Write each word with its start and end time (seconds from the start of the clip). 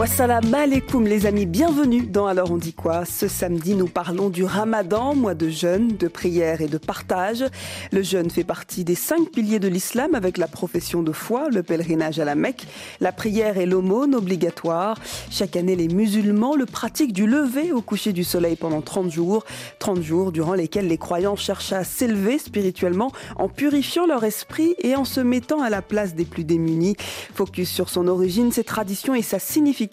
Wassalam 0.00 0.54
alaikum 0.54 1.06
les 1.06 1.26
amis, 1.26 1.44
bienvenue 1.44 2.06
dans 2.06 2.26
Alors 2.26 2.50
on 2.50 2.56
dit 2.56 2.72
quoi 2.72 3.04
Ce 3.04 3.28
samedi 3.28 3.74
nous 3.74 3.86
parlons 3.86 4.30
du 4.30 4.44
ramadan, 4.44 5.14
mois 5.14 5.34
de 5.34 5.50
jeûne, 5.50 5.94
de 5.98 6.08
prière 6.08 6.62
et 6.62 6.68
de 6.68 6.78
partage. 6.78 7.44
Le 7.92 8.00
jeûne 8.00 8.30
fait 8.30 8.42
partie 8.42 8.82
des 8.82 8.94
cinq 8.94 9.28
piliers 9.30 9.58
de 9.58 9.68
l'islam 9.68 10.14
avec 10.14 10.38
la 10.38 10.48
profession 10.48 11.02
de 11.02 11.12
foi, 11.12 11.50
le 11.50 11.62
pèlerinage 11.62 12.18
à 12.18 12.24
la 12.24 12.34
Mecque, 12.34 12.66
la 13.00 13.12
prière 13.12 13.58
et 13.58 13.66
l'aumône 13.66 14.14
obligatoire. 14.14 14.96
Chaque 15.30 15.54
année 15.54 15.76
les 15.76 15.88
musulmans 15.88 16.56
le 16.56 16.64
pratiquent 16.64 17.12
du 17.12 17.26
lever 17.26 17.70
au 17.70 17.82
coucher 17.82 18.14
du 18.14 18.24
soleil 18.24 18.56
pendant 18.56 18.80
30 18.80 19.10
jours. 19.10 19.44
30 19.80 20.00
jours 20.00 20.32
durant 20.32 20.54
lesquels 20.54 20.88
les 20.88 20.96
croyants 20.96 21.36
cherchent 21.36 21.74
à 21.74 21.84
s'élever 21.84 22.38
spirituellement 22.38 23.12
en 23.36 23.50
purifiant 23.50 24.06
leur 24.06 24.24
esprit 24.24 24.76
et 24.78 24.96
en 24.96 25.04
se 25.04 25.20
mettant 25.20 25.60
à 25.60 25.68
la 25.68 25.82
place 25.82 26.14
des 26.14 26.24
plus 26.24 26.44
démunis. 26.44 26.96
Focus 27.34 27.68
sur 27.68 27.90
son 27.90 28.08
origine, 28.08 28.50
ses 28.50 28.64
traditions 28.64 29.14
et 29.14 29.20
sa 29.20 29.38
signification 29.38 29.89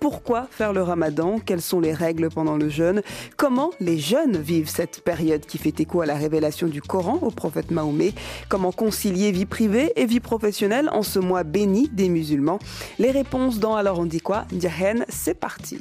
pourquoi 0.00 0.46
faire 0.50 0.72
le 0.72 0.82
ramadan? 0.82 1.38
Quelles 1.44 1.62
sont 1.62 1.80
les 1.80 1.92
règles 1.92 2.28
pendant 2.30 2.56
le 2.56 2.68
jeûne? 2.68 3.02
Comment 3.36 3.70
les 3.80 3.98
jeunes 3.98 4.36
vivent 4.36 4.68
cette 4.68 5.02
période 5.02 5.44
qui 5.46 5.58
fait 5.58 5.78
écho 5.80 6.00
à 6.00 6.06
la 6.06 6.14
révélation 6.14 6.66
du 6.66 6.80
Coran 6.82 7.18
au 7.22 7.30
prophète 7.30 7.70
Mahomet? 7.70 8.12
Comment 8.48 8.72
concilier 8.72 9.30
vie 9.32 9.46
privée 9.46 9.92
et 9.96 10.06
vie 10.06 10.20
professionnelle 10.20 10.88
en 10.92 11.02
ce 11.02 11.18
mois 11.18 11.44
béni 11.44 11.88
des 11.88 12.08
musulmans? 12.08 12.58
Les 12.98 13.10
réponses 13.10 13.58
dans 13.58 13.76
Alors 13.76 13.98
on 13.98 14.06
dit 14.06 14.20
quoi? 14.20 14.46
Ndiahen, 14.52 15.04
c'est 15.08 15.38
parti. 15.38 15.80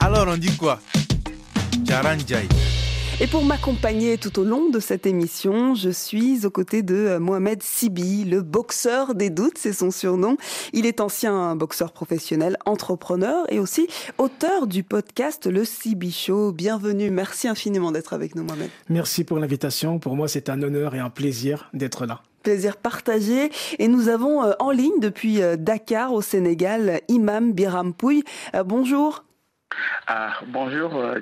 Alors 0.00 0.26
on 0.28 0.36
dit 0.36 0.56
quoi? 0.56 0.80
Et 3.20 3.28
pour 3.28 3.44
m'accompagner 3.44 4.18
tout 4.18 4.40
au 4.40 4.44
long 4.44 4.70
de 4.70 4.80
cette 4.80 5.06
émission, 5.06 5.76
je 5.76 5.90
suis 5.90 6.44
aux 6.44 6.50
côtés 6.50 6.82
de 6.82 6.96
euh, 6.96 7.20
Mohamed 7.20 7.62
Sibi, 7.62 8.24
le 8.24 8.42
boxeur 8.42 9.14
des 9.14 9.30
doutes, 9.30 9.56
c'est 9.56 9.72
son 9.72 9.92
surnom. 9.92 10.36
Il 10.72 10.84
est 10.84 11.00
ancien 11.00 11.54
boxeur 11.54 11.92
professionnel, 11.92 12.56
entrepreneur 12.66 13.44
et 13.52 13.60
aussi 13.60 13.86
auteur 14.18 14.66
du 14.66 14.82
podcast 14.82 15.46
Le 15.46 15.64
Sibi 15.64 16.10
Show. 16.10 16.50
Bienvenue, 16.50 17.10
merci 17.10 17.46
infiniment 17.46 17.92
d'être 17.92 18.14
avec 18.14 18.34
nous 18.34 18.42
Mohamed. 18.42 18.70
Merci 18.88 19.22
pour 19.22 19.38
l'invitation. 19.38 20.00
Pour 20.00 20.16
moi, 20.16 20.26
c'est 20.26 20.48
un 20.48 20.60
honneur 20.60 20.96
et 20.96 21.00
un 21.00 21.10
plaisir 21.10 21.70
d'être 21.72 22.06
là 22.06 22.20
plaisir 22.42 22.76
partagé. 22.76 23.50
Et 23.78 23.88
nous 23.88 24.08
avons 24.08 24.44
euh, 24.44 24.52
en 24.58 24.70
ligne 24.70 25.00
depuis 25.00 25.40
euh, 25.40 25.56
Dakar 25.56 26.12
au 26.12 26.20
Sénégal 26.20 27.00
Imam 27.08 27.52
Biram 27.52 27.94
Pouy. 27.94 28.22
Bonjour. 28.66 29.24
Ah, 30.06 30.34
bonjour 30.48 30.96
euh, 30.96 31.18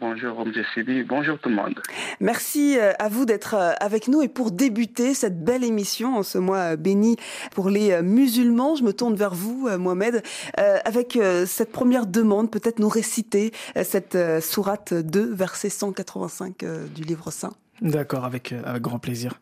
bonjour 0.00 0.44
Sibi, 0.74 1.04
bonjour 1.04 1.38
tout 1.38 1.48
le 1.48 1.54
monde. 1.54 1.80
Merci 2.18 2.76
euh, 2.78 2.92
à 2.98 3.08
vous 3.08 3.26
d'être 3.26 3.54
euh, 3.54 3.72
avec 3.80 4.08
nous 4.08 4.22
et 4.22 4.28
pour 4.28 4.50
débuter 4.50 5.14
cette 5.14 5.44
belle 5.44 5.62
émission 5.62 6.16
en 6.16 6.24
ce 6.24 6.38
mois 6.38 6.74
béni 6.74 7.16
pour 7.52 7.70
les 7.70 8.02
musulmans, 8.02 8.74
je 8.74 8.82
me 8.82 8.92
tourne 8.92 9.14
vers 9.14 9.34
vous 9.34 9.68
Mohamed 9.78 10.22
avec 10.56 11.18
cette 11.46 11.70
première 11.70 12.06
demande, 12.06 12.50
peut-être 12.50 12.78
nous 12.78 12.88
réciter 12.88 13.52
cette 13.82 14.18
sourate 14.40 14.94
2 14.94 15.32
verset 15.32 15.70
185 15.70 16.64
du 16.94 17.02
livre 17.02 17.30
saint. 17.30 17.52
D'accord, 17.80 18.24
avec, 18.24 18.52
avec 18.52 18.82
grand 18.82 18.98
plaisir. 18.98 19.40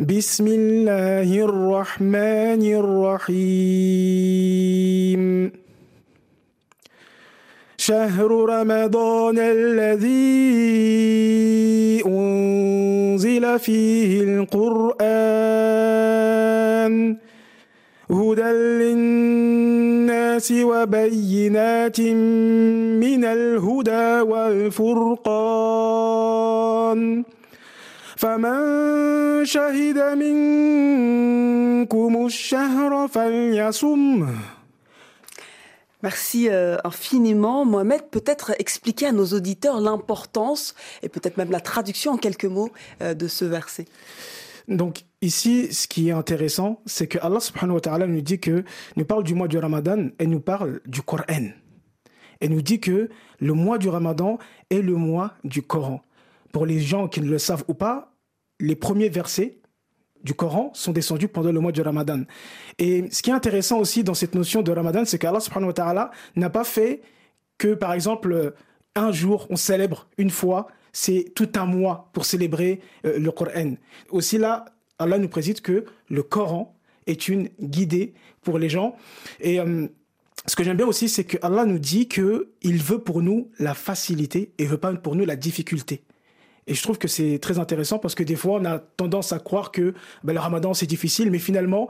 بسم 0.00 0.46
الله 0.46 1.44
الرحمن 1.44 2.60
الرحيم. 2.60 3.42
شهر 7.76 8.28
رمضان 8.28 9.38
الذي 9.38 10.42
أنزل 12.06 13.58
فيه 13.58 14.20
القرآن. 14.20 14.96
هدى 18.10 18.52
للناس 18.52 20.52
وبينات 20.52 22.00
من 23.00 23.24
الهدى 23.24 24.20
والفرقان. 24.20 25.36
فمن 28.15 29.45
شهد 29.45 30.17
منكم 30.17 32.25
الشهر 32.25 33.07
فليصم 33.07 34.27
Merci 36.03 36.49
euh, 36.49 36.77
infiniment. 36.83 37.63
Mohamed, 37.63 38.01
peut-être 38.09 38.53
expliquer 38.57 39.07
à 39.07 39.11
nos 39.11 39.27
auditeurs 39.27 39.79
l'importance 39.79 40.73
et 41.03 41.09
peut-être 41.09 41.37
même 41.37 41.51
la 41.51 41.59
traduction 41.59 42.13
en 42.13 42.17
quelques 42.17 42.45
mots 42.45 42.71
euh, 43.03 43.13
de 43.13 43.27
ce 43.27 43.45
verset. 43.45 43.85
Donc 44.67 45.01
ici, 45.21 45.71
ce 45.71 45.87
qui 45.87 46.09
est 46.09 46.11
intéressant, 46.11 46.81
c'est 46.87 47.05
que 47.05 47.19
Allah 47.21 47.39
subhanahu 47.39 47.75
wa 47.75 47.81
ta'ala 47.81 48.07
nous 48.07 48.21
dit 48.21 48.39
que 48.39 48.63
nous 48.95 49.05
parle 49.05 49.23
du 49.23 49.35
mois 49.35 49.47
du 49.47 49.59
Ramadan 49.59 50.07
et 50.17 50.25
nous 50.25 50.39
parle 50.39 50.81
du 50.87 51.03
Coran. 51.03 51.51
Et 52.41 52.49
nous 52.49 52.63
dit 52.63 52.79
que 52.79 53.09
le 53.39 53.53
mois 53.53 53.77
du 53.77 53.89
Ramadan 53.89 54.39
est 54.71 54.81
le 54.81 54.95
mois 54.95 55.33
du 55.43 55.61
Coran 55.61 56.01
pour 56.56 56.64
les 56.64 56.80
gens 56.80 57.06
qui 57.06 57.20
ne 57.20 57.28
le 57.28 57.38
savent 57.38 57.64
ou 57.68 57.74
pas, 57.74 58.14
les 58.60 58.76
premiers 58.76 59.10
versets 59.10 59.58
du 60.22 60.32
Coran 60.32 60.70
sont 60.72 60.92
descendus 60.92 61.28
pendant 61.28 61.52
le 61.52 61.60
mois 61.60 61.70
du 61.70 61.82
Ramadan. 61.82 62.22
Et 62.78 63.04
ce 63.10 63.20
qui 63.20 63.28
est 63.28 63.34
intéressant 63.34 63.78
aussi 63.78 64.02
dans 64.02 64.14
cette 64.14 64.34
notion 64.34 64.62
de 64.62 64.72
Ramadan, 64.72 65.04
c'est 65.04 65.18
qu'Allah 65.18 65.40
subhanahu 65.40 65.66
wa 65.66 65.72
ta'ala 65.74 66.10
n'a 66.34 66.48
pas 66.48 66.64
fait 66.64 67.02
que, 67.58 67.74
par 67.74 67.92
exemple, 67.92 68.54
un 68.94 69.12
jour, 69.12 69.46
on 69.50 69.56
célèbre 69.56 70.08
une 70.16 70.30
fois, 70.30 70.68
c'est 70.94 71.30
tout 71.34 71.50
un 71.56 71.66
mois 71.66 72.08
pour 72.14 72.24
célébrer 72.24 72.80
euh, 73.04 73.18
le 73.18 73.30
Coran. 73.32 73.74
Aussi 74.08 74.38
là, 74.38 74.64
Allah 74.98 75.18
nous 75.18 75.28
précise 75.28 75.60
que 75.60 75.84
le 76.08 76.22
Coran 76.22 76.74
est 77.06 77.28
une 77.28 77.50
guidée 77.60 78.14
pour 78.40 78.58
les 78.58 78.70
gens. 78.70 78.96
Et 79.40 79.60
euh, 79.60 79.88
ce 80.46 80.56
que 80.56 80.64
j'aime 80.64 80.78
bien 80.78 80.86
aussi, 80.86 81.10
c'est 81.10 81.24
que 81.24 81.36
Allah 81.42 81.66
nous 81.66 81.78
dit 81.78 82.08
que 82.08 82.48
il 82.62 82.78
veut 82.78 83.00
pour 83.00 83.20
nous 83.20 83.50
la 83.58 83.74
facilité 83.74 84.54
et 84.56 84.64
veut 84.64 84.78
pas 84.78 84.94
pour 84.94 85.16
nous 85.16 85.26
la 85.26 85.36
difficulté. 85.36 86.00
Et 86.66 86.74
je 86.74 86.82
trouve 86.82 86.98
que 86.98 87.08
c'est 87.08 87.38
très 87.38 87.58
intéressant 87.58 87.98
parce 87.98 88.14
que 88.14 88.24
des 88.24 88.36
fois, 88.36 88.58
on 88.60 88.64
a 88.64 88.78
tendance 88.78 89.32
à 89.32 89.38
croire 89.38 89.70
que 89.70 89.94
ben, 90.24 90.32
le 90.32 90.40
ramadan, 90.40 90.74
c'est 90.74 90.86
difficile, 90.86 91.30
mais 91.30 91.38
finalement, 91.38 91.88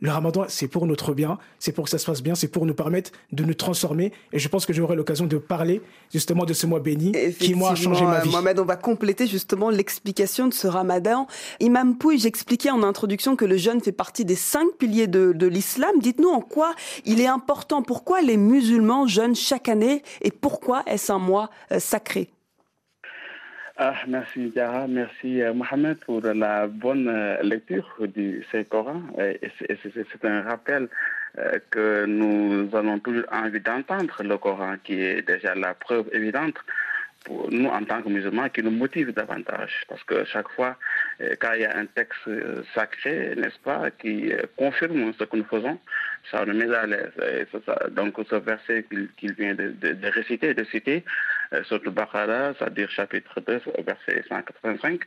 le 0.00 0.10
ramadan, 0.10 0.44
c'est 0.48 0.68
pour 0.68 0.86
notre 0.86 1.14
bien, 1.14 1.38
c'est 1.58 1.72
pour 1.72 1.84
que 1.84 1.90
ça 1.90 1.98
se 1.98 2.06
passe 2.06 2.22
bien, 2.22 2.34
c'est 2.34 2.48
pour 2.48 2.66
nous 2.66 2.74
permettre 2.74 3.10
de 3.32 3.42
nous 3.44 3.54
transformer. 3.54 4.12
Et 4.32 4.38
je 4.38 4.48
pense 4.48 4.66
que 4.66 4.72
j'aurai 4.72 4.96
l'occasion 4.96 5.26
de 5.26 5.38
parler 5.38 5.80
justement 6.12 6.44
de 6.44 6.52
ce 6.52 6.66
mois 6.66 6.80
béni 6.80 7.12
qui, 7.38 7.54
moi, 7.54 7.70
a 7.70 7.74
changé 7.74 8.04
ma 8.04 8.20
vie. 8.20 8.28
Mohamed, 8.28 8.58
on 8.58 8.64
va 8.64 8.76
compléter 8.76 9.26
justement 9.26 9.70
l'explication 9.70 10.48
de 10.48 10.52
ce 10.52 10.66
ramadan. 10.66 11.26
Imam 11.60 11.96
Pouy, 11.96 12.18
j'expliquais 12.18 12.70
en 12.70 12.82
introduction 12.82 13.34
que 13.34 13.44
le 13.44 13.56
jeûne 13.56 13.80
fait 13.80 13.92
partie 13.92 14.24
des 14.24 14.36
cinq 14.36 14.66
piliers 14.78 15.06
de, 15.06 15.32
de 15.32 15.46
l'islam. 15.46 15.92
Dites-nous 16.00 16.28
en 16.28 16.40
quoi 16.40 16.74
il 17.04 17.20
est 17.20 17.26
important, 17.26 17.82
pourquoi 17.82 18.20
les 18.20 18.36
musulmans 18.36 19.06
jeûnent 19.06 19.36
chaque 19.36 19.68
année 19.68 20.02
et 20.22 20.30
pourquoi 20.30 20.82
est-ce 20.86 21.12
un 21.12 21.18
mois 21.18 21.50
euh, 21.72 21.78
sacré? 21.78 22.33
Ah, 23.76 23.94
merci 24.06 24.52
Yara, 24.54 24.86
merci 24.86 25.42
euh, 25.42 25.52
Mohamed 25.52 25.98
pour 26.04 26.20
la 26.20 26.68
bonne 26.68 27.08
euh, 27.08 27.42
lecture 27.42 27.96
du 28.06 28.44
Saint-Coran. 28.52 29.02
C'est 29.18 30.24
un 30.24 30.42
rappel 30.42 30.88
euh, 31.38 31.58
que 31.70 32.04
nous 32.06 32.68
avons 32.72 33.00
toujours 33.00 33.24
envie 33.32 33.58
d'entendre 33.58 34.22
le 34.22 34.38
Coran, 34.38 34.76
qui 34.84 35.02
est 35.02 35.22
déjà 35.22 35.56
la 35.56 35.74
preuve 35.74 36.08
évidente 36.12 36.54
pour 37.24 37.50
nous 37.50 37.66
en 37.68 37.82
tant 37.84 38.00
que 38.00 38.08
musulmans 38.10 38.48
qui 38.48 38.62
nous 38.62 38.70
motive 38.70 39.12
davantage. 39.12 39.82
Parce 39.88 40.04
que 40.04 40.24
chaque 40.24 40.50
fois, 40.50 40.76
quand 41.40 41.54
il 41.54 41.62
y 41.62 41.64
a 41.64 41.76
un 41.76 41.86
texte 41.86 42.28
sacré, 42.74 43.34
n'est-ce 43.34 43.58
pas, 43.60 43.90
qui 43.90 44.30
confirme 44.56 45.12
ce 45.18 45.24
que 45.24 45.38
nous 45.38 45.44
faisons, 45.44 45.80
ça 46.30 46.44
nous 46.44 46.54
met 46.54 46.72
à 46.72 46.86
l'aise. 46.86 47.12
Donc 47.92 48.14
ce 48.28 48.36
verset 48.36 48.84
qu'il 48.90 49.32
vient 49.32 49.54
de, 49.54 49.74
réciter, 50.10 50.52
de 50.52 50.64
citer, 50.64 51.02
sur 51.64 51.80
le 51.82 51.92
c'est-à-dire 52.58 52.90
chapitre 52.90 53.40
2, 53.40 53.60
verset 53.86 54.24
185. 54.28 55.00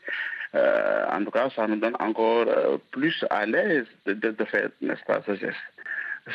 Euh, 0.55 1.05
en 1.11 1.23
tout 1.23 1.31
cas, 1.31 1.49
ça 1.55 1.67
nous 1.67 1.75
donne 1.75 1.95
encore 1.99 2.45
euh, 2.47 2.77
plus 2.91 3.25
à 3.29 3.45
l'aise 3.45 3.85
de, 4.05 4.13
de, 4.13 4.45
faire, 4.45 4.69
n'est-ce 4.81 5.03
pas, 5.05 5.21
ce 5.25 5.35
geste. 5.35 5.57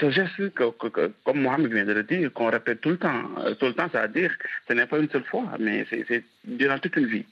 Ce 0.00 0.10
geste, 0.10 0.54
comme 0.54 1.40
Mohamed 1.40 1.72
vient 1.72 1.84
de 1.84 1.92
le 1.92 2.02
dire, 2.02 2.32
qu'on 2.32 2.50
répète 2.50 2.80
tout 2.80 2.90
le 2.90 2.98
temps, 2.98 3.24
tout 3.60 3.66
le 3.66 3.74
temps, 3.74 3.88
c'est-à-dire, 3.92 4.32
ce 4.66 4.72
n'est 4.72 4.86
pas 4.86 4.98
une 4.98 5.10
seule 5.10 5.24
fois, 5.24 5.44
mais 5.58 5.86
c'est 5.90 6.24
durant 6.44 6.78
toute 6.78 6.96
une 6.96 7.06
vie. 7.06 7.26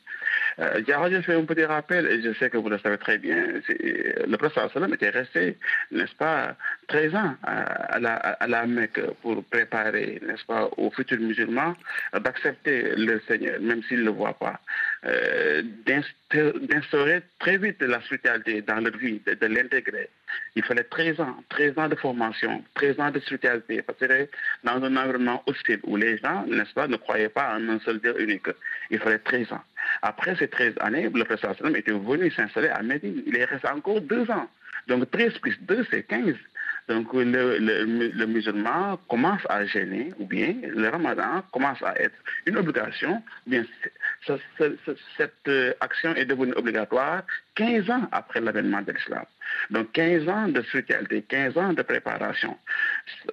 Euh, 0.61 0.83
je 0.87 1.21
fais 1.23 1.35
un 1.35 1.45
petit 1.45 1.65
rappel, 1.65 2.07
et 2.07 2.23
je 2.23 2.33
sais 2.35 2.51
que 2.51 2.59
vous 2.59 2.69
le 2.69 2.79
savez 2.79 2.99
très 2.99 3.19
bien, 3.19 3.37
le 3.69 4.37
prophète 4.37 4.71
était 4.93 5.11
resté, 5.11 5.57
n'est-ce 5.91 6.15
pas, 6.17 6.55
13 6.89 7.15
ans 7.15 7.35
à, 7.43 7.99
la, 7.99 8.15
à 8.15 8.47
la 8.47 8.67
Mecque 8.67 9.01
pour 9.23 9.43
préparer, 9.45 10.21
n'est-ce 10.27 10.45
pas, 10.45 10.69
aux 10.77 10.91
futurs 10.91 11.21
musulmans 11.21 11.75
d'accepter 12.13 12.95
le 12.97 13.21
Seigneur, 13.27 13.61
même 13.61 13.83
s'ils 13.85 14.01
ne 14.01 14.05
le 14.05 14.11
voient 14.11 14.39
pas. 14.39 14.61
Euh, 15.07 15.63
d'instaurer 16.31 17.23
très 17.39 17.57
vite 17.57 17.81
la 17.81 18.01
spiritualité 18.03 18.63
dans 18.63 18.81
leur 18.81 18.97
vie, 18.97 19.21
de, 19.27 19.47
l'intégrer. 19.47 20.11
Il 20.55 20.63
fallait 20.63 20.85
13 20.85 21.21
ans, 21.21 21.37
13 21.49 21.79
ans 21.79 21.89
de 21.89 21.97
formation, 21.97 22.63
13 22.75 23.01
ans 23.01 23.11
de 23.11 23.19
spiritualité, 23.21 23.83
parce 23.83 23.99
que 23.99 24.29
dans 24.63 24.83
un 24.85 24.97
environnement 24.97 25.43
hostile 25.47 25.81
où 25.85 25.97
les 25.97 26.19
gens, 26.19 26.45
n'est-ce 26.47 26.75
pas, 26.75 26.87
ne 26.87 26.97
croyaient 26.97 27.31
pas 27.31 27.57
en 27.57 27.69
un 27.69 27.81
seul 27.81 27.99
Dieu 28.01 28.15
unique. 28.21 28.47
Il 28.91 28.99
fallait 28.99 29.19
13 29.19 29.53
ans. 29.53 29.65
Après 30.03 30.37
ces 30.37 30.49
13 30.49 30.75
années, 30.81 31.09
le 31.13 31.25
président 31.25 31.53
était 31.75 31.93
venu 31.93 32.31
s'installer 32.31 32.69
à 32.69 32.83
Médine. 32.83 33.23
Il 33.27 33.37
est 33.37 33.45
resté 33.45 33.69
encore 33.69 34.01
deux 34.01 34.31
ans. 34.31 34.49
Donc 34.89 35.11
13 35.11 35.39
plus 35.39 35.59
2, 35.63 35.87
c'est 35.91 36.03
15. 36.05 36.35
Donc 36.89 37.13
le, 37.13 37.59
le, 37.59 38.27
musulman 38.27 38.99
commence 39.09 39.43
à 39.49 39.65
gêner, 39.65 40.13
ou 40.19 40.27
bien 40.27 40.55
le 40.63 40.89
ramadan 40.89 41.43
commence 41.53 41.81
à 41.83 41.97
être 42.01 42.17
une 42.47 42.57
obligation, 42.57 43.23
bien 43.47 43.65
cette 44.27 45.33
euh, 45.47 45.73
action 45.79 46.15
est 46.17 46.25
devenue 46.25 46.53
obligatoire 46.55 47.23
15 47.61 47.91
ans 47.91 48.09
après 48.11 48.41
l'avènement 48.41 48.81
de 48.81 48.93
l'islam. 48.93 49.25
Donc 49.69 49.93
15 49.93 50.29
ans 50.29 50.49
de 50.49 50.63
spiritualité, 50.63 51.23
15 51.29 51.59
ans 51.59 51.73
de 51.75 51.83
préparation. 51.83 52.57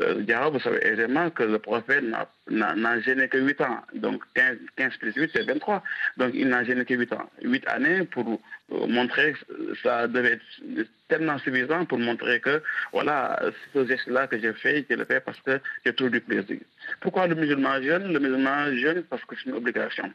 Euh, 0.02 0.22
vous 0.52 0.60
savez 0.60 0.86
aisément 0.86 1.30
que 1.30 1.44
le 1.44 1.60
prophète 1.60 2.04
n'a 2.50 3.00
gêné 3.02 3.30
que 3.30 3.38
8 3.38 3.62
ans. 3.62 3.82
Donc 3.96 4.24
15, 4.34 4.58
15 4.76 4.98
plus 4.98 5.14
8, 5.14 5.32
c'est 5.34 5.44
23. 5.44 5.82
Donc 6.18 6.32
il 6.34 6.50
n'a 6.50 6.66
gêné 6.66 6.84
que 6.84 6.94
8 6.94 7.14
ans. 7.14 7.30
8 7.42 7.68
années 7.68 8.04
pour 8.04 8.28
euh, 8.74 8.88
montrer, 8.88 9.34
ça 9.82 10.08
devait 10.08 10.34
être 10.34 10.88
tellement 11.08 11.38
suffisant 11.40 11.86
pour 11.86 12.00
montrer 12.00 12.42
que, 12.42 12.62
voilà, 12.92 13.40
ce 13.74 13.88
geste-là 13.88 14.28
que 14.28 14.38
j'ai 14.40 14.52
fait, 14.52 14.86
je 14.90 14.96
le 14.96 15.06
fais 15.06 15.22
parce 15.22 15.40
que 15.40 15.60
j'ai 15.86 15.94
toujours 15.94 16.12
du 16.12 16.20
plaisir. 16.20 16.60
Pourquoi 17.00 17.28
le 17.28 17.36
musulman 17.36 17.82
jeune? 17.82 18.12
Le 18.12 18.20
musulman 18.20 18.76
jeune 18.76 19.04
parce 19.04 19.24
que 19.24 19.36
c'est 19.38 19.50
une 19.50 19.56
obligation. 19.56 20.12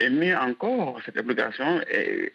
Et 0.00 0.10
mieux 0.10 0.36
encore, 0.36 1.00
cette 1.06 1.18
obligation, 1.18 1.80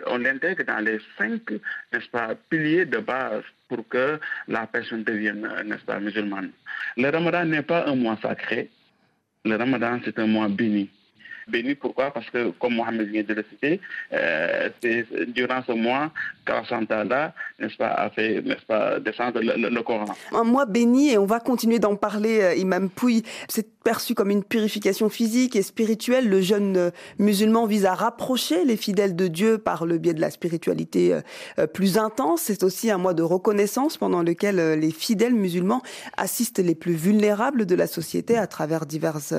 on 0.07 0.17
l'intègre 0.17 0.63
dans 0.63 0.83
les 0.83 0.99
n'est-ce 1.27 2.09
pas, 2.09 2.35
piliers 2.49 2.85
de 2.85 2.99
base 2.99 3.43
pour 3.67 3.87
que 3.87 4.19
la 4.47 4.67
personne 4.67 5.03
devienne, 5.03 5.47
n'est-ce 5.65 5.83
pas, 5.85 5.99
musulmane. 5.99 6.51
Le 6.97 7.09
ramadan 7.09 7.45
n'est 7.45 7.61
pas 7.61 7.87
un 7.87 7.95
mois 7.95 8.17
sacré. 8.21 8.69
Le 9.45 9.55
ramadan, 9.55 9.99
c'est 10.03 10.17
un 10.19 10.27
mois 10.27 10.47
béni 10.47 10.89
béni. 11.49 11.75
Pourquoi? 11.75 12.11
Parce 12.11 12.29
que, 12.29 12.51
comme 12.51 12.75
Mohamed 12.75 13.07
vient 13.09 13.23
de 13.23 13.33
le 13.33 13.45
citer, 13.49 13.81
euh, 14.13 14.69
c'est 14.81 15.05
durant 15.33 15.63
ce 15.63 15.73
mois 15.73 16.11
qu'Allah, 16.45 17.33
n'est-ce 17.59 17.77
pas, 17.77 17.89
a 17.89 18.09
fait, 18.09 18.41
n'est-ce 18.41 18.65
pas, 18.65 18.99
descendre 18.99 19.39
le, 19.41 19.81
Coran. 19.81 20.05
Un 20.33 20.43
mois 20.43 20.65
béni, 20.65 21.11
et 21.11 21.17
on 21.17 21.25
va 21.25 21.39
continuer 21.39 21.79
d'en 21.79 21.95
parler, 21.95 22.41
euh, 22.41 22.55
Imam 22.55 22.89
Pouy. 22.89 23.23
C'est 23.47 23.67
perçu 23.83 24.13
comme 24.13 24.29
une 24.29 24.43
purification 24.43 25.09
physique 25.09 25.55
et 25.55 25.61
spirituelle. 25.61 26.27
Le 26.27 26.41
jeune 26.41 26.77
euh, 26.77 26.91
musulman 27.17 27.65
vise 27.65 27.85
à 27.85 27.93
rapprocher 27.93 28.65
les 28.65 28.75
fidèles 28.77 29.15
de 29.15 29.27
Dieu 29.27 29.57
par 29.57 29.85
le 29.85 29.97
biais 29.97 30.13
de 30.13 30.21
la 30.21 30.31
spiritualité 30.31 31.17
plus 31.73 31.97
intense. 31.97 32.41
C'est 32.41 32.63
aussi 32.63 32.91
un 32.91 32.97
mois 32.97 33.13
de 33.13 33.23
reconnaissance 33.23 33.97
pendant 33.97 34.23
lequel 34.23 34.79
les 34.79 34.91
fidèles 34.91 35.33
musulmans 35.33 35.81
assistent 36.17 36.59
les 36.59 36.75
plus 36.75 36.93
vulnérables 36.93 37.65
de 37.65 37.75
la 37.75 37.87
société 37.87 38.37
à 38.37 38.47
travers 38.47 38.85
diverses 38.85 39.33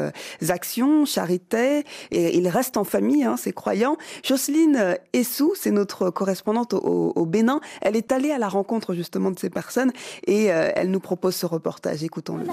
actions, 0.49 1.05
charité, 1.05 1.85
et 2.11 2.37
ils 2.37 2.49
restent 2.49 2.77
en 2.77 2.85
famille, 2.85 3.25
hein, 3.25 3.37
ces 3.37 3.53
croyants. 3.53 3.97
Jocelyne 4.25 4.97
Essou, 5.13 5.53
c'est 5.55 5.71
notre 5.71 6.11
correspondante 6.11 6.75
au, 6.75 7.27
Bénin, 7.27 7.61
elle 7.81 7.97
est 7.97 8.10
allée 8.13 8.31
à 8.31 8.39
la 8.39 8.49
rencontre 8.49 8.95
justement 8.95 9.31
de 9.31 9.39
ces 9.39 9.51
personnes 9.51 9.93
et 10.27 10.53
euh, 10.53 10.71
elle 10.75 10.91
nous 10.91 11.01
propose 11.01 11.37
ce 11.37 11.47
reportage. 11.47 12.03
Écoutons-le. 12.03 12.47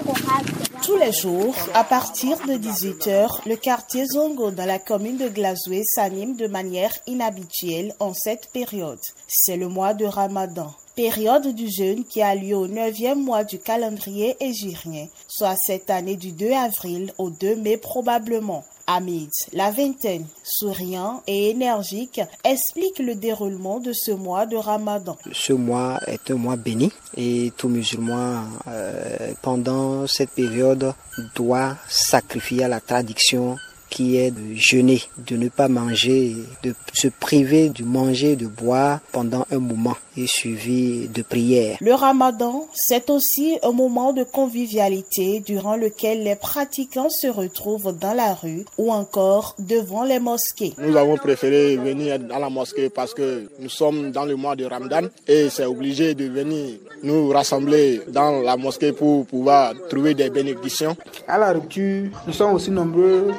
Tous 0.82 0.96
les 0.96 1.12
jours, 1.12 1.54
à 1.74 1.84
partir 1.84 2.36
de 2.46 2.54
18h, 2.54 3.48
le 3.48 3.56
quartier 3.56 4.06
Zongo 4.06 4.50
dans 4.50 4.66
la 4.66 4.78
commune 4.78 5.16
de 5.16 5.28
Glazoué 5.28 5.82
s'anime 5.84 6.36
de 6.36 6.46
manière 6.46 6.92
inhabituelle 7.06 7.94
en 8.00 8.14
cette 8.14 8.50
période. 8.52 9.00
C'est 9.26 9.56
le 9.56 9.68
mois 9.68 9.94
de 9.94 10.04
Ramadan 10.04 10.74
période 10.98 11.54
du 11.54 11.70
jeûne 11.70 12.02
qui 12.02 12.22
a 12.22 12.34
lieu 12.34 12.56
au 12.56 12.66
neuvième 12.66 13.22
mois 13.22 13.44
du 13.44 13.60
calendrier 13.60 14.36
égyrien, 14.40 15.06
soit 15.28 15.54
cette 15.54 15.90
année 15.90 16.16
du 16.16 16.32
2 16.32 16.50
avril 16.50 17.12
au 17.18 17.30
2 17.30 17.54
mai 17.54 17.76
probablement. 17.76 18.64
Hamid, 18.90 19.30
la 19.52 19.70
vingtaine, 19.70 20.24
souriant 20.42 21.22
et 21.26 21.50
énergique, 21.50 22.22
explique 22.42 22.98
le 22.98 23.14
déroulement 23.14 23.80
de 23.80 23.92
ce 23.92 24.12
mois 24.12 24.46
de 24.46 24.56
Ramadan. 24.56 25.18
Ce 25.30 25.52
mois 25.52 26.00
est 26.06 26.30
un 26.30 26.36
mois 26.36 26.56
béni 26.56 26.90
et 27.14 27.52
tout 27.56 27.68
musulman 27.68 28.44
euh, 28.66 29.34
pendant 29.42 30.06
cette 30.06 30.30
période 30.30 30.94
doit 31.34 31.76
sacrifier 31.86 32.64
à 32.64 32.68
la 32.68 32.80
tradition 32.80 33.58
qui 33.90 34.16
est 34.16 34.30
de 34.30 34.54
jeûner, 34.54 35.02
de 35.18 35.36
ne 35.36 35.48
pas 35.48 35.68
manger, 35.68 36.34
de 36.62 36.74
se 36.92 37.08
priver 37.08 37.68
de 37.68 37.84
manger, 37.84 38.36
de 38.36 38.46
boire 38.46 39.00
pendant 39.12 39.46
un 39.50 39.58
moment 39.58 39.96
et 40.16 40.26
suivi 40.26 41.08
de 41.08 41.22
prières. 41.22 41.76
Le 41.80 41.94
ramadan, 41.94 42.66
c'est 42.74 43.08
aussi 43.10 43.58
un 43.62 43.72
moment 43.72 44.12
de 44.12 44.24
convivialité 44.24 45.40
durant 45.40 45.76
lequel 45.76 46.24
les 46.24 46.36
pratiquants 46.36 47.10
se 47.10 47.28
retrouvent 47.28 47.96
dans 47.96 48.14
la 48.14 48.34
rue 48.34 48.64
ou 48.76 48.92
encore 48.92 49.54
devant 49.58 50.04
les 50.04 50.18
mosquées. 50.18 50.74
Nous 50.78 50.96
avons 50.96 51.16
préféré 51.16 51.76
venir 51.76 52.18
dans 52.18 52.38
la 52.38 52.50
mosquée 52.50 52.90
parce 52.90 53.14
que 53.14 53.48
nous 53.60 53.68
sommes 53.68 54.10
dans 54.10 54.24
le 54.24 54.36
mois 54.36 54.56
de 54.56 54.64
Ramadan 54.64 55.02
et 55.26 55.48
c'est 55.50 55.66
obligé 55.66 56.14
de 56.14 56.24
venir 56.26 56.78
nous 57.02 57.28
rassembler 57.28 58.00
dans 58.08 58.42
la 58.42 58.56
mosquée 58.56 58.92
pour 58.92 59.26
pouvoir 59.26 59.74
trouver 59.88 60.14
des 60.14 60.30
bénédictions. 60.30 60.96
À 61.26 61.38
la 61.38 61.52
rupture, 61.52 62.10
nous 62.26 62.32
sommes 62.32 62.54
aussi 62.54 62.70
nombreux 62.70 63.32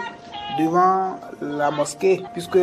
devant 0.59 1.15
la 1.41 1.71
mosquée, 1.71 2.21
puisque 2.33 2.57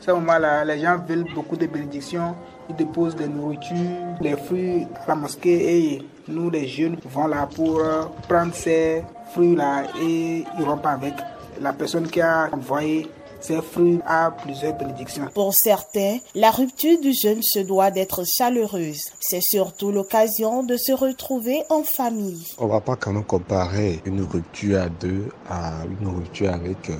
ce 0.00 0.10
moment-là, 0.10 0.64
les 0.64 0.80
gens 0.80 0.98
veulent 1.08 1.26
beaucoup 1.34 1.56
de 1.56 1.66
bénédictions. 1.66 2.34
Ils 2.68 2.76
déposent 2.76 3.14
des 3.14 3.28
nourritures, 3.28 3.76
des 4.20 4.36
fruits 4.36 4.86
à 5.04 5.08
la 5.08 5.14
mosquée 5.14 5.94
et 5.94 6.02
nous, 6.28 6.50
les 6.50 6.66
jeunes, 6.66 6.96
vont 7.04 7.28
là 7.28 7.48
pour 7.54 7.80
prendre 8.28 8.52
ces 8.52 9.04
fruits-là 9.32 9.84
et 10.00 10.44
ils 10.58 10.64
rompent 10.64 10.86
avec 10.86 11.14
la 11.60 11.72
personne 11.72 12.08
qui 12.08 12.20
a 12.20 12.48
envoyé 12.52 13.08
ces 13.40 13.62
fruits 13.62 14.00
à 14.06 14.30
plusieurs 14.30 14.76
bénédictions. 14.76 15.28
Pour 15.34 15.52
certains, 15.54 16.18
la 16.34 16.50
rupture 16.50 17.00
du 17.00 17.12
jeûne 17.12 17.42
se 17.42 17.60
doit 17.60 17.90
d'être 17.90 18.24
chaleureuse. 18.26 19.04
C'est 19.20 19.42
surtout 19.42 19.92
l'occasion 19.92 20.64
de 20.64 20.76
se 20.76 20.92
retrouver 20.92 21.62
en 21.70 21.82
famille. 21.82 22.44
On 22.58 22.66
va 22.66 22.80
pas 22.80 22.96
quand 22.96 23.12
même 23.12 23.24
comparer 23.24 24.00
une 24.04 24.22
rupture 24.22 24.80
à 24.80 24.88
deux 24.88 25.28
à 25.48 25.72
une 26.00 26.08
rupture 26.08 26.52
avec 26.52 26.90
euh, 26.90 26.96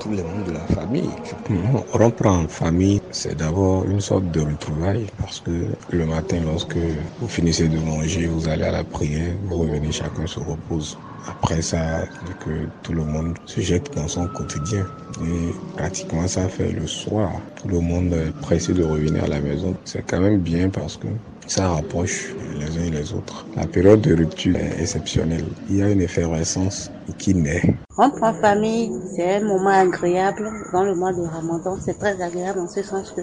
tous 0.00 0.10
les 0.10 0.22
membres 0.22 0.44
de 0.46 0.52
la 0.52 0.60
famille. 0.60 1.10
Rompre 1.92 2.26
en 2.26 2.48
famille, 2.48 3.00
c'est 3.10 3.36
d'abord 3.36 3.84
une 3.84 4.00
sorte 4.00 4.30
de 4.30 4.40
retrouvaille 4.40 5.06
parce 5.18 5.40
que 5.40 5.66
le 5.90 6.06
matin, 6.06 6.38
lorsque 6.44 6.76
vous 7.20 7.28
finissez 7.28 7.68
de 7.68 7.78
manger, 7.78 8.26
vous 8.26 8.48
allez 8.48 8.64
à 8.64 8.72
la 8.72 8.84
prière, 8.84 9.34
vous 9.44 9.58
revenez, 9.58 9.92
chacun 9.92 10.26
se 10.26 10.40
repose. 10.40 10.96
Après 11.26 11.62
ça, 11.62 12.04
que 12.44 12.68
tout 12.82 12.92
le 12.92 13.04
monde 13.04 13.34
se 13.46 13.60
jette 13.60 13.94
dans 13.96 14.08
son 14.08 14.26
quotidien. 14.28 14.84
Et 15.22 15.54
pratiquement 15.76 16.26
ça 16.28 16.48
fait 16.48 16.72
le 16.72 16.86
soir. 16.86 17.30
Tout 17.62 17.68
le 17.68 17.80
monde 17.80 18.12
est 18.12 18.32
pressé 18.42 18.72
de 18.72 18.82
revenir 18.84 19.24
à 19.24 19.28
la 19.28 19.40
maison. 19.40 19.74
C'est 19.84 20.04
quand 20.06 20.20
même 20.20 20.40
bien 20.40 20.68
parce 20.68 20.96
que 20.96 21.06
ça 21.46 21.68
rapproche 21.68 22.34
les 22.58 22.78
uns 22.78 22.84
et 22.86 22.90
les 22.90 23.12
autres. 23.12 23.46
La 23.56 23.66
période 23.66 24.00
de 24.00 24.14
rupture 24.14 24.56
est 24.56 24.80
exceptionnelle. 24.80 25.44
Il 25.70 25.76
y 25.76 25.82
a 25.82 25.90
une 25.90 26.00
effervescence 26.00 26.90
qui 27.12 27.34
naît. 27.34 27.76
Rompre 27.96 28.24
en 28.24 28.34
famille, 28.34 28.90
c'est 29.14 29.36
un 29.36 29.44
moment 29.44 29.70
agréable 29.70 30.50
dans 30.72 30.82
le 30.82 30.96
mois 30.96 31.12
de 31.12 31.22
Ramadan. 31.22 31.76
C'est 31.80 31.96
très 31.96 32.20
agréable 32.20 32.58
en 32.58 32.68
ce 32.68 32.82
sens 32.82 33.12
que 33.12 33.20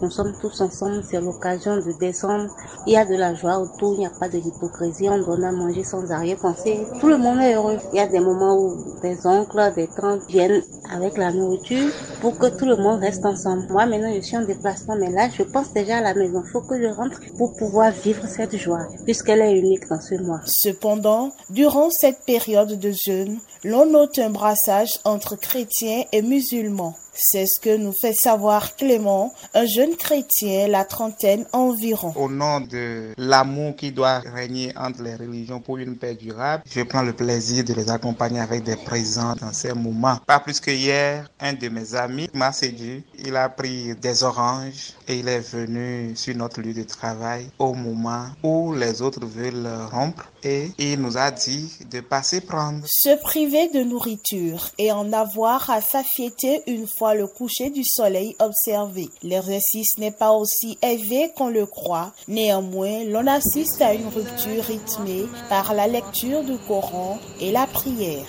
nous 0.00 0.10
sommes 0.10 0.32
tous 0.40 0.58
ensemble. 0.62 1.02
C'est 1.04 1.20
l'occasion 1.20 1.76
de 1.76 1.92
descendre. 2.00 2.48
Il 2.86 2.94
y 2.94 2.96
a 2.96 3.04
de 3.04 3.14
la 3.14 3.34
joie 3.34 3.58
autour. 3.58 3.94
Il 3.94 3.98
n'y 4.00 4.06
a 4.06 4.10
pas 4.18 4.30
de 4.30 4.38
l'hypocrisie. 4.38 5.10
On 5.10 5.18
donne 5.18 5.44
à 5.44 5.52
manger 5.52 5.84
sans 5.84 6.10
arrière-pensée. 6.10 6.86
Tout 6.98 7.08
le 7.08 7.18
monde 7.18 7.40
est 7.40 7.56
heureux. 7.56 7.76
Il 7.92 7.98
y 7.98 8.00
a 8.00 8.06
des 8.06 8.20
moments 8.20 8.56
où 8.56 8.98
des 9.02 9.26
oncles, 9.26 9.72
des 9.76 9.88
tantes 9.88 10.22
viennent 10.28 10.62
avec 10.90 11.18
la 11.18 11.30
nourriture 11.30 11.90
pour 12.22 12.38
que 12.38 12.46
tout 12.46 12.64
le 12.64 12.76
monde 12.76 13.00
reste 13.00 13.26
ensemble. 13.26 13.66
Moi, 13.68 13.84
maintenant, 13.84 14.14
je 14.14 14.20
suis 14.22 14.36
en 14.38 14.46
déplacement, 14.46 14.96
mais 14.98 15.10
là, 15.10 15.28
je 15.28 15.42
pense 15.42 15.74
déjà 15.74 15.98
à 15.98 16.00
la 16.00 16.14
maison. 16.14 16.42
Il 16.42 16.50
faut 16.50 16.62
que 16.62 16.80
je 16.80 16.88
rentre 16.88 17.20
pour 17.36 17.54
pouvoir 17.54 17.92
vivre 17.92 18.24
cette 18.26 18.56
joie, 18.56 18.86
puisqu'elle 19.04 19.42
est 19.42 19.58
unique 19.58 19.86
dans 19.90 20.00
ce 20.00 20.14
mois. 20.14 20.40
Cependant, 20.46 21.32
durant 21.50 21.90
cette 21.90 22.24
période 22.24 22.78
de 22.78 22.92
jeûne, 22.92 23.15
l'on 23.64 23.86
note 23.86 24.18
un 24.18 24.30
brassage 24.30 24.98
entre 25.04 25.36
chrétiens 25.36 26.04
et 26.12 26.22
musulmans. 26.22 26.96
C'est 27.18 27.46
ce 27.46 27.58
que 27.58 27.74
nous 27.76 27.94
fait 27.98 28.12
savoir 28.12 28.76
Clément, 28.76 29.32
un 29.54 29.64
jeune 29.64 29.96
chrétien, 29.96 30.68
la 30.68 30.84
trentaine 30.84 31.46
environ. 31.52 32.12
Au 32.14 32.28
nom 32.28 32.60
de 32.60 33.14
l'amour 33.16 33.74
qui 33.74 33.90
doit 33.90 34.18
régner 34.18 34.72
entre 34.76 35.02
les 35.02 35.14
religions 35.14 35.60
pour 35.60 35.78
une 35.78 35.96
paix 35.96 36.14
durable, 36.14 36.62
je 36.70 36.82
prends 36.82 37.02
le 37.02 37.14
plaisir 37.14 37.64
de 37.64 37.72
les 37.72 37.90
accompagner 37.90 38.40
avec 38.40 38.64
des 38.64 38.76
présents 38.76 39.34
dans 39.40 39.52
ces 39.52 39.72
moments. 39.72 40.18
Pas 40.26 40.40
plus 40.40 40.60
que 40.60 40.70
hier, 40.70 41.30
un 41.40 41.54
de 41.54 41.68
mes 41.68 41.94
amis 41.94 42.28
m'a 42.34 42.52
séduit. 42.52 43.02
Il 43.18 43.34
a 43.36 43.48
pris 43.48 43.94
des 43.96 44.22
oranges 44.22 44.92
et 45.08 45.16
il 45.16 45.28
est 45.28 45.40
venu 45.40 46.14
sur 46.16 46.36
notre 46.36 46.60
lieu 46.60 46.74
de 46.74 46.82
travail 46.82 47.46
au 47.58 47.72
moment 47.72 48.26
où 48.42 48.74
les 48.74 49.00
autres 49.00 49.24
veulent 49.24 49.68
rompre 49.90 50.30
et 50.42 50.70
il 50.78 51.00
nous 51.00 51.16
a 51.16 51.30
dit 51.30 51.72
de 51.90 52.00
passer 52.00 52.40
prendre. 52.40 52.84
Se 52.86 53.20
priver 53.22 53.68
de 53.68 53.82
nourriture 53.82 54.68
et 54.78 54.92
en 54.92 55.12
avoir 55.12 55.70
à 55.70 55.80
s'affieter 55.80 56.62
une 56.66 56.86
fois 56.86 57.05
le 57.14 57.26
coucher 57.26 57.70
du 57.70 57.84
soleil 57.84 58.36
observé. 58.38 59.08
L'exercice 59.22 59.98
n'est 59.98 60.10
pas 60.10 60.32
aussi 60.32 60.78
élevé 60.82 61.30
qu'on 61.36 61.48
le 61.48 61.66
croit. 61.66 62.12
Néanmoins, 62.28 63.04
l'on 63.04 63.26
assiste 63.26 63.80
à 63.82 63.94
une 63.94 64.08
rupture 64.08 64.64
rythmée 64.64 65.26
par 65.48 65.74
la 65.74 65.86
lecture 65.86 66.42
du 66.42 66.56
Coran 66.66 67.18
et 67.40 67.52
la 67.52 67.66
prière. 67.66 68.26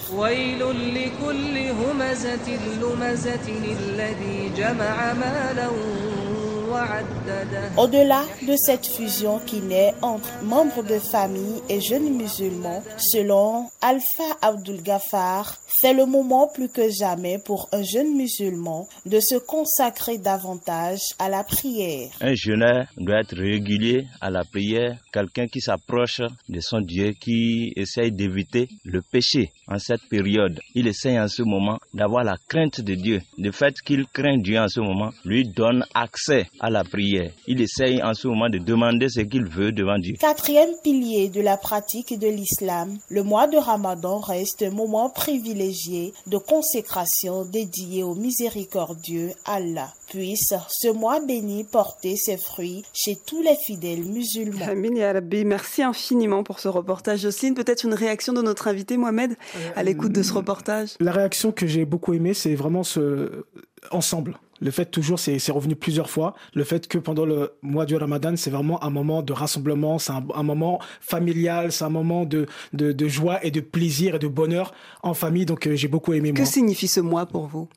Au-delà 7.77 8.23
de 8.47 8.55
cette 8.57 8.85
fusion 8.85 9.39
qui 9.39 9.61
naît 9.61 9.93
entre 10.01 10.29
membres 10.43 10.83
de 10.83 10.99
famille 10.99 11.61
et 11.69 11.79
jeunes 11.79 12.17
musulmans, 12.17 12.83
selon 12.97 13.69
Alpha 13.81 14.23
Abdul 14.41 14.81
Ghaffar, 14.81 15.57
c'est 15.79 15.93
le 15.93 16.05
moment 16.05 16.47
plus 16.53 16.69
que 16.69 16.89
jamais 16.89 17.37
pour 17.39 17.69
un 17.71 17.83
jeune 17.83 18.15
musulman 18.15 18.87
de 19.05 19.19
se 19.19 19.35
consacrer 19.35 20.17
davantage 20.17 20.99
à 21.19 21.29
la 21.29 21.43
prière. 21.43 22.09
Un 22.21 22.33
jeune 22.33 22.87
doit 22.97 23.19
être 23.19 23.37
régulier 23.37 24.07
à 24.21 24.29
la 24.29 24.43
prière, 24.43 24.97
quelqu'un 25.13 25.47
qui 25.47 25.61
s'approche 25.61 26.21
de 26.49 26.59
son 26.59 26.81
Dieu, 26.81 27.11
qui 27.19 27.73
essaye 27.75 28.11
d'éviter 28.11 28.67
le 28.83 29.01
péché 29.01 29.51
en 29.67 29.77
cette 29.79 30.07
période. 30.09 30.59
Il 30.73 30.87
essaye 30.87 31.19
en 31.19 31.27
ce 31.27 31.43
moment 31.43 31.77
d'avoir 31.93 32.23
la 32.23 32.35
crainte 32.47 32.81
de 32.81 32.95
Dieu. 32.95 33.21
Le 33.37 33.51
fait 33.51 33.75
qu'il 33.81 34.05
craint 34.07 34.37
Dieu 34.37 34.59
en 34.59 34.67
ce 34.67 34.79
moment 34.79 35.11
lui 35.25 35.43
donne 35.47 35.85
accès 35.93 36.47
à 36.59 36.69
la 36.69 36.83
prière. 36.83 37.31
Il 37.47 37.61
essaye 37.61 38.01
en 38.01 38.13
ce 38.13 38.27
moment 38.27 38.49
de 38.49 38.57
demander 38.57 39.09
ce 39.09 39.21
qu'il 39.21 39.45
veut 39.45 39.71
devant 39.71 39.97
Dieu. 39.97 40.15
Quatrième 40.19 40.71
pilier 40.83 41.29
de 41.29 41.41
la 41.41 41.57
pratique 41.57 42.17
de 42.17 42.27
l'islam, 42.27 42.97
le 43.09 43.23
mois 43.23 43.47
de 43.47 43.57
Ramadan 43.57 44.19
reste 44.19 44.63
un 44.63 44.71
moment 44.71 45.09
privilégié 45.09 46.13
de 46.27 46.37
consécration 46.37 47.45
dédié 47.45 48.03
au 48.03 48.15
miséricordieux 48.15 49.31
Allah. 49.45 49.93
Puisse 50.09 50.53
ce 50.69 50.87
mois 50.87 51.19
béni 51.19 51.65
porter 51.65 52.15
ses 52.15 52.37
fruits 52.37 52.83
chez 52.93 53.17
tous 53.25 53.41
les 53.41 53.55
fidèles 53.65 54.05
musulmans. 54.05 54.65
Amin 54.65 54.95
ya 54.95 55.11
Rabbi. 55.11 55.43
Merci 55.43 55.83
infiniment 55.83 56.43
pour 56.43 56.59
ce 56.59 56.69
reportage. 56.69 57.19
Jocelyne, 57.19 57.55
peut-être 57.55 57.83
une 57.83 57.93
réaction 57.93 58.33
de 58.33 58.41
notre 58.41 58.67
invité 58.67 58.97
Mohamed 58.97 59.35
à 59.75 59.83
l'écoute 59.83 60.13
de 60.13 60.23
ce 60.23 60.33
reportage? 60.33 60.91
La 60.99 61.11
réaction 61.11 61.51
que 61.51 61.67
j'ai 61.67 61.85
beaucoup 61.85 62.13
aimée, 62.13 62.33
c'est 62.33 62.55
vraiment 62.55 62.83
ce 62.83 63.45
ensemble. 63.91 64.37
Le 64.59 64.71
fait 64.71 64.85
toujours, 64.85 65.19
c'est 65.19 65.51
revenu 65.51 65.75
plusieurs 65.75 66.09
fois. 66.09 66.33
Le 66.53 66.63
fait 66.63 66.87
que 66.87 66.97
pendant 66.97 67.25
le 67.25 67.53
mois 67.61 67.85
du 67.85 67.95
Ramadan, 67.95 68.35
c'est 68.35 68.49
vraiment 68.49 68.83
un 68.83 68.89
moment 68.89 69.21
de 69.21 69.33
rassemblement, 69.33 69.99
c'est 69.99 70.13
un, 70.13 70.25
un, 70.33 70.43
moment 70.43 70.79
familial, 70.99 71.71
c'est 71.71 71.83
un 71.83 71.89
moment 71.89 72.25
de, 72.25 72.47
de, 72.73 72.91
de, 72.91 73.07
joie 73.07 73.43
et 73.45 73.51
de 73.51 73.61
plaisir 73.61 74.15
et 74.15 74.19
de 74.19 74.27
bonheur 74.27 74.73
en 75.03 75.13
famille. 75.13 75.45
Donc 75.45 75.67
euh, 75.67 75.75
j'ai 75.75 75.87
beaucoup 75.87 76.13
aimé. 76.13 76.33
Que 76.33 76.41
moi. 76.41 76.45
signifie 76.45 76.87
ce 76.87 76.99
mois 76.99 77.25
pour 77.25 77.47
vous? 77.47 77.69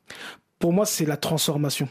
Pour 0.58 0.72
moi, 0.72 0.87
c'est 0.87 1.06
la 1.06 1.16
transformation. 1.16 1.88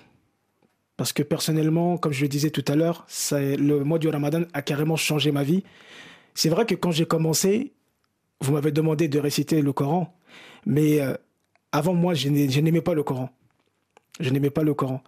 Parce 0.98 1.14
que 1.14 1.24
personnellement, 1.24 1.98
comme 1.98 2.12
je 2.12 2.22
le 2.22 2.28
disais 2.28 2.50
tout 2.50 2.66
à 2.68 2.76
l'heure, 2.76 3.08
le 3.32 3.84
mois 3.84 4.00
du 4.00 4.10
Ramadan 4.10 4.42
a 4.54 4.62
carrément 4.62 4.98
changé 4.98 5.32
ma 5.32 5.44
vie. 5.44 5.64
C'est 6.34 6.50
vrai 6.50 6.66
que 6.66 6.76
quand 6.76 6.92
j'ai 6.92 7.06
commencé, 7.06 7.74
vous 8.42 8.54
m'avez 8.54 8.72
demandé 8.72 9.08
de 9.08 9.20
réciter 9.20 9.62
le 9.62 9.72
Coran, 9.72 10.14
mais 10.66 11.00
euh, 11.00 11.14
avant 11.72 11.94
moi, 11.94 12.14
je 12.14 12.30
n'aimais 12.30 12.82
pas 12.82 12.94
le 12.94 13.04
Coran. 13.04 13.30
Je 14.20 14.30
n'aimais 14.30 14.50
pas 14.50 14.64
le 14.64 14.74
Coran. 14.74 15.02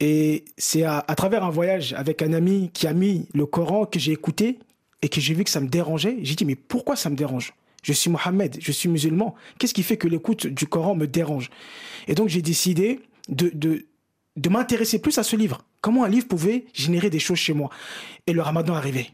Et 0.00 0.44
c'est 0.56 0.82
à, 0.82 1.02
travers 1.16 1.44
un 1.44 1.50
voyage 1.50 1.92
avec 1.94 2.22
un 2.22 2.32
ami 2.32 2.70
qui 2.72 2.86
a 2.86 2.92
mis 2.92 3.28
le 3.34 3.46
Coran 3.46 3.86
que 3.86 3.98
j'ai 3.98 4.12
écouté 4.12 4.58
et 5.02 5.08
que 5.08 5.20
j'ai 5.20 5.34
vu 5.34 5.44
que 5.44 5.50
ça 5.50 5.60
me 5.60 5.68
dérangeait. 5.68 6.18
J'ai 6.22 6.34
dit, 6.34 6.44
mais 6.44 6.56
pourquoi 6.56 6.96
ça 6.96 7.10
me 7.10 7.16
dérange? 7.16 7.54
Je 7.82 7.92
suis 7.92 8.10
Mohamed, 8.10 8.56
je 8.60 8.72
suis 8.72 8.88
musulman. 8.88 9.34
Qu'est-ce 9.58 9.74
qui 9.74 9.82
fait 9.82 9.96
que 9.96 10.08
l'écoute 10.08 10.46
du 10.46 10.66
Coran 10.66 10.94
me 10.94 11.06
dérange? 11.06 11.50
Et 12.08 12.14
donc 12.14 12.28
j'ai 12.28 12.42
décidé 12.42 13.00
de, 13.28 13.50
de, 13.54 13.86
de 14.36 14.48
m'intéresser 14.48 14.98
plus 14.98 15.18
à 15.18 15.22
ce 15.22 15.36
livre. 15.36 15.62
Comment 15.80 16.04
un 16.04 16.08
livre 16.08 16.26
pouvait 16.26 16.64
générer 16.72 17.10
des 17.10 17.20
choses 17.20 17.38
chez 17.38 17.52
moi? 17.52 17.70
Et 18.26 18.32
le 18.32 18.42
ramadan 18.42 18.74
arrivait. 18.74 19.10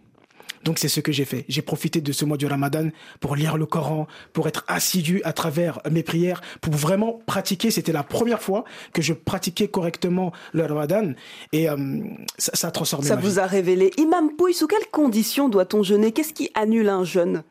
Donc 0.65 0.79
c'est 0.79 0.89
ce 0.89 1.01
que 1.01 1.13
j'ai 1.13 1.25
fait. 1.25 1.45
J'ai 1.49 1.63
profité 1.63 2.01
de 2.01 2.13
ce 2.13 2.25
mois 2.25 2.37
du 2.37 2.47
Ramadan 2.47 2.89
pour 3.21 3.37
lire 3.37 3.57
le 3.57 3.67
Coran, 3.67 4.07
pour 4.33 4.49
être 4.49 4.65
assidu 4.69 5.21
à 5.25 5.33
travers 5.33 5.81
mes 5.91 6.03
prières, 6.03 6.41
pour 6.61 6.75
vraiment 6.75 7.21
pratiquer. 7.27 7.71
C'était 7.71 7.93
la 7.93 8.03
première 8.03 8.43
fois 8.43 8.65
que 8.93 9.03
je 9.03 9.13
pratiquais 9.13 9.69
correctement 9.69 10.33
le 10.53 10.65
Ramadan 10.65 11.13
et 11.53 11.69
euh, 11.69 11.77
ça, 12.39 12.53
ça, 12.55 12.69
a 12.69 12.71
transformé 12.71 13.07
ça 13.07 13.17
ma 13.17 13.23
vous 13.23 13.33
vie. 13.33 13.39
a 13.39 13.47
révélé. 13.47 13.91
Imam 13.99 14.35
Pouy, 14.37 14.55
sous 14.55 14.67
quelles 14.67 14.89
conditions 14.91 15.49
doit-on 15.49 15.83
jeûner? 15.83 16.13
Qu'est-ce 16.13 16.33
qui 16.33 16.51
annule 16.55 16.89
un 16.89 17.05
jeûne? 17.05 17.43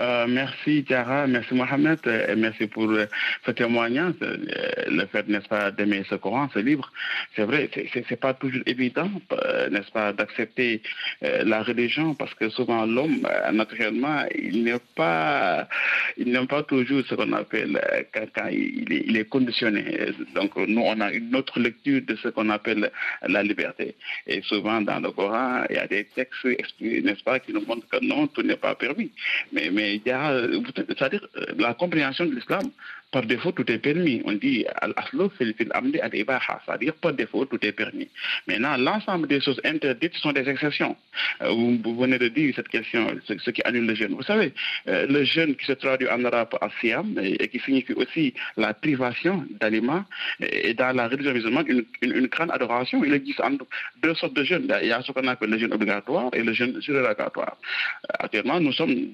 Euh, 0.00 0.26
merci 0.28 0.84
Tiara, 0.84 1.26
merci 1.26 1.54
Mohamed, 1.54 1.98
et 2.06 2.36
merci 2.36 2.68
pour 2.68 2.88
euh, 2.90 3.06
ce 3.44 3.50
témoignage. 3.50 4.14
Euh, 4.22 4.36
le 4.88 5.06
fait, 5.06 5.26
n'est-ce 5.28 5.48
pas, 5.48 5.72
d'aimer 5.72 6.04
ce 6.08 6.14
Coran, 6.14 6.48
ce 6.54 6.60
livre. 6.60 6.92
C'est 7.34 7.42
vrai, 7.42 7.68
c'est 7.92 8.20
pas 8.20 8.32
toujours 8.34 8.62
évident, 8.66 9.10
n'est-ce 9.70 9.90
pas, 9.90 10.12
d'accepter 10.12 10.82
la 11.20 11.62
religion 11.62 12.14
parce 12.14 12.32
que 12.34 12.48
souvent 12.48 12.86
l'homme, 12.86 13.26
naturellement, 13.52 14.24
il 14.34 14.64
n'est 14.64 14.80
pas, 14.94 15.68
il 16.16 16.30
n'aime 16.32 16.46
pas 16.46 16.62
toujours 16.62 17.02
ce 17.08 17.14
qu'on 17.14 17.32
appelle 17.32 17.80
quand, 18.14 18.48
il, 18.50 19.16
est, 19.16 19.28
conditionné. 19.28 19.84
Donc 20.34 20.56
nous, 20.56 20.80
on 20.80 21.00
a 21.00 21.12
une 21.12 21.34
autre 21.34 21.58
lecture 21.58 22.02
de 22.06 22.16
ce 22.16 22.28
qu'on 22.28 22.50
appelle 22.50 22.90
la 23.26 23.42
liberté. 23.42 23.94
Et 24.26 24.42
souvent 24.42 24.80
dans 24.80 25.00
le 25.00 25.10
Coran, 25.10 25.64
il 25.70 25.76
y 25.76 25.78
a 25.78 25.86
des 25.86 26.04
textes, 26.04 26.44
n'est-ce 26.80 27.22
pas, 27.24 27.40
qui 27.40 27.52
nous 27.52 27.64
montrent 27.66 27.88
que 27.88 28.04
non, 28.04 28.26
tout 28.28 28.42
n'est 28.42 28.56
pas 28.56 28.74
permis. 28.74 29.10
Mais 29.52 29.70
a, 30.06 30.40
c'est-à-dire 30.76 31.26
la 31.58 31.74
compréhension 31.74 32.26
de 32.26 32.34
l'islam, 32.34 32.70
par 33.10 33.22
défaut, 33.24 33.52
tout 33.52 33.70
est 33.70 33.78
permis. 33.78 34.20
On 34.24 34.32
dit 34.32 34.66
al-aslu 34.82 35.30
fil 35.38 35.54
amdi 35.72 35.98
al 36.00 36.14
ibaha, 36.14 36.60
c'est-à-dire 36.64 36.94
par 36.94 37.14
défaut, 37.14 37.46
tout 37.46 37.58
est 37.64 37.72
permis. 37.72 38.08
Maintenant, 38.46 38.76
l'ensemble 38.76 39.26
des 39.28 39.40
choses 39.40 39.60
interdites 39.64 40.14
sont 40.16 40.32
des 40.32 40.46
exceptions. 40.48 40.94
Vous, 41.40 41.78
vous 41.82 41.96
venez 41.96 42.18
de 42.18 42.28
dire 42.28 42.52
cette 42.54 42.68
question, 42.68 43.06
ce, 43.26 43.50
qui 43.50 43.62
annule 43.64 43.86
le 43.86 43.94
jeûne. 43.94 44.14
Vous 44.14 44.22
savez, 44.22 44.52
le 44.86 45.24
jeûne 45.24 45.56
qui 45.56 45.64
se 45.64 45.72
traduit 45.72 46.08
en 46.08 46.22
arabe 46.24 46.54
asiam 46.60 47.18
et 47.22 47.48
qui 47.48 47.58
signifie 47.60 47.94
aussi 47.94 48.34
la 48.56 48.74
privation 48.74 49.44
d'aliments 49.58 50.04
et 50.40 50.74
dans 50.74 50.94
la 50.94 51.08
religion 51.08 51.32
musulmane 51.32 51.66
une, 52.02 52.26
grande 52.26 52.50
adoration. 52.50 53.02
Il 53.04 53.14
existe 53.14 53.40
deux 54.02 54.14
sortes 54.14 54.34
de 54.34 54.44
jeûnes. 54.44 54.70
Il 54.82 54.88
y 54.88 54.92
a 54.92 55.00
ce 55.02 55.12
qu'on 55.12 55.26
appelle 55.26 55.50
le 55.50 55.58
jeûne 55.58 55.72
obligatoire 55.72 56.28
et 56.34 56.42
le 56.42 56.52
jeûne 56.52 56.78
surérogatoire. 56.82 57.56
Actuellement, 58.18 58.60
nous 58.60 58.72
sommes 58.72 59.08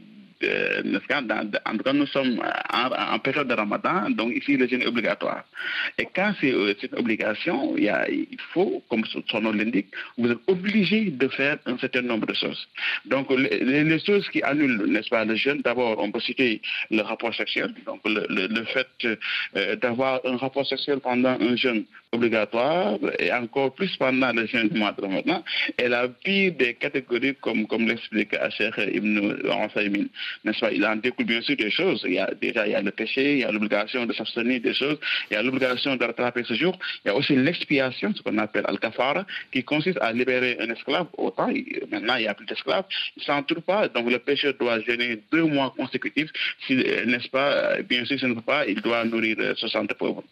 euh, 0.45 0.83
dans, 1.23 1.51
en 1.67 1.77
tout 1.77 1.83
cas, 1.83 1.93
nous 1.93 2.07
sommes 2.07 2.41
en, 2.73 3.15
en, 3.15 3.19
période 3.19 3.49
de 3.49 3.55
ramadan, 3.55 4.11
donc 4.11 4.35
ici 4.35 4.57
le 4.57 4.67
jeûne 4.67 4.83
est 4.83 4.87
obligatoire. 4.87 5.45
Et 5.99 6.07
quand 6.15 6.33
c'est 6.41 6.51
une 6.51 6.99
obligation, 6.99 7.77
il, 7.77 8.39
faut, 8.53 8.83
comme 8.89 9.05
son 9.05 9.41
nom 9.41 9.53
l'indique, 9.53 9.89
vous 10.19 10.31
êtes 10.31 10.39
obligé 10.47 11.11
de 11.11 11.29
faire 11.29 11.59
un 11.67 11.79
certain 11.79 12.03
nombre 12.03 12.27
de 12.27 12.35
choses. 12.35 12.67
Donc 13.05 13.31
les, 13.31 13.99
choses 14.05 14.29
qui 14.31 14.43
annulent, 14.43 14.87
n'est-ce 14.87 15.09
pas, 15.09 15.25
le 15.25 15.35
jeûne, 15.35 15.61
d'abord 15.63 15.99
on 15.99 16.11
peut 16.11 16.21
citer 16.21 16.61
le 16.91 17.03
rapport 17.03 17.35
sexuel, 17.35 17.73
donc 17.87 18.01
le, 18.05 18.65
fait 18.65 18.89
euh, 19.57 19.77
d'avoir 19.77 20.21
un 20.25 20.37
rapport 20.37 20.67
sexuel 20.67 21.01
pendant 21.01 21.37
un 21.41 21.57
jeûne 21.57 21.85
obligatoire 22.13 22.99
et 23.19 23.33
encore 23.33 23.75
plus 23.75 23.95
pendant 23.97 24.33
le 24.33 24.47
jeûne 24.47 24.69
du 24.69 24.79
mois 24.79 24.93
de 24.93 25.03
ramadan 25.03 25.43
est 25.77 25.89
la 25.89 26.09
pire 26.09 26.53
des 26.53 26.75
catégories 26.75 27.35
comme, 27.41 27.67
comme 27.67 27.87
l'explique 27.89 28.35
Cheikh 28.57 28.75
Ibn 28.79 29.37
n'est-ce 30.45 30.61
pas 30.61 30.73
Il 30.73 30.85
en 30.85 30.97
découle 30.97 31.27
bien 31.27 31.43
sûr 31.43 31.57
des 31.57 31.71
choses. 31.71 32.05
Il 32.07 32.15
y 32.15 32.19
a 32.19 32.31
déjà 32.35 32.67
il 32.67 32.73
y 32.73 32.75
a 32.75 32.83
le 32.83 32.91
péché, 32.91 33.35
il 33.35 33.39
y 33.41 33.45
a 33.45 33.53
l'obligation 33.53 34.07
de 34.07 34.13
s'abstenir 34.13 34.61
des 34.61 34.75
choses, 34.75 34.99
il 35.31 35.35
y 35.35 35.37
a 35.37 35.43
l'obligation 35.43 35.97
de 35.97 36.05
rattraper 36.05 36.45
ce 36.45 36.55
jour. 36.55 36.79
Il 37.05 37.09
y 37.09 37.11
a 37.11 37.15
aussi 37.15 37.37
l'expiation, 37.37 38.13
ce 38.15 38.23
qu'on 38.23 38.39
appelle 38.39 38.65
al-kafara, 38.67 39.27
qui 39.53 39.63
consiste 39.65 39.99
à 40.01 40.13
libérer 40.13 40.57
un 40.61 40.71
esclave. 40.71 41.07
Autant, 41.17 41.49
maintenant, 41.91 42.17
il 42.17 42.23
n'y 42.23 42.29
a 42.29 42.35
plus 42.35 42.47
d'esclaves. 42.47 42.85
Il 43.17 43.21
ne 43.21 43.25
s'en 43.25 43.43
trouve 43.43 43.63
pas. 43.63 43.89
Donc, 43.89 44.11
le 44.11 44.19
pécheur 44.19 44.55
doit 44.59 44.81
gêner 44.81 45.23
deux 45.31 45.45
mois 45.45 45.73
consécutifs. 45.77 46.31
Si, 46.67 46.75
n'est-ce 46.77 47.29
pas 47.29 47.81
Bien 47.83 48.05
sûr, 48.05 48.19
ce 48.19 48.27
ne 48.27 48.41
pas, 48.41 48.67
il 48.67 48.81
doit 48.81 49.05
nourrir 49.05 49.37
60 49.57 49.95
pauvres. 49.95 50.25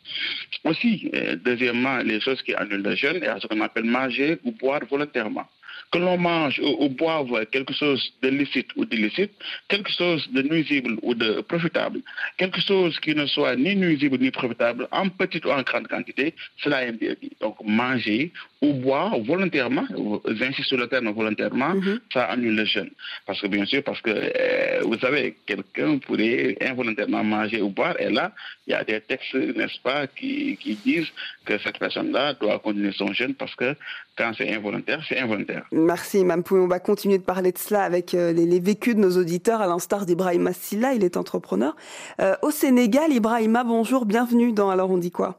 Aussi, 0.65 1.11
deuxièmement, 1.45 1.99
les 1.99 2.21
choses 2.21 2.43
qui 2.43 2.55
annulent 2.55 2.83
le 2.83 2.95
jeûne, 2.95 3.17
il 3.17 3.25
y 3.25 3.27
a 3.27 3.39
ce 3.41 3.47
qu'on 3.47 3.61
appelle 3.61 3.85
manger 3.85 4.39
ou 4.45 4.53
boire 4.53 4.81
volontairement 4.89 5.47
que 5.93 5.99
l'on 5.99 6.17
mange 6.17 6.59
ou, 6.59 6.89
boive 6.89 7.47
quelque 7.53 7.75
chose 7.75 8.03
de 8.23 8.29
licite 8.29 8.71
ou 8.77 8.85
d'illicite, 8.85 9.33
quelque 9.69 9.93
chose 9.93 10.27
de 10.33 10.43
nuisible 10.43 10.97
ou 11.03 11.15
de 11.15 11.43
profitable, 11.43 12.01
quelque 12.39 12.61
chose 12.61 12.99
qui 13.01 13.15
ne 13.15 13.27
soit 13.27 13.57
ni 13.57 13.77
nuisible 13.77 14.19
ni 14.19 14.31
profitable, 14.31 14.89
en 14.91 15.09
petite 15.11 15.45
ou 15.45 15.51
en 15.51 15.63
grande 15.63 15.89
quantité, 15.89 16.35
cela 16.63 16.85
est 16.85 16.89
interdit. 16.89 17.33
Donc 17.41 17.57
manger 17.65 18.33
ou 18.63 18.73
boire 18.73 19.19
volontairement, 19.21 19.87
j'insiste 20.27 20.69
sur 20.69 20.79
le 20.79 20.87
terme 20.87 21.11
volontairement, 21.11 21.75
mhm. 21.75 22.01
ça 22.13 22.25
annule 22.25 22.57
le 22.57 22.65
jeûne. 22.65 22.91
Parce 23.27 23.41
que 23.41 23.49
bien 23.49 23.67
sûr, 23.67 23.83
parce 23.83 24.01
que 24.01 24.11
euh, 24.11 24.81
vous 24.85 24.99
savez, 24.99 25.37
quelqu'un 25.47 25.99
pourrait 25.99 26.57
involontairement 26.61 27.23
manger 27.23 27.61
ou 27.61 27.69
boire, 27.69 28.01
et 28.01 28.09
là, 28.09 28.33
il 28.67 28.71
y 28.71 28.75
a 28.75 28.83
des 28.85 29.01
textes, 29.01 29.35
n'est-ce 29.35 29.81
pas, 29.81 30.07
qui, 30.07 30.57
qui 30.57 30.77
disent 30.77 31.13
que 31.45 31.59
cette 31.59 31.79
personne-là 31.79 32.35
doit 32.35 32.59
continuer 32.59 32.93
son 32.93 33.13
jeûne 33.13 33.35
parce 33.35 33.55
que 33.55 33.75
quand 34.17 34.33
c'est 34.37 34.55
involontaire, 34.55 35.01
c'est 35.09 35.19
involontaire. 35.19 35.65
Merci, 35.73 36.25
Mme 36.25 36.43
On 36.51 36.67
va 36.67 36.81
continuer 36.81 37.19
de 37.19 37.25
parler 37.25 37.53
de 37.53 37.59
cela 37.59 37.83
avec 37.83 38.15
euh, 38.15 38.33
les, 38.33 38.61
vécus 38.61 38.95
de 38.95 39.01
nos 39.01 39.17
auditeurs, 39.17 39.61
à 39.61 39.67
l'instar 39.67 40.07
d'Ibrahima 40.07 40.53
Silla, 40.53 40.95
il 40.95 41.05
est 41.05 41.17
entrepreneur. 41.17 41.75
Euh, 42.21 42.35
au 42.43 42.51
Sénégal, 42.51 43.13
Ibrahima, 43.13 43.65
bonjour, 43.65 44.07
bienvenue 44.07 44.53
dans 44.53 44.71
Alors 44.71 44.91
on 44.91 44.99
dit 44.99 45.11
quoi? 45.11 45.39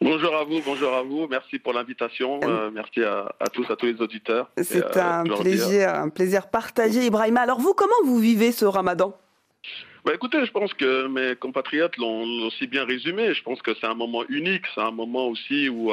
Bonjour 0.00 0.34
à 0.36 0.44
vous, 0.44 0.60
bonjour 0.64 0.94
à 0.94 1.02
vous. 1.02 1.26
Merci 1.28 1.58
pour 1.58 1.72
l'invitation. 1.72 2.38
Euh, 2.44 2.70
merci 2.72 3.02
à, 3.02 3.28
tous, 3.52 3.68
à 3.68 3.74
tous 3.74 3.86
les 3.86 4.00
auditeurs. 4.00 4.48
C'est 4.62 4.96
un 4.96 5.24
plaisir, 5.24 5.92
un 5.92 6.08
plaisir 6.08 6.48
partagé, 6.48 7.06
Ibrahima. 7.06 7.40
Alors 7.40 7.58
vous, 7.58 7.74
comment 7.74 7.90
vous 8.04 8.18
vivez 8.18 8.52
ce 8.52 8.64
Ramadan? 8.64 9.16
Bah 10.04 10.14
écoutez, 10.14 10.44
je 10.44 10.50
pense 10.52 10.72
que 10.74 11.06
mes 11.06 11.36
compatriotes 11.36 11.96
l'ont 11.96 12.46
aussi 12.46 12.66
bien 12.66 12.84
résumé. 12.84 13.34
Je 13.34 13.42
pense 13.42 13.60
que 13.62 13.74
c'est 13.74 13.86
un 13.86 13.94
moment 13.94 14.24
unique, 14.28 14.64
c'est 14.74 14.80
un 14.80 14.90
moment 14.90 15.28
aussi 15.28 15.68
où 15.68 15.92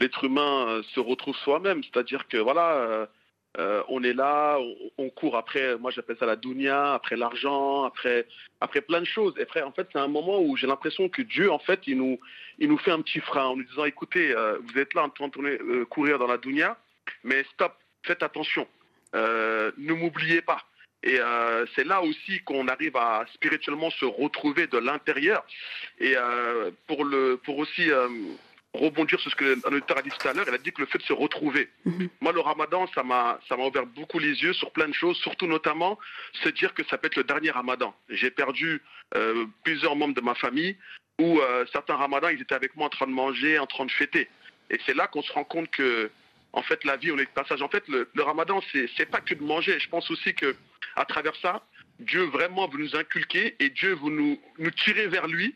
l'être 0.00 0.24
humain 0.24 0.82
se 0.94 1.00
retrouve 1.00 1.36
soi-même. 1.36 1.82
C'est-à-dire 1.84 2.26
que 2.28 2.38
voilà, 2.38 3.08
euh, 3.58 3.82
on 3.88 4.02
est 4.02 4.12
là, 4.12 4.58
on, 4.98 5.08
court 5.08 5.36
après, 5.36 5.78
moi 5.78 5.90
j'appelle 5.90 6.16
ça 6.18 6.26
la 6.26 6.36
dounia, 6.36 6.92
après 6.92 7.16
l'argent, 7.16 7.84
après, 7.84 8.26
après 8.60 8.82
plein 8.82 9.00
de 9.00 9.06
choses. 9.06 9.34
Et 9.38 9.46
frère, 9.46 9.66
en 9.66 9.72
fait, 9.72 9.88
c'est 9.92 9.98
un 9.98 10.08
moment 10.08 10.40
où 10.40 10.56
j'ai 10.56 10.66
l'impression 10.66 11.08
que 11.08 11.22
Dieu, 11.22 11.50
en 11.50 11.58
fait, 11.58 11.80
il 11.86 11.96
nous, 11.96 12.20
il 12.58 12.68
nous 12.68 12.76
fait 12.76 12.90
un 12.90 13.00
petit 13.00 13.20
frein 13.20 13.46
en 13.46 13.56
nous 13.56 13.64
disant, 13.64 13.86
écoutez, 13.86 14.34
euh, 14.34 14.58
vous 14.60 14.78
êtes 14.78 14.92
là 14.92 15.04
en 15.04 15.08
train 15.08 15.28
de 15.28 15.40
euh, 15.40 15.84
courir 15.86 16.18
dans 16.18 16.26
la 16.26 16.36
dounia, 16.36 16.76
mais 17.24 17.44
stop, 17.54 17.72
faites 18.02 18.22
attention, 18.22 18.66
ne 19.14 19.92
m'oubliez 19.94 20.42
pas. 20.42 20.62
Et 21.06 21.18
c'est 21.74 21.84
là 21.84 22.02
aussi 22.02 22.40
qu'on 22.44 22.66
arrive 22.66 22.96
à 22.96 23.24
spirituellement 23.32 23.90
se 23.90 24.04
retrouver 24.04 24.66
de 24.66 24.78
l'intérieur. 24.78 25.46
Et 26.00 26.14
pour, 26.86 27.04
le, 27.04 27.40
pour 27.44 27.58
aussi 27.58 27.90
rebondir 28.76 29.18
sur 29.20 29.30
ce 29.30 29.36
que 29.36 29.58
l'auditeur 29.68 29.98
a 29.98 30.02
dit 30.02 30.10
tout 30.10 30.28
à 30.28 30.32
l'heure, 30.32 30.44
elle 30.48 30.54
a 30.54 30.58
dit 30.58 30.72
que 30.72 30.80
le 30.80 30.86
fait 30.86 30.98
de 30.98 31.02
se 31.02 31.12
retrouver. 31.12 31.68
Mhm. 31.84 32.08
Moi, 32.20 32.32
le 32.32 32.40
ramadan, 32.40 32.86
ça 32.94 33.02
m'a, 33.02 33.40
ouvert 33.58 33.86
beaucoup 33.86 34.18
les 34.18 34.42
yeux 34.42 34.52
sur 34.52 34.70
plein 34.70 34.88
de 34.88 34.94
choses, 34.94 35.16
surtout 35.18 35.46
notamment 35.46 35.98
se 36.44 36.48
dire 36.50 36.74
que 36.74 36.84
ça 36.84 36.98
peut 36.98 37.06
être 37.06 37.16
le 37.16 37.24
dernier 37.24 37.50
ramadan. 37.50 37.94
J'ai 38.08 38.30
perdu 38.30 38.82
euh, 39.14 39.46
plusieurs 39.64 39.96
membres 39.96 40.14
de 40.14 40.20
ma 40.20 40.34
famille 40.34 40.76
où 41.18 41.40
euh, 41.40 41.64
certains 41.72 41.96
ramadans, 41.96 42.28
ils 42.28 42.42
étaient 42.42 42.54
avec 42.54 42.76
moi 42.76 42.86
en 42.86 42.90
train 42.90 43.06
de 43.06 43.12
manger, 43.12 43.58
en 43.58 43.66
train 43.66 43.86
de 43.86 43.90
fêter. 43.90 44.28
Et 44.70 44.78
c'est 44.84 44.94
là 44.94 45.06
qu'on 45.06 45.22
se 45.22 45.32
rend 45.32 45.44
compte 45.44 45.70
que, 45.70 46.10
en 46.56 46.62
fait, 46.62 46.82
la 46.84 46.96
vie, 46.96 47.12
on 47.12 47.18
est 47.18 47.26
de 47.26 47.30
passage. 47.30 47.60
En 47.60 47.68
fait, 47.68 47.84
le, 47.86 48.08
ramadan, 48.18 48.60
c'est, 48.72 49.06
pas 49.06 49.20
que 49.20 49.34
de 49.34 49.42
manger. 49.42 49.78
Je 49.78 49.88
pense 49.90 50.10
aussi 50.10 50.34
que, 50.34 50.56
à 50.96 51.04
travers 51.04 51.36
ça, 51.36 51.62
Dieu 52.00 52.24
vraiment 52.24 52.66
veut 52.66 52.78
nous 52.78 52.96
inculquer 52.96 53.54
et 53.60 53.68
Dieu 53.68 53.94
veut 53.94 54.10
nous, 54.10 54.38
nous 54.58 54.70
tirer 54.70 55.06
vers 55.06 55.26
lui 55.26 55.54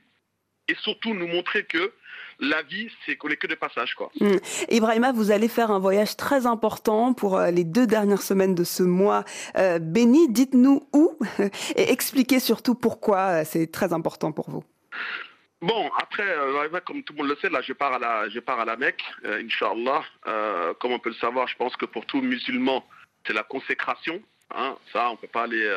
et 0.68 0.74
surtout 0.82 1.14
nous 1.14 1.26
montrer 1.26 1.64
que 1.64 1.92
la 2.38 2.62
vie, 2.62 2.88
c'est 3.04 3.16
qu'on 3.16 3.28
n'est 3.28 3.36
que 3.36 3.46
de 3.46 3.54
passage. 3.54 3.94
Quoi. 3.94 4.10
Hmm. 4.20 4.36
Ibrahima, 4.68 5.12
vous 5.12 5.30
allez 5.30 5.48
faire 5.48 5.70
un 5.70 5.78
voyage 5.78 6.16
très 6.16 6.46
important 6.46 7.14
pour 7.14 7.38
euh, 7.38 7.50
les 7.50 7.64
deux 7.64 7.86
dernières 7.86 8.22
semaines 8.22 8.54
de 8.54 8.64
ce 8.64 8.82
mois 8.82 9.24
euh, 9.56 9.78
béni. 9.78 10.28
Dites-nous 10.28 10.86
où 10.92 11.18
et 11.76 11.92
expliquez 11.92 12.40
surtout 12.40 12.74
pourquoi 12.74 13.18
euh, 13.18 13.42
c'est 13.46 13.72
très 13.72 13.94
important 13.94 14.32
pour 14.32 14.50
vous. 14.50 14.64
Bon, 15.62 15.90
après, 15.98 16.24
comme 16.86 17.02
tout 17.02 17.12
le 17.12 17.18
monde 17.18 17.28
le 17.28 17.36
sait, 17.36 17.50
là, 17.50 17.60
je 17.60 17.72
pars 17.72 17.92
à 17.92 17.98
la, 17.98 18.28
je 18.30 18.40
pars 18.40 18.60
à 18.60 18.64
la 18.64 18.76
Mecque, 18.76 19.04
Inch'Allah. 19.24 20.02
comme 20.78 20.92
on 20.92 20.98
peut 20.98 21.10
le 21.10 21.16
savoir, 21.16 21.48
je 21.48 21.56
pense 21.56 21.76
que 21.76 21.84
pour 21.84 22.06
tout 22.06 22.22
musulman, 22.22 22.86
c'est 23.26 23.34
la 23.34 23.42
consécration. 23.42 24.22
Hein. 24.54 24.76
Ça, 24.92 25.08
on 25.10 25.12
ne 25.12 25.16
peut 25.18 25.28
pas 25.28 25.42
aller 25.42 25.70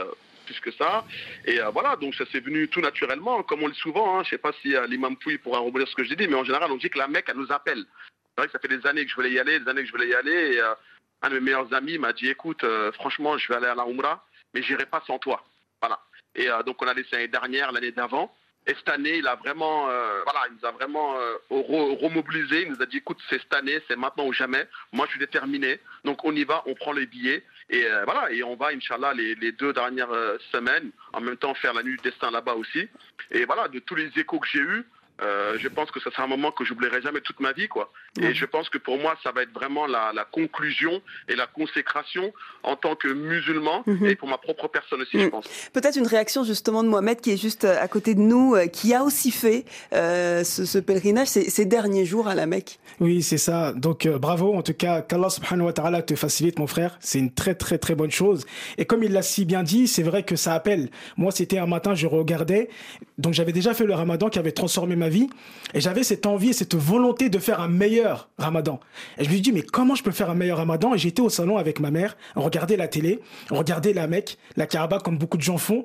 plus 0.44 0.60
que 0.60 0.72
ça. 0.72 1.06
Et 1.46 1.60
euh, 1.60 1.70
voilà, 1.70 1.96
donc 1.96 2.16
ça 2.16 2.26
s'est 2.28 2.40
venu 2.40 2.68
tout 2.68 2.82
naturellement, 2.82 3.42
comme 3.44 3.64
on 3.64 3.68
le 3.68 3.74
dit 3.74 3.80
souvent. 3.80 4.18
Hein. 4.18 4.24
Je 4.24 4.28
ne 4.28 4.30
sais 4.32 4.38
pas 4.38 4.52
si 4.62 4.76
euh, 4.76 4.86
l'imam 4.88 5.16
Pouy 5.18 5.38
pourra 5.38 5.60
rebondir 5.60 5.88
ce 5.88 5.96
que 5.96 6.04
j'ai 6.04 6.16
dit, 6.16 6.28
mais 6.28 6.36
en 6.36 6.44
général, 6.44 6.72
on 6.72 6.78
dit 6.78 6.90
que 6.90 6.98
la 6.98 7.08
Mecque, 7.08 7.28
elle 7.30 7.38
nous 7.38 7.52
appelle. 7.52 7.84
C'est 7.84 8.42
vrai 8.42 8.48
que 8.48 8.52
ça 8.52 8.60
fait 8.60 8.68
des 8.68 8.86
années 8.88 9.04
que 9.04 9.10
je 9.10 9.16
voulais 9.16 9.32
y 9.32 9.40
aller, 9.40 9.60
des 9.60 9.70
années 9.70 9.82
que 9.82 9.88
je 9.88 9.92
voulais 9.92 10.10
y 10.10 10.16
aller. 10.16 10.56
Et 10.56 10.62
euh, 10.62 10.74
un 11.22 11.30
de 11.30 11.36
mes 11.36 11.42
meilleurs 11.42 11.74
amis 11.74 11.98
m'a 11.98 12.14
dit, 12.14 12.30
écoute, 12.30 12.66
franchement, 12.96 13.38
je 13.38 13.48
vais 13.48 13.56
aller 13.56 13.68
à 13.68 13.76
la 13.76 13.86
Umrah, 13.86 14.26
mais 14.54 14.62
j'irai 14.62 14.86
pas 14.86 15.02
sans 15.08 15.20
toi. 15.20 15.42
Voilà. 15.82 16.00
Et 16.36 16.48
donc 16.66 16.82
on 16.82 16.88
a 16.88 16.94
laissé 16.94 17.12
l'année 17.14 17.30
dernière, 17.30 17.72
l'année 17.72 17.92
d'avant. 17.92 18.36
Et 18.68 18.74
cette 18.76 18.90
année, 18.90 19.18
il 19.18 19.28
a 19.28 19.36
vraiment, 19.36 19.86
voilà, 19.86 20.48
il 20.50 20.58
nous 20.60 20.66
a 20.66 20.72
vraiment 20.72 21.16
remobilisé. 21.50 22.62
Il 22.62 22.70
nous 22.70 22.82
a 22.82 22.86
dit, 22.86 22.98
écoute, 22.98 23.20
c'est 23.30 23.42
cette 23.42 23.54
année, 23.54 23.80
c'est 23.88 23.98
maintenant 23.98 24.26
ou 24.26 24.34
jamais. 24.34 24.68
Moi, 24.94 25.06
je 25.08 25.12
suis 25.12 25.20
déterminé. 25.20 25.80
Donc 26.06 26.24
on 26.24 26.34
y 26.36 26.44
va, 26.44 26.64
on 26.66 26.74
prend 26.74 26.94
les 26.94 27.06
billets. 27.06 27.44
Et 27.70 27.86
euh, 27.86 28.04
voilà, 28.06 28.32
et 28.32 28.44
on 28.44 28.56
va, 28.56 28.68
Inch'Allah, 28.68 29.14
les, 29.14 29.36
les 29.36 29.52
deux 29.52 29.74
dernières 29.74 30.12
euh, 30.12 30.38
semaines, 30.52 30.92
en 31.14 31.22
même 31.22 31.38
temps 31.38 31.54
faire 31.54 31.74
la 31.74 31.84
nuit 31.84 31.98
du 31.98 32.10
destin 32.10 32.30
là-bas 32.32 32.54
aussi. 32.54 32.88
Et 33.32 33.46
voilà, 33.46 33.68
de 33.68 33.80
tous 33.80 33.96
les 33.96 34.12
échos 34.18 34.40
que 34.40 34.48
j'ai 34.48 34.60
eus, 34.60 34.86
euh, 35.22 35.58
je 35.60 35.68
pense 35.68 35.92
que 35.92 36.00
ce 36.00 36.10
sera 36.10 36.24
un 36.24 36.28
moment 36.28 36.52
que 36.52 36.66
j'oublierai 36.66 37.02
jamais 37.02 37.22
toute 37.22 37.40
ma 37.40 37.52
vie, 37.52 37.68
quoi. 37.68 37.92
Et 38.20 38.34
je 38.34 38.46
pense 38.46 38.70
que 38.70 38.78
pour 38.78 38.98
moi, 38.98 39.16
ça 39.24 39.32
va 39.32 39.44
être 39.44 39.54
vraiment 39.54 39.86
la, 39.86 40.12
conclusion 40.32 41.02
et 41.28 41.36
la 41.36 41.48
consécration 41.48 42.34
en 42.64 42.76
tant 42.76 42.96
que 42.96 43.08
musulman 43.08 43.84
mhm. 43.86 44.06
et 44.06 44.16
pour 44.16 44.28
ma 44.28 44.38
propre 44.38 44.68
personne 44.68 45.02
aussi, 45.02 45.20
je 45.20 45.26
mhm. 45.26 45.32
pense. 45.32 45.46
Peut-être 45.74 45.98
une 45.98 46.08
réaction 46.08 46.44
justement 46.44 46.84
de 46.84 46.90
Mohamed 46.90 47.22
qui 47.22 47.32
est 47.32 47.38
juste 47.38 47.66
euh, 47.66 47.80
à 47.80 47.88
côté 47.88 48.16
de 48.16 48.20
nous, 48.20 48.56
euh, 48.56 48.68
qui 48.68 48.94
a 48.94 49.04
aussi 49.04 49.32
fait 49.32 49.66
ce, 49.92 50.80
pèlerinage 50.80 51.28
ces, 51.28 51.66
derniers 51.66 52.06
jours 52.06 52.28
à 52.28 52.36
la 52.36 52.46
Mecque. 52.46 52.80
Oui, 53.00 53.22
c'est 53.22 53.38
ça. 53.38 53.74
Donc 53.74 54.08
bravo, 54.08 54.54
en 54.54 54.64
tout 54.64 54.74
cas, 54.74 55.02
qu'Allah 55.02 55.30
subhanahu 55.30 55.68
wa 55.68 55.74
ta'ala 55.74 56.02
te 56.02 56.16
facilite, 56.16 56.58
mon 56.60 56.68
frère. 56.68 56.98
C'est 57.00 57.20
une 57.20 57.34
très 57.34 57.56
très 57.56 57.78
très 57.78 57.96
bonne 57.96 58.12
chose. 58.12 58.46
Et 58.78 58.86
comme 58.86 59.04
il 59.04 59.12
l'a 59.12 59.22
si 59.22 59.46
bien 59.46 59.64
dit, 59.64 59.88
c'est 59.88 60.04
vrai 60.04 60.24
que 60.24 60.36
ça 60.36 60.54
appelle. 60.54 60.90
Moi, 61.18 61.32
c'était 61.32 61.60
un 61.60 61.68
matin, 61.68 61.94
je 61.96 62.08
regardais, 62.08 62.70
donc 63.18 63.34
j'avais 63.34 63.52
déjà 63.52 63.74
fait 63.74 63.86
le 63.86 63.94
ramadan 63.94 64.30
qui 64.30 64.40
avait 64.40 64.52
transformé 64.52 64.96
ma 64.96 65.03
vie. 65.10 65.30
Et 65.74 65.82
j'avais 65.82 66.04
cette 66.04 66.26
envie 66.26 66.50
et 66.50 66.54
cette 66.54 66.76
volonté 66.76 67.30
de 67.30 67.40
faire 67.40 67.60
un 67.60 67.68
meilleur 67.68 68.30
ramadan. 68.38 68.80
Et 69.18 69.24
je 69.24 69.30
me 69.30 69.34
suis 69.34 69.42
dit, 69.42 69.52
mais 69.52 69.64
comment 69.64 69.96
je 69.96 70.04
peux 70.04 70.12
faire 70.12 70.30
un 70.30 70.36
meilleur 70.36 70.58
ramadan? 70.58 70.94
Et 70.94 70.98
j'étais 70.98 71.22
au 71.22 71.30
salon 71.30 71.58
avec 71.58 71.80
ma 71.80 71.92
mère, 71.92 72.16
on 72.36 72.42
regardait 72.42 72.78
la 72.78 72.88
télé, 72.88 73.20
on 73.52 73.58
regardait 73.58 73.94
la 73.94 74.08
Mecque, 74.08 74.38
la 74.56 74.68
Kaaba, 74.68 75.00
comme 75.00 75.18
beaucoup 75.18 75.38
de 75.38 75.44
gens 75.44 75.58
font. 75.58 75.84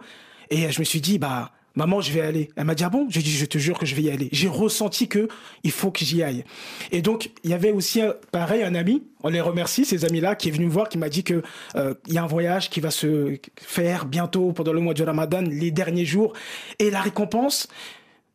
Et 0.51 0.71
je 0.71 0.81
me 0.81 0.85
suis 0.85 1.01
dit, 1.01 1.19
bah, 1.19 1.53
maman, 1.79 2.01
je 2.01 2.13
vais 2.13 2.21
aller. 2.21 2.51
Elle 2.57 2.65
m'a 2.65 2.75
dit, 2.75 2.85
ah 2.85 2.91
bon? 2.91 3.07
J'ai 3.09 3.23
dit, 3.23 3.31
je 3.31 3.47
te 3.47 3.57
jure 3.57 3.79
que 3.79 3.87
je 3.87 3.95
vais 3.95 4.03
y 4.03 4.11
aller. 4.11 4.29
J'ai 4.33 4.49
ressenti 4.49 5.09
que 5.09 5.29
il 5.63 5.71
faut 5.71 5.91
que 5.91 6.05
j'y 6.05 6.23
aille. 6.23 6.45
Et 6.91 7.03
donc, 7.03 7.31
il 7.45 7.51
y 7.51 7.55
avait 7.55 7.71
aussi, 7.71 8.01
pareil, 8.33 8.63
un 8.65 8.75
ami, 8.75 9.05
on 9.23 9.29
les 9.29 9.41
remercie, 9.41 9.85
ces 9.85 10.05
amis-là, 10.05 10.35
qui 10.35 10.49
est 10.49 10.53
venu 10.53 10.67
me 10.67 10.71
voir, 10.71 10.89
qui 10.89 10.99
m'a 10.99 11.09
dit 11.09 11.23
que 11.23 11.43
euh, 11.77 11.95
il 12.07 12.15
y 12.15 12.19
a 12.19 12.25
un 12.25 12.27
voyage 12.27 12.69
qui 12.69 12.81
va 12.81 12.91
se 12.91 13.39
faire 13.57 14.07
bientôt 14.07 14.53
pendant 14.53 14.73
le 14.73 14.81
mois 14.81 14.95
du 14.95 15.03
Ramadan, 15.03 15.43
les 15.43 15.71
derniers 15.71 16.05
jours. 16.05 16.33
Et 16.79 16.91
la 16.91 17.01
récompense, 17.01 17.69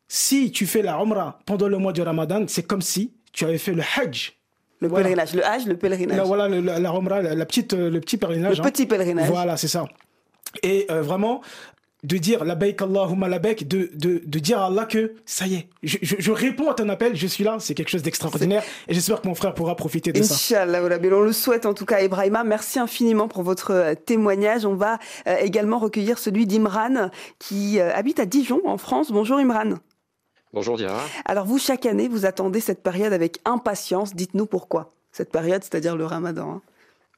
si 0.08 0.50
tu 0.52 0.66
fais 0.66 0.82
la 0.82 1.00
Umrah 1.00 1.38
pendant 1.46 1.68
le 1.68 1.78
mois 1.78 1.92
du 1.92 2.02
Ramadan, 2.02 2.44
c'est 2.46 2.64
comme 2.64 2.82
si 2.82 3.12
tu 3.32 3.44
avais 3.44 3.58
fait 3.58 3.72
le 3.72 3.82
Hajj. 3.82 4.32
Le 4.80 4.88
pèlerinage, 4.88 5.34
le 5.34 5.44
Hajj, 5.44 5.66
le 5.66 5.76
pèlerinage. 5.76 6.26
voilà, 6.26 6.48
la, 6.48 6.78
la, 6.78 7.46
petite, 7.46 7.72
euh, 7.74 7.90
le 7.90 8.00
petit 8.00 8.16
pèlerinage. 8.16 8.58
Le 8.58 8.64
petit 8.64 8.86
pèlerinage. 8.86 9.28
Voilà, 9.28 9.56
c'est 9.56 9.68
ça. 9.68 9.86
Et 10.62 10.86
euh, 10.90 11.00
vraiment, 11.00 11.40
de 12.02 12.18
dire 12.18 12.44
la 12.44 12.54
baik 12.54 12.82
Allahumma 12.82 13.28
la 13.28 13.38
de, 13.38 13.90
de, 13.94 14.22
de 14.24 14.38
dire 14.38 14.60
à 14.60 14.66
Allah 14.66 14.84
que 14.84 15.14
ça 15.24 15.46
y 15.46 15.54
est, 15.54 15.68
je, 15.82 15.96
je, 16.02 16.30
réponds 16.30 16.70
à 16.70 16.74
ton 16.74 16.88
appel, 16.90 17.16
je 17.16 17.26
suis 17.26 17.44
là, 17.44 17.56
c'est 17.60 17.74
quelque 17.74 17.88
chose 17.88 18.02
d'extraordinaire 18.02 18.62
et 18.88 18.94
j'espère 18.94 19.22
que 19.22 19.26
mon 19.26 19.34
frère 19.34 19.54
pourra 19.54 19.74
profiter 19.74 20.12
de 20.12 20.22
ça. 20.22 20.34
Inch'Allah, 20.34 20.82
on 20.82 21.20
le 21.22 21.32
souhaite 21.32 21.64
en 21.64 21.72
tout 21.72 21.86
cas, 21.86 22.02
Ibrahima. 22.02 22.44
Merci 22.44 22.78
infiniment 22.78 23.26
pour 23.26 23.42
votre 23.42 23.70
euh, 23.72 23.94
témoignage. 23.94 24.66
On 24.66 24.74
va 24.74 24.98
également 25.40 25.78
recueillir 25.78 26.18
celui 26.18 26.46
d'Imran 26.46 27.08
qui 27.38 27.80
habite 27.80 28.20
à 28.20 28.26
Dijon 28.26 28.60
en 28.66 28.76
France. 28.76 29.10
Bonjour 29.10 29.38
Imran. 29.38 29.76
Bonjour 30.54 30.76
Diara. 30.76 31.02
Alors 31.24 31.46
vous, 31.46 31.58
chaque 31.58 31.84
année, 31.84 32.06
vous 32.06 32.26
attendez 32.26 32.60
cette 32.60 32.80
période 32.80 33.12
avec 33.12 33.40
impatience. 33.44 34.14
Dites-nous 34.14 34.46
pourquoi 34.46 34.92
cette 35.10 35.32
période, 35.32 35.64
c'est-à-dire 35.64 35.96
le 35.96 36.06
ramadan. 36.06 36.52
Hein. 36.52 36.62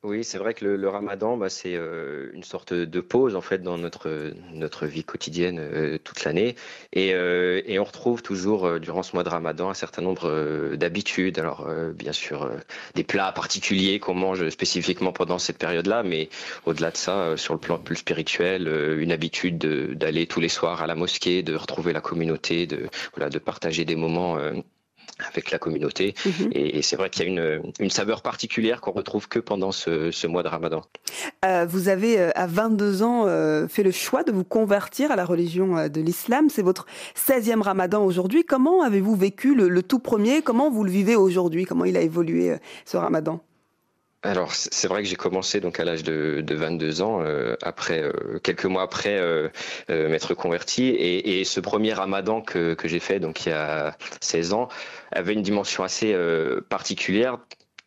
Oui, 0.06 0.22
c'est 0.22 0.38
vrai 0.38 0.54
que 0.54 0.64
le, 0.64 0.88
ramadan, 0.88 1.36
bah, 1.36 1.48
c'est 1.50 1.74
euh, 1.74 2.30
une 2.32 2.44
sorte 2.44 2.72
de 2.72 3.00
pause 3.00 3.34
en 3.34 3.40
fait 3.40 3.58
dans 3.58 3.76
notre, 3.76 4.32
notre 4.52 4.86
vie 4.86 5.02
quotidienne 5.02 5.58
euh, 5.58 5.98
toute 5.98 6.22
l'année. 6.22 6.54
Et, 6.92 7.12
euh, 7.12 7.60
et, 7.66 7.80
on 7.80 7.84
retrouve 7.84 8.22
toujours 8.22 8.78
durant 8.78 9.02
ce 9.02 9.16
mois 9.16 9.24
de 9.24 9.28
ramadan 9.28 9.68
un 9.68 9.74
certain 9.74 10.02
nombre 10.02 10.76
d'habitudes. 10.76 11.40
Alors 11.40 11.68
bien 11.92 12.12
sûr, 12.12 12.48
des 12.94 13.02
plats 13.02 13.32
particuliers 13.32 13.98
qu'on 13.98 14.14
mange 14.14 14.48
spécifiquement 14.48 15.12
pendant 15.12 15.40
cette 15.40 15.58
période-là, 15.58 16.04
mais 16.04 16.28
au-delà 16.66 16.92
de 16.92 16.96
ça, 16.96 17.36
sur 17.36 17.54
le 17.54 17.60
plan 17.60 17.76
plus 17.76 17.96
spirituel, 17.96 18.68
une 19.00 19.10
habitude 19.10 19.58
d'aller 19.58 20.28
tous 20.28 20.40
les 20.40 20.48
soirs 20.48 20.82
à 20.82 20.86
la 20.86 20.94
mosquée, 20.94 21.42
de 21.42 21.56
retrouver 21.56 21.92
la 21.92 22.00
communauté, 22.00 22.68
de, 22.68 22.88
voilà, 23.16 23.28
de 23.28 23.40
partager 23.40 23.84
des 23.84 23.96
moments 23.96 24.38
avec 25.28 25.50
la 25.50 25.58
communauté. 25.58 26.14
Mhm. 26.24 26.50
Et, 26.52 26.78
et 26.78 26.82
c'est 26.82 26.96
vrai 26.96 27.10
qu'il 27.10 27.24
y 27.24 27.26
a 27.26 27.30
une, 27.30 27.72
une 27.80 27.90
saveur 27.90 28.22
particulière 28.22 28.80
qu'on 28.80 28.92
retrouve 28.92 29.28
que 29.28 29.38
pendant 29.38 29.72
ce, 29.72 30.10
ce 30.10 30.26
mois 30.26 30.42
de 30.42 30.48
Ramadan. 30.48 30.82
Euh, 31.44 31.66
vous 31.68 31.88
avez, 31.88 32.18
euh, 32.20 32.30
à 32.34 32.46
22 32.46 33.02
ans, 33.02 33.24
euh, 33.26 33.68
fait 33.68 33.82
le 33.82 33.90
choix 33.90 34.22
de 34.22 34.32
vous 34.32 34.44
convertir 34.44 35.10
à 35.10 35.16
la 35.16 35.24
religion 35.24 35.88
de 35.88 36.00
l'islam. 36.00 36.48
C'est 36.50 36.62
votre 36.62 36.86
16e 37.16 37.62
ramadan 37.62 38.04
aujourd'hui. 38.04 38.44
Comment 38.44 38.82
avez-vous 38.82 39.16
vécu 39.16 39.54
le, 39.54 39.68
le 39.68 39.82
tout 39.82 39.98
premier? 39.98 40.42
Comment 40.42 40.70
vous 40.70 40.84
le 40.84 40.90
vivez 40.90 41.16
aujourd'hui? 41.16 41.64
Comment 41.64 41.84
il 41.84 41.96
a 41.96 42.00
évolué 42.00 42.56
ce 42.84 42.96
ramadan? 42.96 43.40
Alors, 44.26 44.52
c'est 44.54 44.88
vrai 44.88 45.02
que 45.02 45.08
j'ai 45.08 45.16
commencé 45.16 45.60
donc 45.60 45.78
à 45.78 45.84
l'âge 45.84 46.02
de, 46.02 46.42
de 46.44 46.54
22 46.54 47.00
ans, 47.00 47.22
euh, 47.22 47.54
après 47.62 48.02
euh, 48.02 48.38
quelques 48.42 48.64
mois 48.64 48.82
après 48.82 49.16
euh, 49.18 49.48
m'être 49.88 50.34
converti, 50.34 50.88
et, 50.88 51.44
ce 51.44 51.60
premier 51.60 51.92
Ramadan 51.92 52.40
que, 52.40 52.76
j'ai 52.84 52.98
fait 52.98 53.20
donc 53.20 53.46
il 53.46 53.50
y 53.50 53.52
a 53.52 53.96
16 54.20 54.52
ans 54.52 54.68
avait 55.12 55.32
une 55.32 55.42
dimension 55.42 55.84
assez 55.84 56.16
particulière 56.68 57.38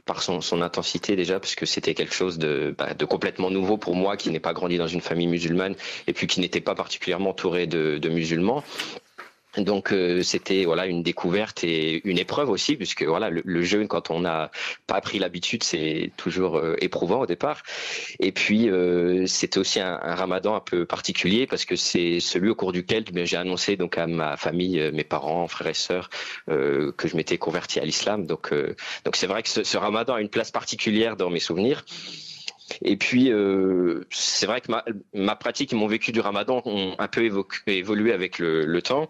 par 0.05 0.21
son, 0.23 0.61
intensité 0.61 1.15
déjà, 1.15 1.39
parce 1.39 1.55
que 1.55 1.65
c'était 1.65 1.93
quelque 1.93 2.15
chose 2.15 2.37
de, 2.37 2.73
bah, 2.77 2.87
complètement 3.07 3.51
nouveau 3.51 3.77
pour 3.77 3.95
moi 3.95 4.15
qui 4.17 4.29
n'ai 4.29 4.39
pas 4.39 4.53
grandi 4.53 4.77
dans 4.77 4.87
une 4.87 5.01
famille 5.01 5.27
musulmane 5.27 5.75
et 6.07 6.13
puis 6.13 6.27
qui 6.27 6.39
n'était 6.39 6.61
pas 6.61 6.75
particulièrement 6.75 7.31
entouré 7.31 7.67
de 7.67 8.09
musulmans. 8.09 8.63
Donc 9.57 9.91
euh, 9.91 10.21
c'était 10.21 10.65
voilà 10.65 10.85
une 10.85 11.01
découverte 11.01 11.63
et 11.63 12.07
une 12.07 12.19
épreuve 12.19 12.49
aussi 12.49 12.75
puisque 12.75 13.03
voilà 13.03 13.31
le, 13.31 13.41
le 13.43 13.61
jeûne 13.63 13.87
quand 13.87 14.11
on 14.11 14.19
n'a 14.19 14.51
pas 14.85 15.01
pris 15.01 15.17
l'habitude 15.17 15.63
c'est 15.63 16.11
toujours 16.17 16.57
euh, 16.57 16.75
éprouvant 16.81 17.21
au 17.21 17.25
départ. 17.25 17.63
Et 18.19 18.31
puis 18.31 18.69
euh, 18.69 19.25
c'était 19.25 19.57
aussi 19.57 19.79
un, 19.79 19.97
Ramadan 19.97 20.55
un 20.55 20.59
peu 20.59 20.85
particulier 20.85 21.47
parce 21.47 21.65
que 21.65 21.75
c'est 21.75 22.19
celui 22.19 22.49
au 22.49 22.55
cours 22.55 22.71
duquel 22.71 23.05
eh 23.15 23.25
j'ai 23.25 23.37
annoncé 23.37 23.75
donc 23.75 23.97
à 23.97 24.05
ma 24.05 24.37
famille 24.37 24.91
mes 24.93 25.03
parents 25.03 25.47
frères 25.47 25.67
et 25.67 25.73
sœurs 25.73 26.09
que 26.47 27.07
je 27.07 27.15
m'étais 27.15 27.37
converti 27.37 27.79
à 27.79 27.85
l'islam. 27.85 28.25
Donc 28.25 28.53
donc 29.05 29.15
c'est 29.15 29.27
vrai 29.27 29.43
que 29.43 29.49
ce, 29.49 29.77
Ramadan 29.77 30.15
a 30.15 30.21
une 30.21 30.29
place 30.29 30.51
particulière 30.51 31.15
dans 31.15 31.29
mes 31.29 31.39
souvenirs. 31.39 31.85
Et 32.83 32.97
puis, 32.97 33.31
c'est 34.11 34.45
vrai 34.45 34.61
que 34.61 34.71
ma, 35.13 35.35
pratique 35.35 35.73
et 35.73 35.75
mon 35.75 35.87
vécu 35.87 36.11
du 36.11 36.19
ramadan 36.19 36.61
ont 36.65 36.95
un 36.99 37.07
peu 37.07 37.27
évolué 37.67 38.13
avec 38.13 38.37
le 38.39 38.81
temps, 38.81 39.09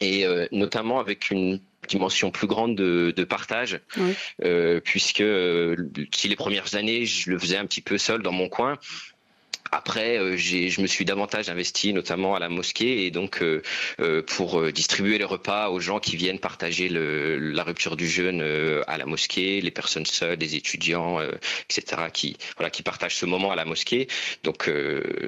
et 0.00 0.26
euh, 0.26 0.46
notamment 0.52 0.98
avec 1.00 1.30
une 1.30 1.60
dimension 1.88 2.30
plus 2.30 2.46
grande 2.46 2.76
de, 2.76 3.12
de 3.16 3.24
partage, 3.24 3.80
Oui. 3.96 4.14
euh, 4.44 4.80
puisque 4.80 5.20
euh, 5.22 5.76
si 6.14 6.28
les 6.28 6.36
premières 6.36 6.74
années, 6.74 7.04
je 7.04 7.30
le 7.30 7.38
faisais 7.38 7.56
un 7.56 7.66
petit 7.66 7.80
peu 7.80 7.98
seul 7.98 8.22
dans 8.22 8.32
mon 8.32 8.48
coin, 8.48 8.78
après, 9.72 10.18
euh, 10.18 10.36
je 10.36 10.80
me 10.80 10.86
suis 10.86 11.04
davantage 11.04 11.48
investi, 11.48 11.92
notamment 11.92 12.34
à 12.34 12.38
la 12.38 12.48
mosquée, 12.48 13.06
et 13.06 13.10
donc 13.10 13.42
euh, 13.42 13.62
euh, 14.00 14.22
pour 14.22 14.70
distribuer 14.72 15.18
les 15.18 15.24
repas 15.24 15.68
aux 15.70 15.80
gens 15.80 15.98
qui 16.00 16.16
viennent 16.16 16.38
partager 16.38 16.88
le, 16.88 17.38
la 17.38 17.62
rupture 17.62 17.96
du 17.96 18.08
jeûne 18.08 18.42
à 18.86 18.98
la 18.98 19.06
mosquée, 19.06 19.60
les 19.60 19.70
personnes 19.70 20.06
seules, 20.06 20.38
les 20.38 20.56
étudiants, 20.56 21.20
etc., 21.68 22.02
qui 22.12 22.36
voilà, 22.56 22.70
qui 22.70 22.82
partagent 22.82 23.16
ce 23.16 23.26
moment 23.26 23.50
à 23.52 23.56
la 23.56 23.64
mosquée. 23.64 24.08
Donc 24.44 24.70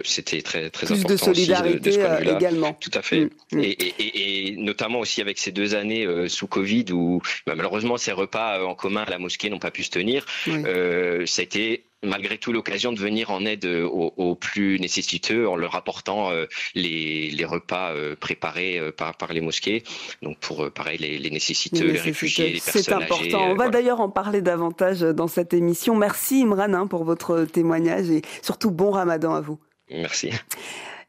c'était 0.04 0.42
très 0.42 0.70
très 0.70 0.86
Plus 0.86 0.94
de 0.96 1.00
important 1.04 1.30
aussi 1.30 1.46
de- 1.46 1.52
de 1.52 1.54
solidarité 1.54 1.92
ce 1.92 1.98
vue-là. 1.98 2.36
également. 2.36 2.72
Tout 2.74 2.90
à 2.94 3.02
fait. 3.02 3.20
Mm, 3.20 3.30
mm. 3.52 3.60
Et, 3.60 3.70
et, 3.70 3.94
et, 3.98 4.48
et 4.48 4.56
notamment 4.56 5.00
aussi 5.00 5.20
avec 5.20 5.38
ces 5.38 5.52
deux 5.52 5.74
années 5.74 6.06
sous 6.28 6.46
Covid 6.46 6.86
où 6.92 7.20
bah, 7.46 7.54
malheureusement 7.54 7.96
ces 7.96 8.12
repas 8.12 8.64
en 8.64 8.74
commun 8.74 9.02
à 9.06 9.10
la 9.10 9.18
mosquée 9.18 9.50
n'ont 9.50 9.58
pas 9.58 9.70
pu 9.70 9.82
se 9.84 9.90
tenir. 9.90 10.26
Oui. 10.46 10.62
Euh, 10.66 11.26
ça 11.26 11.40
a 11.40 11.44
été 11.44 11.84
malgré 12.02 12.38
tout 12.38 12.52
l'occasion 12.52 12.92
de 12.92 12.98
venir 12.98 13.30
en 13.30 13.44
aide 13.44 13.64
euh, 13.64 13.84
aux, 13.84 14.12
aux 14.16 14.34
plus 14.34 14.78
nécessiteux 14.80 15.48
en 15.48 15.56
leur 15.56 15.74
apportant 15.74 16.30
euh, 16.30 16.46
les, 16.74 17.30
les 17.30 17.44
repas 17.44 17.92
euh, 17.92 18.16
préparés 18.16 18.80
par, 18.96 19.16
par 19.16 19.32
les 19.32 19.40
mosquées. 19.40 19.82
Donc 20.22 20.38
pour 20.38 20.70
pareil 20.72 20.98
les, 20.98 21.18
les 21.18 21.30
nécessiteux, 21.30 21.86
les, 21.86 21.92
Les 21.92 21.98
réfugiés, 22.00 22.46
les 22.50 22.60
personnes 22.60 22.82
C'est 22.82 22.92
important. 22.92 23.22
âgées. 23.24 23.34
On 23.36 23.48
va 23.50 23.54
voilà. 23.54 23.70
d'ailleurs 23.70 24.00
en 24.00 24.08
parler 24.08 24.42
davantage 24.42 25.00
dans 25.00 25.28
cette 25.28 25.54
émission. 25.54 25.94
Merci 25.94 26.42
Imran 26.42 26.72
hein, 26.74 26.86
pour 26.86 27.04
votre 27.04 27.44
témoignage 27.44 28.10
et 28.10 28.22
surtout 28.42 28.70
bon 28.70 28.90
ramadan 28.90 29.34
à 29.34 29.40
vous. 29.40 29.58
Merci. 29.90 30.30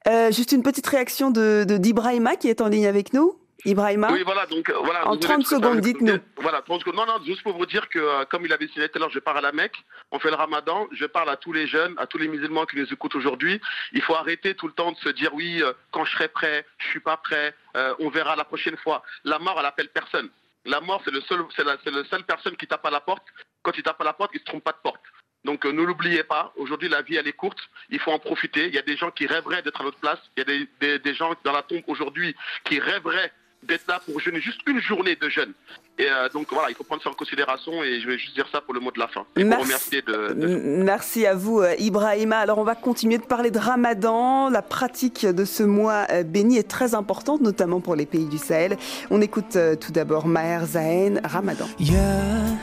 Euh, 0.08 0.32
juste 0.32 0.52
une 0.52 0.64
petite 0.64 0.86
réaction 0.88 1.32
de 1.32 1.64
de- 1.68 1.78
d'Ibrahima 1.78 2.36
qui 2.36 2.50
est 2.50 2.60
en 2.62 2.68
ligne 2.68 2.88
avec 2.88 3.14
nous. 3.14 3.36
Ibrahima, 3.66 4.12
Oui, 4.12 4.24
voilà, 4.24 4.46
donc 4.46 4.70
euh, 4.70 4.74
voilà. 4.84 5.08
en 5.08 5.16
désolé, 5.16 5.34
30 5.44 5.46
secondes, 5.48 5.78
euh, 5.78 5.82
dites-nous. 5.82 6.18
Voilà, 6.38 6.62
30 6.62 6.82
secondes. 6.82 6.96
Non, 6.96 7.06
non, 7.06 7.24
juste 7.26 7.44
pour 7.44 7.54
vous 7.58 7.66
dire 7.66 7.88
que, 7.90 8.00
euh, 8.00 8.26
comme 8.26 8.46
il 8.46 8.52
avait 8.54 8.68
signé 8.68 8.90
tout 8.90 8.98
à 8.98 9.00
l'heure, 9.00 9.10
je 9.10 9.20
pars 9.20 9.38
à 9.38 9.42
la 9.42 9.52
Mecque, 9.52 9.78
on 10.12 10.20
fait 10.20 10.30
le 10.30 10.36
ramadan, 10.36 10.88
je 10.92 11.06
parle 11.06 11.30
à 11.30 11.38
tous 11.38 11.54
les 11.54 11.68
jeunes, 11.68 11.94
à 11.98 12.06
tous 12.08 12.18
les 12.18 12.28
musulmans 12.28 12.66
qui 12.66 12.78
nous 12.78 12.92
écoutent 12.92 13.16
aujourd'hui. 13.16 13.62
Il 13.94 14.02
faut 14.02 14.16
arrêter 14.16 14.56
tout 14.56 14.68
le 14.68 14.74
temps 14.74 14.92
de 14.92 14.98
se 14.98 15.10
dire, 15.10 15.34
oui, 15.34 15.62
euh, 15.62 15.74
quand 15.92 16.04
je 16.06 16.12
serai 16.12 16.28
prêt, 16.28 16.66
je 16.78 16.88
suis 16.88 17.00
pas 17.00 17.18
prêt, 17.18 17.56
euh, 17.78 17.94
on 18.00 18.10
verra 18.10 18.36
la 18.36 18.44
prochaine 18.46 18.78
fois. 18.78 19.04
La 19.24 19.40
mort, 19.40 19.58
elle 19.60 19.66
appelle 19.66 19.90
personne. 19.90 20.30
La 20.66 20.80
mort, 20.82 21.02
c'est 21.06 21.12
le 21.12 21.22
seul, 21.22 21.44
c'est 21.56 21.64
la, 21.64 21.78
la 21.86 22.04
seule 22.06 22.24
personne 22.24 22.56
qui 22.58 22.68
tape 22.68 22.86
à 22.86 22.90
la 22.92 23.02
porte. 23.02 23.24
Quand 23.62 23.72
il 23.78 23.84
tape 23.84 24.00
à 24.02 24.06
la 24.06 24.14
porte, 24.14 24.32
il 24.34 24.40
se 24.40 24.46
trompe 24.46 24.64
pas 24.64 24.72
de 24.72 24.78
porte. 24.84 25.02
Donc 25.44 25.66
euh, 25.66 25.72
ne 25.74 25.82
l'oubliez 25.84 26.24
pas, 26.24 26.54
aujourd'hui 26.56 26.88
la 26.88 27.02
vie 27.02 27.18
elle 27.18 27.28
est 27.28 27.34
courte, 27.34 27.60
il 27.90 28.00
faut 28.00 28.12
en 28.12 28.20
profiter. 28.20 28.68
Il 28.68 28.74
y 28.74 28.78
a 28.78 28.82
des 28.82 28.96
gens 28.96 29.12
qui 29.12 29.28
rêveraient 29.28 29.62
d'être 29.62 29.82
à 29.82 29.84
notre 29.84 30.00
place, 30.00 30.20
il 30.38 30.40
y 30.40 30.42
a 30.42 30.46
des, 30.46 30.70
des, 30.80 31.00
des 31.00 31.14
gens 31.14 31.34
dans 31.44 31.52
la 31.52 31.64
tombe 31.64 31.84
aujourd'hui 31.88 32.34
qui 32.64 32.80
rêveraient 32.80 33.32
d'être 33.69 33.87
là 33.89 34.01
pour 34.07 34.21
jeûner 34.21 34.41
juste 34.41 34.61
une 34.69 34.81
journée 34.81 35.17
de 35.21 35.29
jeûne. 35.29 35.53
Et 35.99 36.07
euh, 36.09 36.29
donc 36.33 36.47
voilà, 36.53 36.71
il 36.71 36.77
faut 36.77 36.85
prendre 36.85 37.03
ça 37.03 37.11
en 37.11 37.15
considération 37.15 37.83
et 37.83 38.01
je 38.01 38.07
vais 38.07 38.17
juste 38.17 38.35
dire 38.35 38.47
ça 38.53 38.61
pour 38.61 38.73
le 38.73 38.79
mot 38.79 38.93
de 38.93 39.01
la 39.01 39.09
fin. 39.09 39.23
Et 39.37 39.41
pour 39.41 39.49
Merci. 39.51 39.65
remercier 39.65 40.03
de, 40.03 40.33
de- 40.35 40.49
M- 40.49 40.85
Merci 40.85 41.27
à 41.27 41.35
vous, 41.35 41.61
euh, 41.61 41.75
Ibrahima. 41.79 42.39
Alors, 42.39 42.59
on 42.59 42.63
va 42.65 42.77
continuer 42.77 43.19
de 43.19 43.25
parler 43.25 43.51
de 43.51 43.59
Ramadan. 43.59 44.49
La 44.49 44.63
pratique 44.63 45.27
de 45.27 45.45
ce 45.45 45.65
mois 45.65 46.07
euh, 46.11 46.23
béni 46.23 46.57
est 46.57 46.71
très 46.71 46.95
importante, 46.95 47.41
notamment 47.41 47.81
pour 47.81 47.97
les 47.97 48.07
pays 48.07 48.27
du 48.27 48.39
Sahel. 48.39 48.77
On 49.11 49.21
écoute 49.21 49.57
euh, 49.57 49.75
tout 49.75 49.91
d'abord 49.91 50.27
Maher 50.29 50.65
Zahen, 50.65 51.21
Ramadan. 51.25 51.67
يا 51.81 52.57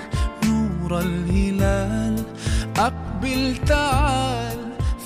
نور 0.46 1.00
الهلال 1.00 2.24
أقبل 2.78 3.58
تعال 3.68 4.58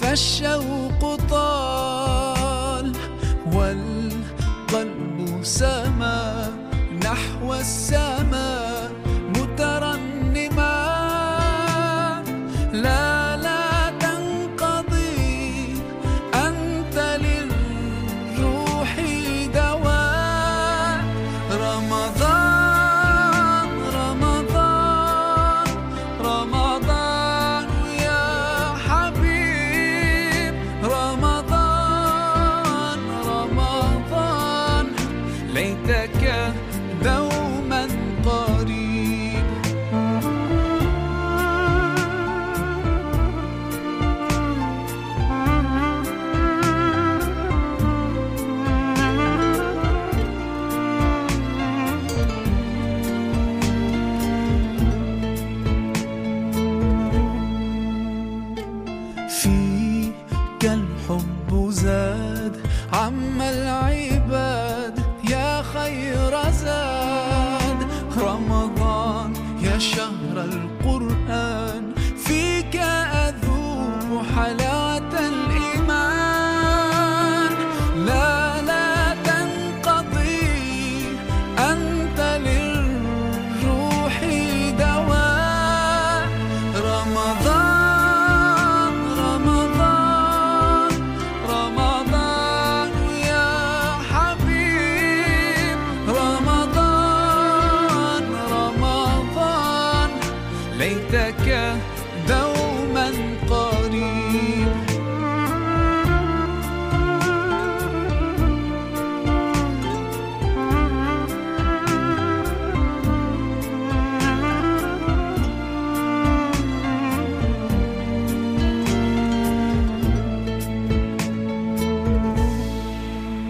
فالشوق 0.01 1.15
طال 1.29 2.91
والقلب 3.53 5.43
سما 5.43 5.82
so 7.64 8.03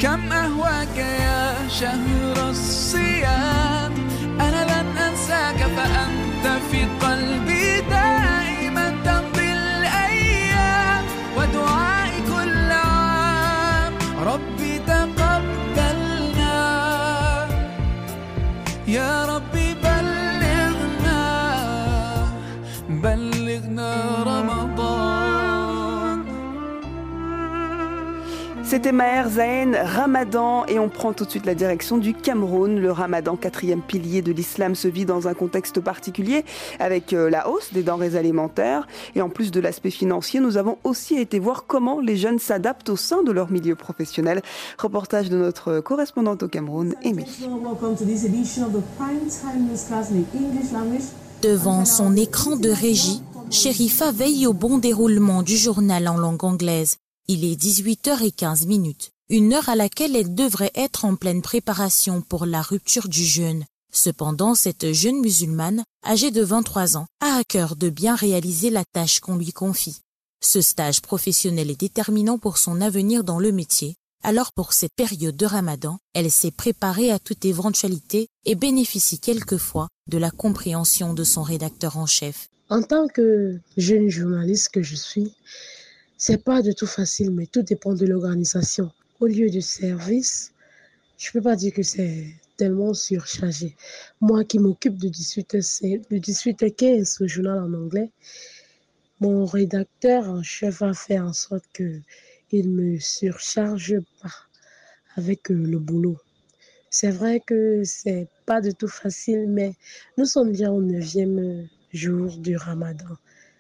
كم 0.05 0.33
أهواك 0.33 0.97
يا 0.97 1.69
شهر 1.69 2.51
الصيام؟ 2.51 3.93
أنا 4.41 4.65
لن 4.65 4.99
أنساك 4.99 5.57
فأنت 5.57 6.61
في 6.71 6.85
قلبي. 7.07 7.54
C'était 28.75 28.91
Maher 28.91 29.29
Zahen, 29.29 29.77
Ramadan, 29.77 30.67
et 30.67 30.81
on 30.81 30.89
prend 30.89 31.13
tout 31.13 31.25
de 31.25 31.31
suite 31.31 31.47
la 31.47 31.55
direction 31.55 31.97
du 31.97 32.13
Cameroun. 32.13 32.81
Le 32.81 32.91
Ramadan, 32.91 33.37
quatrième 33.37 33.81
pilier 33.81 34.21
de 34.21 34.33
l'islam, 34.33 34.75
se 34.75 34.89
vit 34.89 35.05
dans 35.05 35.29
un 35.29 35.33
contexte 35.33 35.79
particulier 35.79 36.45
avec 36.81 37.13
euh, 37.13 37.31
la 37.31 37.49
hausse 37.49 37.73
des 37.73 37.85
denrées 37.85 38.17
alimentaires. 38.17 38.89
Et 39.15 39.23
en 39.23 39.29
plus 39.29 39.53
de 39.53 39.61
l'aspect 39.61 39.93
financier, 39.93 40.41
nous 40.41 40.57
avons 40.57 40.79
aussi 40.83 41.15
été 41.15 41.39
voir 41.39 41.67
comment 41.69 42.01
les 42.01 42.17
jeunes 42.17 42.41
s'adaptent 42.41 42.89
au 42.89 42.97
sein 42.97 43.23
de 43.23 43.31
leur 43.31 43.53
milieu 43.53 43.77
professionnel. 43.77 44.43
Reportage 44.77 45.31
de 45.31 45.37
notre 45.37 45.79
correspondante 45.79 46.43
au 46.43 46.49
Cameroun, 46.49 46.97
Émilie. 47.05 47.47
Devant 51.43 51.85
son 51.85 52.17
écran 52.17 52.57
de 52.57 52.71
régie, 52.71 53.23
Sherifa 53.53 54.11
veille 54.11 54.49
au 54.49 54.53
bon 54.53 54.79
déroulement 54.79 55.45
du 55.45 55.57
journal 55.57 56.09
en 56.09 56.17
langue 56.17 56.43
anglaise. 56.43 56.97
Il 57.27 57.47
est 57.47 57.59
18h15 57.59 58.67
minutes, 58.67 59.13
une 59.31 59.55
heure 59.55 59.71
à 59.71 59.77
laquelle 59.77 60.15
elle 60.15 60.35
devrait 60.35 60.73
être 60.75 61.07
en 61.07 61.17
pleine 61.17 61.41
préparation 61.41 62.21
pour 62.21 62.45
la 62.45 62.61
rupture 62.61 63.09
du 63.09 63.25
jeûne. 63.25 63.65
Cependant, 63.91 64.55
cette 64.55 64.93
jeune 64.93 65.23
musulmane, 65.23 65.85
âgée 66.05 66.31
de 66.31 66.43
23 66.43 66.99
ans, 66.99 67.07
a 67.23 67.39
à 67.39 67.45
cœur 67.45 67.77
de 67.77 67.89
bien 67.89 68.15
réaliser 68.15 68.69
la 68.69 68.85
tâche 68.85 69.21
qu'on 69.21 69.39
lui 69.39 69.53
confie. 69.53 69.97
Ce 70.45 70.61
stage 70.61 71.01
professionnel 71.01 71.71
est 71.71 71.81
déterminant 71.81 72.37
pour 72.37 72.59
son 72.59 72.83
avenir 72.83 73.25
dans 73.25 73.39
le 73.39 73.53
métier. 73.53 73.95
Alors 74.23 74.53
pour 74.53 74.75
cette 74.75 74.95
période 74.95 75.37
de 75.37 75.47
ramadan, 75.47 75.97
elle 76.13 76.31
s'est 76.31 76.51
préparée 76.51 77.11
à 77.11 77.19
toute 77.19 77.47
éventualité 77.47 78.29
et 78.45 78.55
bénéficie 78.55 79.19
quelquefois 79.19 79.89
de 80.11 80.19
la 80.19 80.31
compréhension 80.31 81.15
de 81.15 81.25
son 81.25 81.43
rédacteur 81.43 81.97
en 81.97 82.05
chef. 82.05 82.49
En 82.69 82.83
tant 82.83 83.09
que 83.09 83.59
jeune 83.79 84.11
journaliste 84.11 84.69
que 84.69 84.83
je 84.83 84.97
suis, 84.97 85.33
c'est 86.17 86.43
pas 86.43 86.63
du 86.63 86.75
tout 86.75 86.87
facile, 86.87 87.31
mais 87.31 87.47
tout 87.47 87.63
dépend 87.63 87.95
de 87.95 88.07
l'organisation. 88.07 88.91
Au 89.21 89.27
lieu 89.27 89.51
de 89.51 89.61
service, 89.61 90.53
je 91.19 91.31
peux 91.33 91.41
pas 91.43 91.57
dire 91.57 91.73
que 91.73 91.83
c'est 91.83 92.27
tellement 92.57 92.95
surchargé. 92.95 93.77
Moi 94.21 94.45
qui 94.45 94.59
m'occupe 94.59 94.97
de 94.97 95.09
18h, 95.09 96.09
de 96.11 96.19
18h15 96.19 97.23
au 97.23 97.27
journal 97.27 97.59
en 97.59 97.75
anglais, 97.75 98.11
mon 99.21 99.45
rédacteur 99.45 100.29
en 100.29 100.43
chef 100.43 100.81
va 100.81 100.93
faire 100.93 101.25
en 101.25 101.33
sorte 101.33 101.65
que 101.73 102.01
il 102.53 102.71
me 102.71 102.99
surcharge 103.01 103.97
pas 104.23 104.35
avec 105.17 105.51
euh, 105.51 105.55
le 105.55 105.79
boulot. 105.79 106.19
C'est 106.91 107.11
vrai 107.11 107.41
que 107.41 107.83
c'est 107.85 108.29
pas 108.47 108.61
du 108.61 108.73
tout 108.75 108.89
facile, 108.89 109.47
mais 109.49 109.73
nous 110.17 110.27
sommes 110.27 110.53
déjà 110.53 110.71
au 110.71 110.81
neuvième 110.81 111.69
jour 111.93 112.37
du 112.37 112.57
ramadan. 112.57 113.17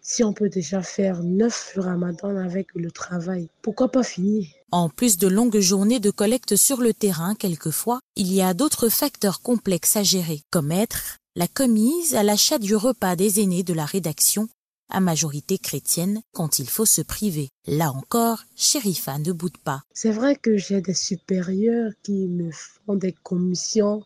Si 0.07 0.23
on 0.23 0.35
peut 0.35 0.51
déjà 0.51 0.83
faire 0.83 1.23
neuf 1.23 1.73
ramadans 1.77 2.37
avec 2.37 2.69
le 2.75 2.91
travail, 2.91 3.49
pourquoi 3.63 3.91
pas 3.91 4.03
finir? 4.03 4.47
En 4.71 4.91
plus 4.91 5.17
de 5.17 5.27
longues 5.27 5.61
journées 5.61 5.99
de 5.99 6.11
collecte 6.11 6.57
sur 6.57 6.83
le 6.83 6.93
terrain, 6.93 7.35
quelquefois, 7.35 8.01
il 8.15 8.31
y 8.31 8.43
a 8.43 8.53
d'autres 8.53 8.91
facteurs 8.91 9.41
complexes 9.41 9.97
à 9.97 10.03
gérer, 10.03 10.43
comme 10.51 10.73
être 10.73 11.17
la 11.37 11.49
commise 11.49 12.15
à 12.15 12.23
l'achat 12.23 12.59
du 12.59 12.77
repas 12.77 13.17
des 13.17 13.41
aînés 13.41 13.63
de 13.63 13.73
la 13.73 13.87
rédaction, 13.87 14.47
à 14.91 15.01
majorité 15.01 15.57
chrétienne, 15.57 16.21
quand 16.35 16.59
il 16.59 16.69
faut 16.69 16.85
se 16.85 17.01
priver. 17.01 17.49
Là 17.67 17.91
encore, 17.91 18.45
Sherifa 18.57 19.19
ne 19.19 19.33
boude 19.33 19.57
pas. 19.57 19.85
C'est 19.95 20.13
vrai 20.13 20.37
que 20.37 20.59
j'ai 20.59 20.83
des 20.83 20.93
supérieurs 20.93 21.93
qui 22.03 22.29
me 22.29 22.51
font 22.53 22.97
des 22.97 23.15
commissions 23.23 24.05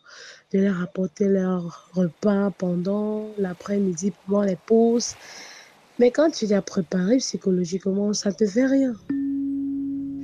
de 0.53 0.61
leur 0.61 0.81
apporter 0.81 1.25
leur 1.25 1.91
repas 1.93 2.53
pendant 2.53 3.29
l'après-midi, 3.37 4.13
pendant 4.29 4.43
les 4.43 4.55
pauses. 4.55 5.17
Mais 5.99 6.13
quand 6.13 6.31
tu 6.31 6.47
l'as 6.47 6.63
préparé 6.63 7.17
psychologiquement, 7.17 8.13
ça 8.13 8.33
te 8.33 8.47
fait 8.47 8.67
rien. 8.67 8.95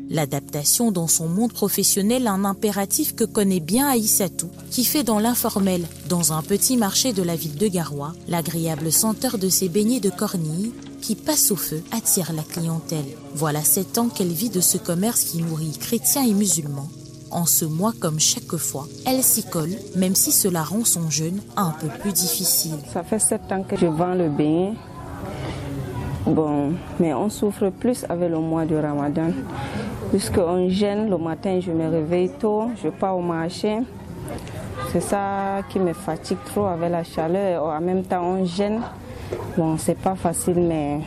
L'adaptation 0.09 0.93
dans 0.93 1.09
son 1.09 1.27
monde 1.27 1.53
professionnel 1.53 2.29
un 2.29 2.45
impératif 2.45 3.17
que 3.17 3.25
connaît 3.25 3.59
bien 3.59 3.89
Aïssatou, 3.89 4.49
qui 4.71 4.85
fait 4.85 5.03
dans 5.03 5.19
l'informel, 5.19 5.85
dans 6.09 6.33
un 6.33 6.43
petit 6.43 6.77
marché 6.77 7.13
de 7.13 7.23
la 7.23 7.35
ville 7.35 7.57
de 7.57 7.67
Garoua, 7.67 8.13
l'agréable 8.29 8.93
senteur 8.93 9.39
de 9.39 9.49
ses 9.49 9.69
beignets 9.69 10.01
de 10.01 10.11
cornille 10.11 10.73
qui 11.01 11.17
passe 11.17 11.51
au 11.51 11.57
feu 11.57 11.83
attire 11.91 12.33
la 12.33 12.43
clientèle. 12.43 13.05
Voilà 13.35 13.63
sept 13.63 13.99
ans 13.99 14.09
qu'elle 14.09 14.33
vit 14.33 14.51
de 14.51 14.61
ce 14.61 14.79
commerce 14.79 15.25
qui 15.25 15.43
nourrit 15.43 15.77
chrétiens 15.81 16.25
et 16.25 16.35
musulmans. 16.35 16.89
En 17.31 17.47
ce 17.47 17.65
mois 17.65 17.93
comme 17.99 18.21
chaque 18.21 18.57
fois, 18.57 18.87
elle 19.07 19.25
s'y 19.25 19.43
colle, 19.43 19.75
même 19.97 20.15
si 20.15 20.31
cela 20.31 20.63
rend 20.63 20.85
son 20.85 21.11
jeûne 21.11 21.41
un 21.57 21.73
peu 21.73 21.89
plus 22.01 22.13
difficile. 22.13 22.77
Ça 22.93 23.03
fait 23.03 23.19
sept 23.19 23.51
ans 23.51 23.65
que 23.65 23.77
je 23.77 23.87
vends 23.87 24.15
le 24.15 24.29
beignet. 24.29 24.75
Bon, 26.27 26.73
mais 26.99 27.13
on 27.13 27.29
souffre 27.29 27.69
plus 27.69 28.07
avec 28.09 28.31
le 28.31 28.39
mois 28.39 28.65
du 28.65 28.77
ramadan. 28.79 29.31
Puisqu'on 30.11 30.71
gêne 30.71 31.11
le 31.11 31.19
matin, 31.19 31.61
je 31.61 31.71
me 31.71 31.87
réveille 31.91 32.31
tôt, 32.41 32.71
je 32.83 32.89
pars 32.89 33.19
au 33.19 33.21
marché. 33.21 33.81
C'est 34.91 35.03
ça 35.03 35.61
qui 35.69 35.79
me 35.79 35.93
fatigue 35.93 36.39
trop 36.47 36.65
avec 36.65 36.91
la 36.91 37.05
chaleur. 37.05 37.65
En 37.65 37.81
même 37.81 38.05
temps, 38.05 38.23
on 38.23 38.45
gêne. 38.47 38.81
Bon, 39.59 39.77
c'est 39.77 39.99
pas 39.99 40.15
facile, 40.15 40.61
mais 40.61 41.01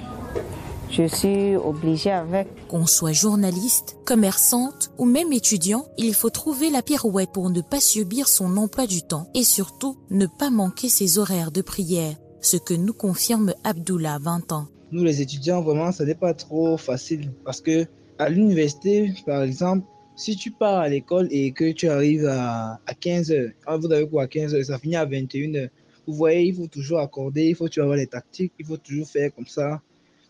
je 0.91 1.07
suis 1.07 1.55
obligée 1.55 2.11
avec. 2.11 2.67
Qu'on 2.67 2.85
soit 2.85 3.11
journaliste, 3.11 3.97
commerçante 4.05 4.91
ou 4.99 5.05
même 5.05 5.33
étudiant, 5.33 5.85
il 5.97 6.13
faut 6.13 6.29
trouver 6.29 6.69
la 6.69 6.83
pirouette 6.83 7.31
pour 7.31 7.49
ne 7.49 7.61
pas 7.61 7.79
subir 7.79 8.27
son 8.27 8.55
emploi 8.57 8.85
du 8.85 9.01
temps 9.01 9.29
et 9.33 9.43
surtout 9.43 9.97
ne 10.11 10.27
pas 10.27 10.51
manquer 10.51 10.89
ses 10.89 11.17
horaires 11.17 11.51
de 11.51 11.63
prière, 11.63 12.13
ce 12.39 12.57
que 12.57 12.75
nous 12.75 12.93
confirme 12.93 13.53
Abdullah, 13.63 14.19
20 14.21 14.51
ans. 14.51 14.67
Nous, 14.91 15.03
les 15.03 15.21
étudiants, 15.21 15.61
vraiment, 15.61 15.91
ça 15.91 16.05
n'est 16.05 16.15
pas 16.15 16.33
trop 16.33 16.77
facile 16.77 17.31
parce 17.43 17.61
que 17.61 17.85
à 18.19 18.29
l'université, 18.29 19.13
par 19.25 19.43
exemple, 19.43 19.85
si 20.15 20.35
tu 20.35 20.51
pars 20.51 20.79
à 20.79 20.89
l'école 20.89 21.27
et 21.29 21.51
que 21.51 21.71
tu 21.71 21.87
arrives 21.87 22.25
à, 22.25 22.79
à 22.85 22.93
15 22.93 23.31
heures, 23.31 23.51
ah, 23.65 23.77
vous 23.77 23.91
avez 23.91 24.07
quoi 24.07 24.23
à 24.23 24.27
15 24.27 24.55
heures, 24.55 24.65
ça 24.65 24.79
finit 24.79 24.95
à 24.95 25.05
21 25.05 25.55
heures. 25.55 25.69
Vous 26.07 26.13
voyez, 26.13 26.47
il 26.47 26.55
faut 26.55 26.67
toujours 26.67 26.99
accorder, 26.99 27.45
il 27.45 27.55
faut 27.55 27.67
toujours 27.67 27.83
avoir 27.83 27.97
les 27.97 28.07
tactiques, 28.07 28.53
il 28.57 28.65
faut 28.65 28.77
toujours 28.77 29.07
faire 29.07 29.33
comme 29.35 29.45
ça. 29.45 29.81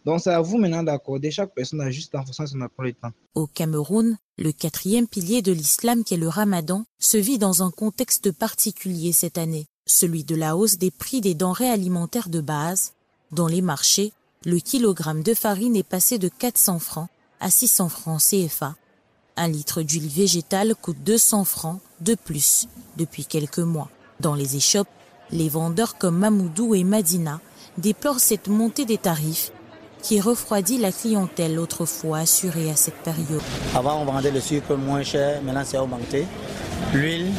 Donc, 0.05 0.21
c'est 0.21 0.31
à 0.31 0.41
vous 0.41 0.57
maintenant 0.57 0.83
d'accorder. 0.83 1.31
Chaque 1.31 1.53
personne 1.53 1.81
a 1.81 1.91
juste 1.91 2.15
en 2.15 2.23
fonction 2.23 2.45
de 2.45 2.49
son 2.49 2.61
emploi 2.61 2.85
du 2.85 2.93
temps. 2.93 3.11
Au 3.35 3.45
Cameroun, 3.45 4.17
le 4.37 4.51
quatrième 4.51 5.07
pilier 5.07 5.41
de 5.41 5.51
l'islam 5.51 6.03
qu'est 6.03 6.17
le 6.17 6.29
ramadan 6.29 6.85
se 6.99 7.17
vit 7.17 7.37
dans 7.37 7.61
un 7.61 7.71
contexte 7.71 8.31
particulier 8.31 9.11
cette 9.11 9.37
année, 9.37 9.65
celui 9.85 10.23
de 10.23 10.35
la 10.35 10.55
hausse 10.55 10.77
des 10.77 10.91
prix 10.91 11.21
des 11.21 11.35
denrées 11.35 11.69
alimentaires 11.69 12.29
de 12.29 12.41
base. 12.41 12.93
Dans 13.31 13.47
les 13.47 13.61
marchés, 13.61 14.13
le 14.47 14.59
kilogramme 14.59 15.23
de 15.23 15.33
farine 15.33 15.75
est 15.75 15.83
passé 15.83 16.17
de 16.19 16.29
400 16.29 16.79
francs 16.79 17.09
à 17.41 17.49
600 17.49 17.89
francs 17.89 18.21
CFA. 18.21 18.75
Un 19.35 19.49
litre 19.49 19.81
d'huile 19.81 20.07
végétale 20.07 20.73
coûte 20.73 20.95
200 21.05 21.43
francs 21.43 21.81
de 21.99 22.15
plus 22.15 22.69
depuis 22.95 23.25
quelques 23.25 23.59
mois. 23.59 23.89
Dans 24.21 24.35
les 24.35 24.55
échoppes, 24.55 24.87
les 25.31 25.49
vendeurs 25.49 25.97
comme 25.97 26.19
Mamoudou 26.19 26.75
et 26.75 26.85
Madina 26.85 27.41
déplorent 27.77 28.21
cette 28.21 28.47
montée 28.47 28.85
des 28.85 28.97
tarifs 28.97 29.51
qui 30.01 30.21
refroidit 30.21 30.77
la 30.77 30.93
clientèle 30.93 31.59
autrefois 31.59 32.19
assurée 32.19 32.71
à 32.71 32.77
cette 32.77 33.03
période. 33.03 33.41
Avant, 33.75 34.01
on 34.01 34.05
vendait 34.05 34.31
le 34.31 34.39
sucre 34.39 34.77
moins 34.77 35.03
cher, 35.03 35.41
maintenant 35.43 35.63
c'est 35.65 35.77
augmenté. 35.77 36.25
L'huile, 36.93 37.33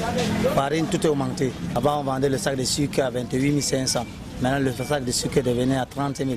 farine, 0.55 0.85
tout 0.91 1.01
est 1.01 1.09
augmenté. 1.09 1.53
Avant, 1.75 2.01
on 2.01 2.05
vendait 2.05 2.29
le 2.29 2.37
sac 2.37 2.59
de 2.59 2.65
sucre 2.65 3.01
à 3.01 3.09
28 3.09 3.63
500. 3.63 4.05
Maintenant, 4.43 4.59
le 4.59 4.73
sac 4.73 5.07
de 5.07 5.11
sucre 5.11 5.39
est 5.39 5.43
devenu 5.43 5.75
à 5.75 5.87
30 5.87 6.19
000. 6.19 6.31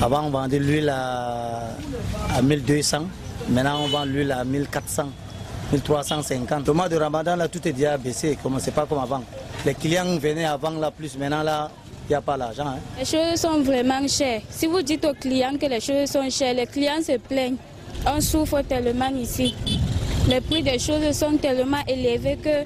Avant, 0.00 0.22
on 0.26 0.30
vendait 0.30 0.58
l'huile 0.60 0.88
à, 0.90 1.70
à 2.36 2.42
1200. 2.42 2.98
Maintenant, 3.48 3.80
on 3.84 3.88
vend 3.88 4.04
l'huile 4.04 4.30
à 4.30 4.44
1400, 4.44 5.08
1350. 5.72 6.68
Au 6.68 6.74
mois 6.74 6.88
de 6.88 6.96
Ramadan, 6.96 7.34
là, 7.34 7.48
tout 7.48 7.66
est 7.66 7.72
déjà 7.72 7.96
baissé. 7.98 8.38
Comme 8.42 8.58
c'est 8.60 8.70
pas 8.70 8.86
comme 8.86 8.98
avant. 8.98 9.22
Les 9.66 9.74
clients 9.74 10.16
venaient 10.18 10.44
avant, 10.44 10.70
là, 10.70 10.90
plus. 10.90 11.18
Maintenant, 11.18 11.42
là, 11.42 11.70
il 12.08 12.12
n'y 12.12 12.14
a 12.14 12.20
pas 12.20 12.36
l'argent. 12.36 12.66
Hein. 12.68 12.78
Les 12.98 13.04
choses 13.04 13.40
sont 13.40 13.60
vraiment 13.62 14.06
chères. 14.06 14.42
Si 14.50 14.66
vous 14.66 14.82
dites 14.82 15.04
aux 15.04 15.14
clients 15.14 15.56
que 15.60 15.66
les 15.66 15.80
choses 15.80 16.08
sont 16.10 16.30
chères, 16.30 16.54
les 16.54 16.66
clients 16.66 17.02
se 17.02 17.18
plaignent. 17.18 17.56
On 18.06 18.20
souffre 18.20 18.62
tellement 18.62 19.08
ici. 19.16 19.54
Les 20.28 20.40
prix 20.40 20.62
des 20.62 20.78
choses 20.78 21.10
sont 21.12 21.36
tellement 21.38 21.82
élevés 21.88 22.36
que 22.36 22.64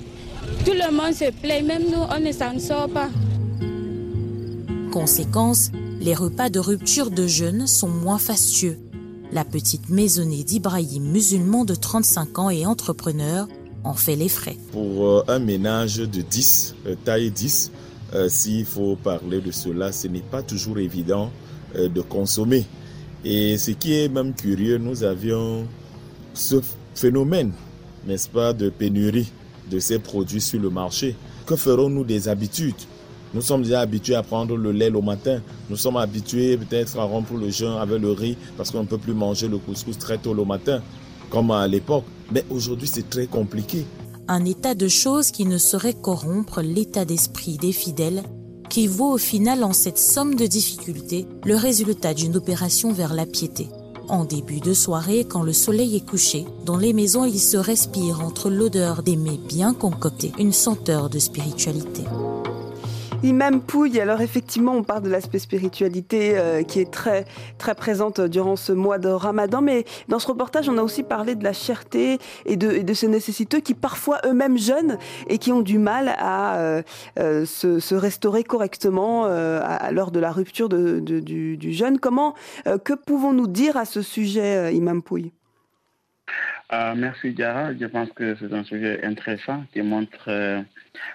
tout 0.64 0.74
le 0.74 0.92
monde 0.92 1.14
se 1.14 1.30
plaint. 1.30 1.64
Même 1.64 1.84
nous, 1.90 2.02
on 2.10 2.20
ne 2.20 2.30
s'en 2.32 2.58
sort 2.58 2.88
pas. 2.88 3.08
Conséquence, 4.92 5.70
les 6.02 6.14
repas 6.14 6.50
de 6.50 6.58
rupture 6.58 7.10
de 7.10 7.28
jeûne 7.28 7.68
sont 7.68 7.88
moins 7.88 8.18
fastueux. 8.18 8.76
La 9.30 9.44
petite 9.44 9.88
maisonnée 9.88 10.42
d'Ibrahim, 10.42 11.04
musulman 11.04 11.64
de 11.64 11.76
35 11.76 12.38
ans 12.40 12.50
et 12.50 12.66
entrepreneur, 12.66 13.46
en 13.84 13.94
fait 13.94 14.16
les 14.16 14.28
frais. 14.28 14.56
Pour 14.72 15.06
euh, 15.06 15.24
un 15.28 15.38
ménage 15.38 15.98
de 15.98 16.20
10, 16.20 16.74
euh, 16.86 16.96
taille 17.04 17.30
10, 17.30 17.70
euh, 18.14 18.28
s'il 18.28 18.66
faut 18.66 18.96
parler 18.96 19.40
de 19.40 19.52
cela, 19.52 19.92
ce 19.92 20.08
n'est 20.08 20.20
pas 20.20 20.42
toujours 20.42 20.78
évident 20.78 21.30
de 21.74 22.02
consommer. 22.02 22.66
Et 23.24 23.56
ce 23.56 23.70
qui 23.70 23.94
est 23.94 24.08
même 24.08 24.34
curieux, 24.34 24.76
nous 24.76 25.04
avions 25.04 25.66
ce 26.34 26.56
phénomène, 26.94 27.52
n'est-ce 28.06 28.28
pas, 28.28 28.52
de 28.52 28.68
pénurie 28.68 29.32
de 29.70 29.78
ces 29.78 29.98
produits 29.98 30.42
sur 30.42 30.60
le 30.60 30.68
marché. 30.68 31.16
Que 31.46 31.56
ferons-nous 31.56 32.04
des 32.04 32.28
habitudes 32.28 32.74
Nous 33.34 33.40
sommes 33.40 33.62
déjà 33.62 33.80
habitués 33.80 34.14
à 34.14 34.22
prendre 34.22 34.56
le 34.56 34.72
lait 34.72 34.90
le 34.90 35.00
matin. 35.00 35.40
Nous 35.70 35.76
sommes 35.76 35.96
habitués 35.96 36.58
peut-être 36.58 36.98
à 36.98 37.04
rompre 37.04 37.34
le 37.34 37.50
jeûne 37.50 37.78
avec 37.78 38.00
le 38.00 38.12
riz 38.12 38.36
parce 38.56 38.70
qu'on 38.70 38.82
ne 38.82 38.86
peut 38.86 38.98
plus 38.98 39.14
manger 39.14 39.48
le 39.48 39.58
couscous 39.58 39.96
très 39.96 40.18
tôt 40.18 40.34
le 40.34 40.44
matin, 40.44 40.82
comme 41.30 41.50
à 41.50 41.66
l'époque. 41.66 42.04
Mais 42.30 42.44
aujourd'hui, 42.50 42.88
c'est 42.88 43.08
très 43.08 43.26
compliqué. 43.26 43.86
Un 44.28 44.44
état 44.44 44.74
de 44.74 44.86
choses 44.86 45.30
qui 45.30 45.46
ne 45.46 45.58
saurait 45.58 45.94
corrompre 45.94 46.60
l'état 46.60 47.04
d'esprit 47.04 47.56
des 47.56 47.72
fidèles, 47.72 48.22
qui 48.68 48.86
vaut 48.86 49.12
au 49.12 49.18
final 49.18 49.64
en 49.64 49.72
cette 49.72 49.98
somme 49.98 50.34
de 50.34 50.46
difficultés 50.46 51.26
le 51.44 51.56
résultat 51.56 52.14
d'une 52.14 52.36
opération 52.36 52.92
vers 52.92 53.14
la 53.14 53.26
piété. 53.26 53.68
En 54.08 54.24
début 54.24 54.60
de 54.60 54.74
soirée, 54.74 55.24
quand 55.24 55.42
le 55.42 55.52
soleil 55.52 55.96
est 55.96 56.06
couché, 56.06 56.44
dans 56.66 56.76
les 56.76 56.92
maisons 56.92 57.24
il 57.24 57.38
se 57.38 57.56
respire 57.56 58.20
entre 58.20 58.50
l'odeur 58.50 59.02
des 59.02 59.16
mets 59.16 59.40
bien 59.48 59.74
concoctés, 59.74 60.32
une 60.38 60.52
senteur 60.52 61.08
de 61.08 61.18
spiritualité. 61.18 62.02
Imam 63.24 63.60
Pouille, 63.60 64.00
alors 64.00 64.20
effectivement, 64.20 64.72
on 64.72 64.82
parle 64.82 65.02
de 65.02 65.08
l'aspect 65.08 65.38
spiritualité 65.38 66.32
euh, 66.36 66.64
qui 66.64 66.80
est 66.80 66.90
très, 66.90 67.24
très 67.56 67.76
présente 67.76 68.20
durant 68.20 68.56
ce 68.56 68.72
mois 68.72 68.98
de 68.98 69.08
Ramadan, 69.08 69.62
mais 69.62 69.84
dans 70.08 70.18
ce 70.18 70.26
reportage, 70.26 70.68
on 70.68 70.76
a 70.76 70.82
aussi 70.82 71.04
parlé 71.04 71.36
de 71.36 71.44
la 71.44 71.52
cherté 71.52 72.18
et 72.46 72.56
de, 72.56 72.72
et 72.72 72.82
de 72.82 72.94
ces 72.94 73.06
nécessiteux 73.06 73.60
qui 73.60 73.74
parfois 73.74 74.18
eux-mêmes 74.26 74.58
jeûnent 74.58 74.98
et 75.28 75.38
qui 75.38 75.52
ont 75.52 75.60
du 75.60 75.78
mal 75.78 76.16
à 76.18 76.56
euh, 76.56 76.82
euh, 77.20 77.46
se, 77.46 77.78
se 77.78 77.94
restaurer 77.94 78.42
correctement 78.42 79.26
euh, 79.26 79.60
à, 79.62 79.76
à 79.76 79.92
l'heure 79.92 80.10
de 80.10 80.18
la 80.18 80.32
rupture 80.32 80.68
de, 80.68 80.98
de- 80.98 81.20
du, 81.20 81.56
du 81.56 81.72
jeûne. 81.72 82.00
Comment, 82.00 82.34
euh, 82.66 82.76
que 82.76 82.92
pouvons-nous 82.92 83.46
dire 83.46 83.76
à 83.76 83.84
ce 83.84 84.02
sujet, 84.02 84.56
euh, 84.56 84.70
Imam 84.72 85.00
Pouille? 85.00 85.30
Euh, 86.72 86.94
merci 86.96 87.32
Diara. 87.32 87.74
Je 87.74 87.84
pense 87.86 88.10
que 88.12 88.34
c'est 88.40 88.52
un 88.52 88.64
sujet 88.64 89.04
intéressant 89.04 89.64
qui 89.72 89.82
montre 89.82 90.24
euh, 90.28 90.62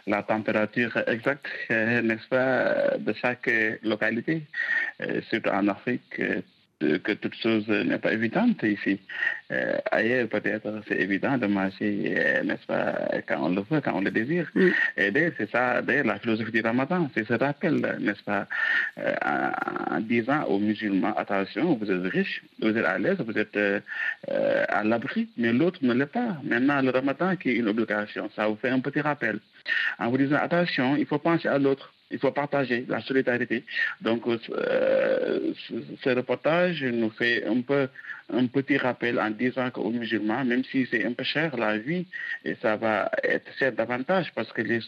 la 0.06 0.22
température 0.22 0.96
exacte, 1.08 1.48
euh, 1.72 2.02
n'est-ce 2.04 2.28
pas, 2.28 2.98
de 3.00 3.14
chaque 3.14 3.48
euh, 3.48 3.78
localité, 3.84 4.44
Euh, 5.02 5.22
surtout 5.30 5.50
en 5.50 5.68
Afrique. 5.68 6.22
Euh, 6.84 7.00
que 7.00 7.12
toute 7.14 7.34
chose 7.36 7.68
n'est 7.68 7.98
pas 7.98 8.14
évidente 8.14 8.62
ici. 8.62 9.00
Euh, 9.52 9.78
ailleurs, 9.92 10.28
peut-être, 10.28 10.84
c'est 10.88 11.00
évident 11.00 11.38
de 11.38 11.48
marcher, 11.48 12.14
euh, 12.18 12.44
n'est-ce 12.44 12.66
pas, 12.68 12.94
quand 13.28 13.46
on 13.46 13.50
le 13.50 13.62
veut, 13.62 13.82
quand 13.82 13.94
on 13.96 14.02
le 14.02 14.12
désire. 14.12 14.48
Et 14.96 15.10
d'ailleurs, 15.10 15.32
c'est 15.38 15.50
ça, 15.50 15.82
d'ailleurs, 15.82 16.06
la 16.06 16.20
philosophie 16.20 16.52
du 16.52 16.62
ramadan, 16.62 17.10
c'est 17.16 17.26
ce 17.26 17.34
rappel, 17.34 17.76
n'est-ce 18.00 18.22
pas, 18.24 18.48
euh, 19.00 19.16
en, 19.92 20.02
disant 20.02 20.44
aux 20.44 20.60
musulmans, 20.60 21.16
attention, 21.16 21.76
vous 21.76 21.90
êtes 21.90 22.12
riches, 22.12 22.44
vous 22.62 22.78
êtes 22.78 22.86
à 22.86 23.00
l'aise, 23.00 23.18
vous 23.26 23.38
êtes 23.38 23.58
à 24.28 24.84
l'abri, 24.84 25.30
mais 25.38 25.54
l'autre 25.54 25.80
ne 25.82 25.94
l'est 25.94 26.06
pas. 26.06 26.38
Maintenant, 26.44 26.82
le 26.82 26.92
ramadan 26.92 27.36
qui 27.38 27.50
est 27.50 27.56
une 27.56 27.70
obligation, 27.70 28.30
ça 28.36 28.48
vous 28.48 28.56
fait 28.56 28.70
un 28.70 28.82
petit 28.82 29.02
rappel. 29.02 29.40
En 29.98 30.10
vous 30.10 30.18
disant, 30.18 30.38
attention, 30.38 30.96
il 30.96 31.06
faut 31.06 31.20
penser 31.20 31.48
à 31.48 31.58
l'autre. 31.58 31.92
Il 32.10 32.20
faut 32.20 32.32
partager 32.32 32.86
la 32.88 33.02
solidarité. 33.02 33.64
Donc, 34.02 34.24
euh, 34.28 35.54
ce, 35.68 35.74
ce 36.04 36.10
reportage 36.10 36.84
nous 36.84 37.10
fait 37.12 37.46
un 37.46 37.62
peu 37.62 37.90
un 38.34 38.48
petit 38.48 38.78
rappel 38.78 39.20
en 39.20 39.30
disant 39.30 39.70
qu'aux 39.72 39.90
musulmans, 39.90 40.44
même 40.44 40.64
si 40.66 40.86
c'est 40.92 41.06
un 41.06 41.14
peu 41.14 41.24
cher 41.24 41.56
la 41.58 41.78
vie, 41.78 42.06
et 42.44 42.56
ça 42.62 42.76
va 42.76 43.10
être 43.24 43.50
cher 43.58 43.72
davantage 43.72 44.32
parce 44.36 44.52
que 44.52 44.62
les, 44.62 44.80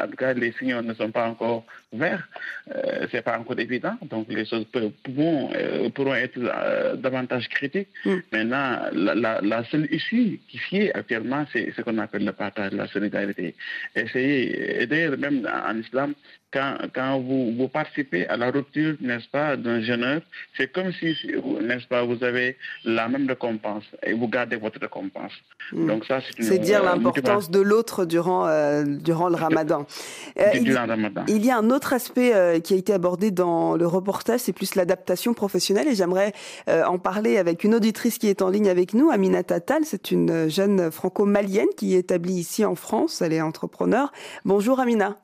en 0.00 0.08
tout 0.08 0.16
cas, 0.16 0.32
les 0.34 0.52
signaux 0.52 0.82
ne 0.82 0.94
sont 0.94 1.10
pas 1.10 1.26
encore 1.28 1.64
verts, 1.92 2.26
euh, 2.74 3.06
c'est 3.10 3.22
pas 3.22 3.38
encore 3.38 3.58
évident, 3.58 3.96
donc 4.02 4.28
les 4.28 4.44
choses 4.44 4.66
pourront, 4.72 5.50
euh, 5.54 5.90
pourront 5.90 6.14
être 6.14 6.38
euh, 6.38 6.96
davantage 6.96 7.48
critiques. 7.48 7.88
Maintenant, 8.32 8.82
la, 8.92 9.14
la, 9.14 9.40
la 9.40 9.64
seule 9.64 9.88
issue 9.90 10.40
qui 10.48 10.76
est 10.76 10.94
actuellement, 10.94 11.44
c'est 11.52 11.72
ce 11.76 11.82
qu'on 11.82 11.98
appelle 11.98 12.24
le 12.24 12.32
partage, 12.32 12.72
la 12.72 12.86
solidarité. 12.86 13.54
Essayez, 13.94 14.82
et 14.82 14.86
d'ailleurs, 14.86 15.18
même 15.18 15.46
en 15.46 15.76
islam, 15.78 16.14
quand, 16.52 16.76
quand 16.94 17.20
vous, 17.20 17.54
vous 17.56 17.68
participez 17.68 18.26
à 18.28 18.36
la 18.36 18.50
rupture, 18.50 18.96
n'est-ce 19.00 19.28
pas, 19.28 19.56
d'un 19.56 19.80
jeûneur, 19.80 20.20
c'est 20.56 20.70
comme 20.70 20.92
si, 20.92 21.16
n'est-ce 21.62 21.86
pas, 21.86 22.04
vous 22.04 22.22
avez 22.22 22.56
la 22.84 23.08
même 23.08 23.26
récompense 23.28 23.84
et 24.02 24.12
vous 24.12 24.28
gardez 24.28 24.56
votre 24.56 24.78
récompense. 24.80 25.32
Donc 25.72 26.04
ça, 26.04 26.20
c'est 26.20 26.38
une 26.38 26.44
C'est 26.44 26.58
dire 26.58 26.82
euh, 26.82 26.94
l'importance 26.94 27.50
de 27.50 27.60
l'autre 27.60 28.04
durant, 28.04 28.46
euh, 28.46 28.84
durant 28.84 29.28
le 29.28 29.36
ramadan. 29.36 29.86
Euh, 30.38 30.50
il, 30.54 30.64
durant 30.64 30.84
le 30.86 30.90
ramadan. 30.90 31.24
il 31.28 31.44
y 31.44 31.50
a 31.50 31.58
un 31.58 31.70
autre 31.70 31.92
aspect 31.92 32.34
euh, 32.34 32.58
qui 32.58 32.74
a 32.74 32.76
été 32.76 32.92
abordé 32.92 33.30
dans 33.30 33.76
le 33.76 33.86
reportage, 33.86 34.40
c'est 34.40 34.52
plus 34.52 34.74
l'adaptation 34.74 35.34
professionnelle 35.34 35.88
et 35.88 35.94
j'aimerais 35.94 36.32
en 36.68 36.98
parler 36.98 37.38
avec 37.38 37.64
une 37.64 37.74
auditrice 37.74 38.18
qui 38.18 38.28
est 38.28 38.42
en 38.42 38.48
ligne 38.48 38.68
avec 38.68 38.94
nous, 38.94 39.10
Amina 39.10 39.42
Tatal. 39.42 39.82
C'est 39.84 40.10
une 40.10 40.48
jeune 40.48 40.90
franco-malienne 40.90 41.68
qui 41.76 41.94
est 41.94 42.00
établie 42.00 42.34
ici 42.34 42.64
en 42.64 42.74
France. 42.74 43.22
Elle 43.22 43.32
est 43.32 43.40
entrepreneur. 43.40 44.12
Bonjour 44.44 44.80
Amina. 44.80 45.18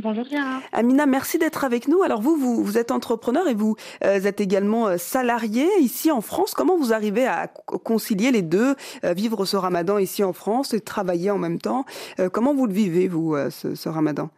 Bonjour 0.00 0.24
Diara. 0.24 0.60
Amina, 0.70 1.06
merci 1.06 1.38
d'être 1.38 1.64
avec 1.64 1.88
nous. 1.88 2.04
Alors 2.04 2.20
vous, 2.20 2.36
vous, 2.36 2.62
vous 2.62 2.78
êtes 2.78 2.92
entrepreneur 2.92 3.48
et 3.48 3.54
vous 3.54 3.74
euh, 4.04 4.20
êtes 4.22 4.40
également 4.40 4.86
euh, 4.86 4.96
salarié 4.96 5.66
ici 5.80 6.12
en 6.12 6.20
France. 6.20 6.54
Comment 6.54 6.76
vous 6.76 6.92
arrivez 6.92 7.26
à 7.26 7.48
co- 7.48 7.78
concilier 7.78 8.30
les 8.30 8.42
deux, 8.42 8.76
euh, 9.02 9.12
vivre 9.12 9.44
ce 9.44 9.56
ramadan 9.56 9.98
ici 9.98 10.22
en 10.22 10.32
France 10.32 10.72
et 10.72 10.80
travailler 10.80 11.32
en 11.32 11.38
même 11.38 11.58
temps? 11.58 11.84
Euh, 12.20 12.28
Comment 12.28 12.54
vous 12.54 12.68
le 12.68 12.72
vivez, 12.72 13.08
vous, 13.08 13.36
ce, 13.50 13.74
ce 13.74 13.88
ramadan? 13.88 14.30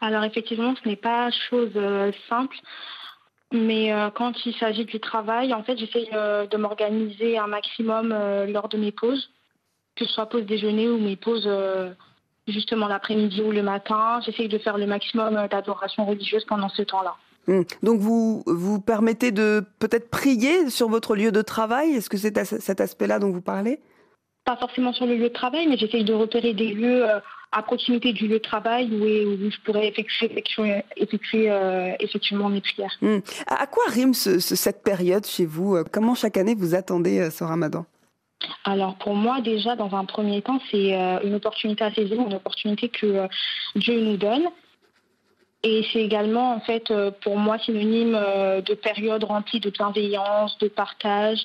Alors 0.00 0.24
effectivement, 0.24 0.74
ce 0.82 0.88
n'est 0.88 0.96
pas 0.96 1.30
chose 1.30 1.70
simple, 2.28 2.56
mais 3.52 3.92
quand 4.14 4.32
il 4.46 4.54
s'agit 4.54 4.84
du 4.84 4.98
travail, 5.00 5.54
en 5.54 5.62
fait, 5.62 5.76
j'essaie 5.76 6.06
de 6.12 6.56
m'organiser 6.56 7.38
un 7.38 7.46
maximum 7.48 8.08
lors 8.48 8.68
de 8.68 8.78
mes 8.78 8.92
pauses, 8.92 9.30
que 9.96 10.04
ce 10.04 10.12
soit 10.12 10.26
pause 10.26 10.44
déjeuner 10.46 10.88
ou 10.88 10.98
mes 10.98 11.16
pauses 11.16 11.48
justement 12.52 12.88
l'après-midi 12.88 13.40
ou 13.42 13.52
le 13.52 13.62
matin. 13.62 14.20
J'essaie 14.24 14.48
de 14.48 14.58
faire 14.58 14.78
le 14.78 14.86
maximum 14.86 15.36
euh, 15.36 15.48
d'adoration 15.48 16.04
religieuse 16.04 16.44
pendant 16.44 16.68
ce 16.68 16.82
temps-là. 16.82 17.14
Hum. 17.48 17.64
Donc 17.82 18.00
vous 18.00 18.42
vous 18.46 18.80
permettez 18.80 19.30
de 19.32 19.64
peut-être 19.78 20.10
prier 20.10 20.68
sur 20.68 20.88
votre 20.88 21.16
lieu 21.16 21.32
de 21.32 21.40
travail? 21.42 21.92
Est-ce 21.92 22.10
que 22.10 22.18
c'est 22.18 22.36
à 22.36 22.44
ce- 22.44 22.60
cet 22.60 22.80
aspect-là 22.80 23.18
dont 23.18 23.30
vous 23.30 23.40
parlez? 23.40 23.80
Pas 24.44 24.56
forcément 24.56 24.92
sur 24.92 25.06
le 25.06 25.14
lieu 25.16 25.28
de 25.28 25.34
travail, 25.34 25.66
mais 25.68 25.76
j'essaye 25.78 26.04
de 26.04 26.12
repérer 26.14 26.52
des 26.54 26.68
lieux 26.68 27.08
euh, 27.08 27.20
à 27.52 27.62
proximité 27.62 28.12
du 28.12 28.28
lieu 28.28 28.38
de 28.38 28.42
travail 28.42 28.90
où, 28.92 29.02
où 29.46 29.50
je 29.50 29.56
pourrais 29.64 29.88
effectuer, 29.88 30.26
effectuer, 30.30 30.82
effectuer 30.96 31.50
euh, 31.50 31.92
effectivement 32.00 32.48
mes 32.50 32.60
prières. 32.60 32.92
Hum. 33.02 33.20
À 33.46 33.66
quoi 33.66 33.84
rime 33.88 34.12
ce- 34.14 34.38
ce- 34.40 34.54
cette 34.56 34.82
période 34.82 35.24
chez 35.26 35.46
vous? 35.46 35.78
Comment 35.90 36.14
chaque 36.14 36.36
année 36.36 36.54
vous 36.54 36.74
attendez 36.74 37.30
ce 37.30 37.44
ramadan? 37.44 37.86
Alors 38.64 38.96
pour 38.96 39.14
moi 39.14 39.40
déjà 39.40 39.76
dans 39.76 39.94
un 39.94 40.04
premier 40.04 40.42
temps 40.42 40.60
c'est 40.70 40.94
euh, 40.94 41.20
une 41.24 41.34
opportunité 41.34 41.84
à 41.84 41.92
saisir, 41.92 42.20
une 42.20 42.34
opportunité 42.34 42.88
que 42.88 43.06
euh, 43.06 43.26
Dieu 43.76 44.00
nous 44.00 44.16
donne. 44.16 44.44
Et 45.64 45.84
c'est 45.92 46.00
également 46.00 46.54
en 46.54 46.60
fait 46.60 46.90
euh, 46.90 47.10
pour 47.22 47.36
moi 47.36 47.58
synonyme 47.58 48.12
de 48.12 48.74
période 48.74 49.24
remplie 49.24 49.58
de 49.58 49.70
bienveillance, 49.70 50.56
de 50.58 50.68
partage, 50.68 51.40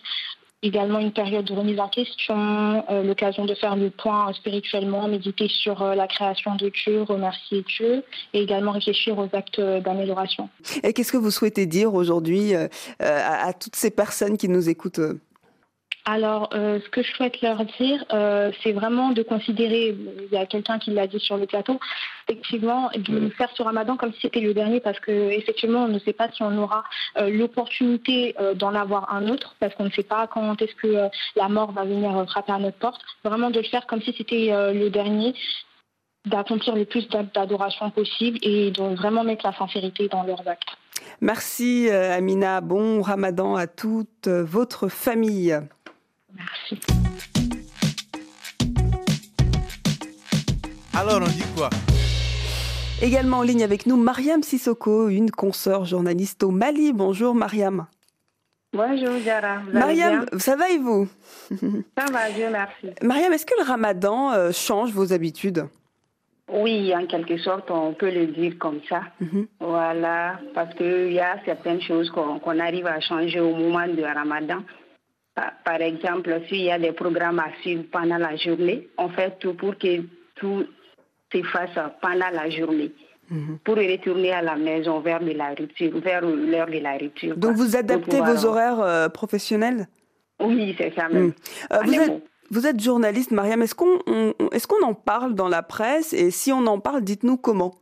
également 0.62 1.00
une 1.00 1.12
période 1.12 1.46
de 1.46 1.54
remise 1.54 1.80
en 1.80 1.90
question, 1.90 2.86
l'occasion 2.90 3.46
de 3.46 3.56
faire 3.56 3.76
le 3.76 3.90
point 3.90 4.32
spirituellement, 4.34 5.08
méditer 5.08 5.48
sur 5.50 5.84
la 5.84 6.08
création 6.08 6.56
de 6.56 6.70
Dieu, 6.70 7.02
remercier 7.02 7.66
Dieu 7.68 8.04
et 8.34 8.44
également 8.44 8.72
réfléchir 8.72 9.18
aux 9.18 9.28
actes 9.34 9.60
d'amélioration. 9.60 10.48
Et 10.84 10.94
qu'est-ce 10.94 11.12
que 11.12 11.18
vous 11.18 11.32
souhaitez 11.32 11.66
dire 11.66 11.94
aujourd'hui 11.94 12.54
à, 13.00 13.52
toutes 13.54 13.76
ces 13.76 13.92
personnes 13.92 14.38
qui 14.38 14.48
nous 14.48 14.70
écoutent 14.70 15.02
Alors, 16.06 16.50
euh, 16.54 16.82
ce 16.84 16.90
que 16.90 17.02
je 17.02 17.14
souhaite 17.14 17.42
leur 17.42 17.64
dire, 17.64 18.04
euh, 18.12 18.52
c'est 18.62 18.74
vraiment 18.74 19.12
de 19.12 19.24
considérer, 19.24 19.96
il 19.98 20.34
y 20.34 20.38
a 20.38 20.46
quelqu'un 20.46 20.78
qui 20.78 20.92
l'a 20.92 21.08
dit 21.08 21.20
sur 21.20 21.38
le 21.38 21.46
plateau, 21.46 21.80
effectivement, 22.28 22.90
de 22.94 23.30
faire 23.30 23.50
ce 23.56 23.64
ramadan 23.64 23.96
comme 23.96 24.12
si 24.12 24.20
c'était 24.22 24.42
le 24.42 24.54
dernier, 24.54 24.82
parce 24.82 25.00
que 25.00 25.12
effectivement, 25.12 25.86
on 25.86 25.88
ne 25.88 26.00
sait 26.00 26.12
pas 26.12 26.30
si 26.34 26.44
on 26.44 26.58
aura 26.58 26.84
euh, 27.18 27.30
l'opportunité 27.30 28.36
d'en 28.56 28.76
avoir 28.76 29.14
un 29.14 29.30
autre, 29.30 29.56
parce 29.62 29.74
qu'on 29.76 29.86
ne 29.86 29.92
sait 29.92 30.04
pas 30.04 30.28
quand 30.28 30.62
est-ce 30.62 30.76
que 30.76 31.10
la 31.38 31.48
mort 31.48 31.72
va 31.72 31.86
venir 31.86 32.26
frapper 32.28 32.52
à 32.52 32.60
notre 32.60 32.78
porte. 32.78 33.02
Vraiment 33.24 33.50
de 33.50 33.60
le 33.60 33.66
faire 33.66 33.88
comme 33.88 34.02
si 34.02 34.14
c'était 34.18 34.50
le 34.74 34.90
dernier, 34.90 35.34
d'accomplir 36.26 36.76
le 36.76 36.86
plus 36.86 37.08
d'adoration 37.34 37.90
possible 37.92 38.40
et 38.42 38.72
de 38.72 38.96
vraiment 38.96 39.24
mettre 39.24 39.46
la 39.46 39.54
sincérité 39.54 40.10
dans 40.10 40.24
leurs 40.24 40.46
actes. 40.48 40.70
Merci 41.22 41.90
Amina, 41.90 42.60
bon 42.60 43.02
ramadan 43.02 43.56
à 43.56 43.68
toute 43.68 44.28
votre 44.28 44.90
famille. 44.90 45.58
Merci. 46.36 46.80
Alors 50.96 51.22
on 51.22 51.28
dit 51.28 51.44
quoi? 51.56 51.70
Également 53.02 53.40
en 53.40 53.42
ligne 53.42 53.64
avec 53.64 53.86
nous, 53.86 53.98
Mariam 53.98 54.44
Sissoko, 54.44 55.10
une 55.10 55.30
consoeur 55.32 55.86
journaliste 55.86 56.44
au 56.44 56.52
Mali. 56.52 56.94
Bonjour 56.94 57.36
Mariam. 57.36 57.86
Bonjour. 58.72 59.12
Vous 59.12 59.72
Mariam, 59.78 60.26
bien? 60.26 60.40
ça 60.40 60.56
va 60.56 60.70
et 60.70 60.80
vous? 60.80 61.08
Ça 61.52 62.06
va, 62.12 62.32
Dieu 62.32 62.48
merci. 62.52 62.88
Mariam, 63.04 63.32
est-ce 63.34 63.46
que 63.46 63.54
le 63.60 63.66
ramadan 63.68 64.32
euh, 64.32 64.52
change 64.52 64.92
vos 64.92 65.14
habitudes? 65.14 65.66
Oui, 66.52 66.94
en 66.96 67.06
quelque 67.06 67.38
sorte, 67.38 67.70
on 67.70 67.94
peut 67.94 68.12
le 68.12 68.28
dire 68.28 68.58
comme 68.60 68.80
ça. 68.90 69.02
Mhm. 69.20 69.48
Voilà, 69.60 70.40
parce 70.54 70.74
qu'il 70.76 71.14
y 71.14 71.20
a 71.20 71.38
certaines 71.46 71.82
choses 71.82 72.10
qu'on 72.10 72.40
qu'on 72.40 72.60
arrive 72.60 72.88
à 72.88 73.00
changer 73.00 73.40
au 73.40 73.56
moment 73.56 73.88
du 73.88 74.04
ramadan. 74.04 74.60
Par- 75.36 75.82
exemple, 75.82 76.42
s'il 76.48 76.62
y 76.62 76.72
a 76.72 76.78
des 76.78 76.92
programmes 76.92 77.40
à 77.40 77.50
suivre 77.62 77.84
pendant 77.92 78.18
la 78.18 78.36
journée, 78.36 78.88
on 78.98 79.10
fait 79.10 79.38
tout 79.40 79.54
pour 79.56 79.78
que 79.78 80.02
tout 80.36 80.64
s'efface 81.32 81.72
pendant 82.02 82.30
la 82.32 82.50
journée. 82.50 82.92
Mhm. 83.30 83.58
Pour 83.64 83.76
retourner 83.78 84.32
à 84.32 84.42
la 84.42 84.56
maison 84.56 85.00
vers 85.00 85.22
de 85.22 85.32
la 85.32 85.50
rupture, 85.56 85.98
vers 86.02 86.22
l'heure 86.22 86.68
de 86.68 86.78
la 86.80 86.98
rupture. 86.98 87.36
Donc 87.38 87.56
vous 87.56 87.76
adaptez 87.76 88.20
vos 88.20 88.46
horaires 88.46 88.82
euh, 88.82 89.10
professionnels? 89.10 89.88
Oui, 90.40 90.76
c'est 90.78 90.94
ça 90.94 91.08
même. 91.10 91.28
Mm. 91.28 91.34
Euh, 91.72 91.80
vous, 91.86 91.94
êtes, 91.94 92.08
mot. 92.10 92.22
vous 92.52 92.68
êtes 92.68 92.80
journaliste, 92.80 93.32
Mariam. 93.32 93.62
Est-ce 93.62 93.74
qu'on 93.76 94.00
on- 94.06 94.34
on- 94.40 94.50
est-ce 94.50 94.68
qu'on 94.68 94.86
en 94.86 94.94
parle 94.94 95.34
dans 95.36 95.48
la 95.48 95.64
presse? 95.64 96.12
Et 96.14 96.32
si 96.32 96.52
on 96.52 96.66
en 96.68 96.80
parle, 96.80 97.02
dites-nous 97.02 97.38
comment. 97.38 97.74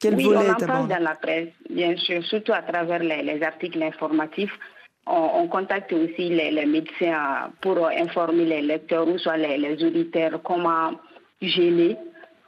Quel 0.00 0.14
oui, 0.14 0.24
volet 0.24 0.38
on 0.38 0.52
en 0.52 0.56
est 0.56 0.66
parle 0.66 0.88
dans 0.88 1.02
la 1.02 1.14
presse, 1.14 1.48
bien 1.70 1.96
sûr, 1.96 2.24
surtout 2.24 2.52
à 2.52 2.62
travers 2.62 3.00
les, 3.00 3.22
les 3.22 3.42
articles 3.42 3.82
informatifs. 3.82 4.56
On, 5.10 5.42
on 5.42 5.48
contacte 5.48 5.92
aussi 5.92 6.28
les, 6.28 6.66
médecins 6.66 7.50
pour 7.62 7.88
informer 7.88 8.44
les 8.44 8.62
lecteurs 8.62 9.08
ou 9.08 9.16
soit 9.18 9.38
les, 9.38 9.56
les 9.56 9.82
auditeurs 9.82 10.42
comment 10.42 10.92
gêner, 11.40 11.96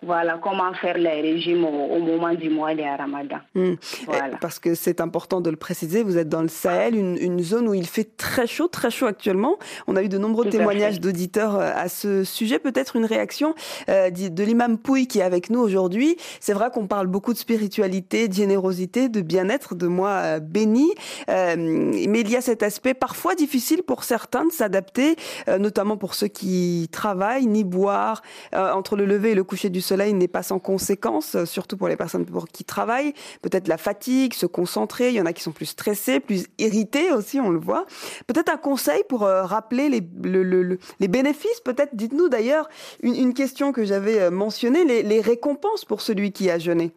voilà, 0.02 0.38
comment 0.42 0.72
faire 0.74 0.98
les 0.98 1.20
régimes 1.20 1.64
au, 1.64 1.68
au 1.96 1.98
moment 2.00 2.34
du 2.34 2.48
mois 2.50 2.74
de 2.74 2.82
Ramadan. 2.82 3.38
Hmm. 3.54 3.74
Voilà. 4.06 4.30
Eh, 4.32 4.36
Parce 4.40 4.58
que 4.58 4.74
c'est 4.74 5.00
important 5.00 5.40
de 5.40 5.50
le 5.50 5.56
préciser, 5.56 6.02
vous 6.02 6.16
êtes 6.16 6.28
dans 6.28 6.42
le 6.42 6.48
Sahel, 6.48 6.96
une, 6.96 7.18
une 7.18 7.40
zone 7.40 7.68
où 7.68 7.74
il 7.74 7.86
fait 7.86 8.16
très 8.16 8.46
chaud, 8.46 8.68
très 8.68 8.90
chaud 8.90 9.06
actuellement. 9.06 9.58
On 9.86 9.96
a 9.96 10.02
eu 10.02 10.08
de 10.08 10.18
nombreux 10.18 10.44
Tout 10.46 10.52
témoignages 10.52 11.00
d'auditeurs 11.00 11.56
euh, 11.56 11.72
à 11.74 11.88
ce 11.88 12.24
sujet. 12.24 12.58
Peut-être 12.58 12.96
une 12.96 13.04
réaction 13.04 13.54
euh, 13.88 14.10
de 14.10 14.42
l'imam 14.42 14.78
Pouy 14.78 15.06
qui 15.06 15.18
est 15.18 15.22
avec 15.22 15.50
nous 15.50 15.60
aujourd'hui. 15.60 16.16
C'est 16.40 16.54
vrai 16.54 16.70
qu'on 16.72 16.86
parle 16.86 17.06
beaucoup 17.06 17.32
de 17.32 17.38
spiritualité, 17.38 18.28
de 18.28 18.34
générosité, 18.34 19.08
de 19.08 19.20
bien-être, 19.20 19.74
de 19.74 19.86
moi 19.86 20.10
euh, 20.10 20.40
béni. 20.40 20.90
Euh, 21.28 21.54
mais 21.56 22.20
il 22.20 22.30
y 22.30 22.36
a 22.36 22.40
cet 22.40 22.62
aspect 22.62 22.94
parfois 22.94 23.34
difficile 23.34 23.82
pour 23.82 24.04
certains 24.04 24.46
de 24.46 24.52
s'adapter, 24.52 25.16
euh, 25.48 25.58
notamment 25.58 25.96
pour 25.96 26.14
ceux 26.14 26.28
qui 26.28 26.88
travaillent, 26.90 27.46
ni 27.46 27.64
boire 27.64 28.22
entre 28.52 28.96
le 28.96 29.04
lever 29.04 29.32
et 29.32 29.34
le 29.34 29.44
coucher 29.44 29.68
du 29.68 29.80
soleil 29.80 29.89
n'est 29.96 30.28
pas 30.28 30.42
sans 30.42 30.58
conséquence, 30.58 31.34
euh, 31.34 31.44
surtout 31.44 31.76
pour 31.76 31.88
les 31.88 31.96
personnes 31.96 32.26
pour 32.26 32.48
qui 32.48 32.64
travaillent. 32.64 33.14
Peut-être 33.42 33.68
la 33.68 33.78
fatigue, 33.78 34.34
se 34.34 34.46
concentrer. 34.46 35.08
Il 35.10 35.14
y 35.14 35.20
en 35.20 35.26
a 35.26 35.32
qui 35.32 35.42
sont 35.42 35.52
plus 35.52 35.66
stressés, 35.66 36.20
plus 36.20 36.46
irrités 36.58 37.12
aussi, 37.12 37.40
on 37.40 37.50
le 37.50 37.58
voit. 37.58 37.86
Peut-être 38.26 38.50
un 38.50 38.56
conseil 38.56 39.02
pour 39.08 39.24
euh, 39.24 39.44
rappeler 39.44 39.88
les, 39.88 40.02
le- 40.22 40.42
le- 40.42 40.62
le- 40.62 40.78
les 41.00 41.08
bénéfices. 41.08 41.60
Peut-être, 41.64 41.94
dites-nous 41.94 42.28
d'ailleurs 42.28 42.68
une, 43.02 43.14
une 43.14 43.34
question 43.34 43.72
que 43.72 43.84
j'avais 43.84 44.20
euh, 44.20 44.30
mentionnée, 44.30 44.84
les, 44.84 45.02
les 45.02 45.20
récompenses 45.20 45.84
pour 45.84 46.00
celui 46.00 46.32
qui 46.32 46.50
a 46.50 46.58
jeûné. 46.58 46.92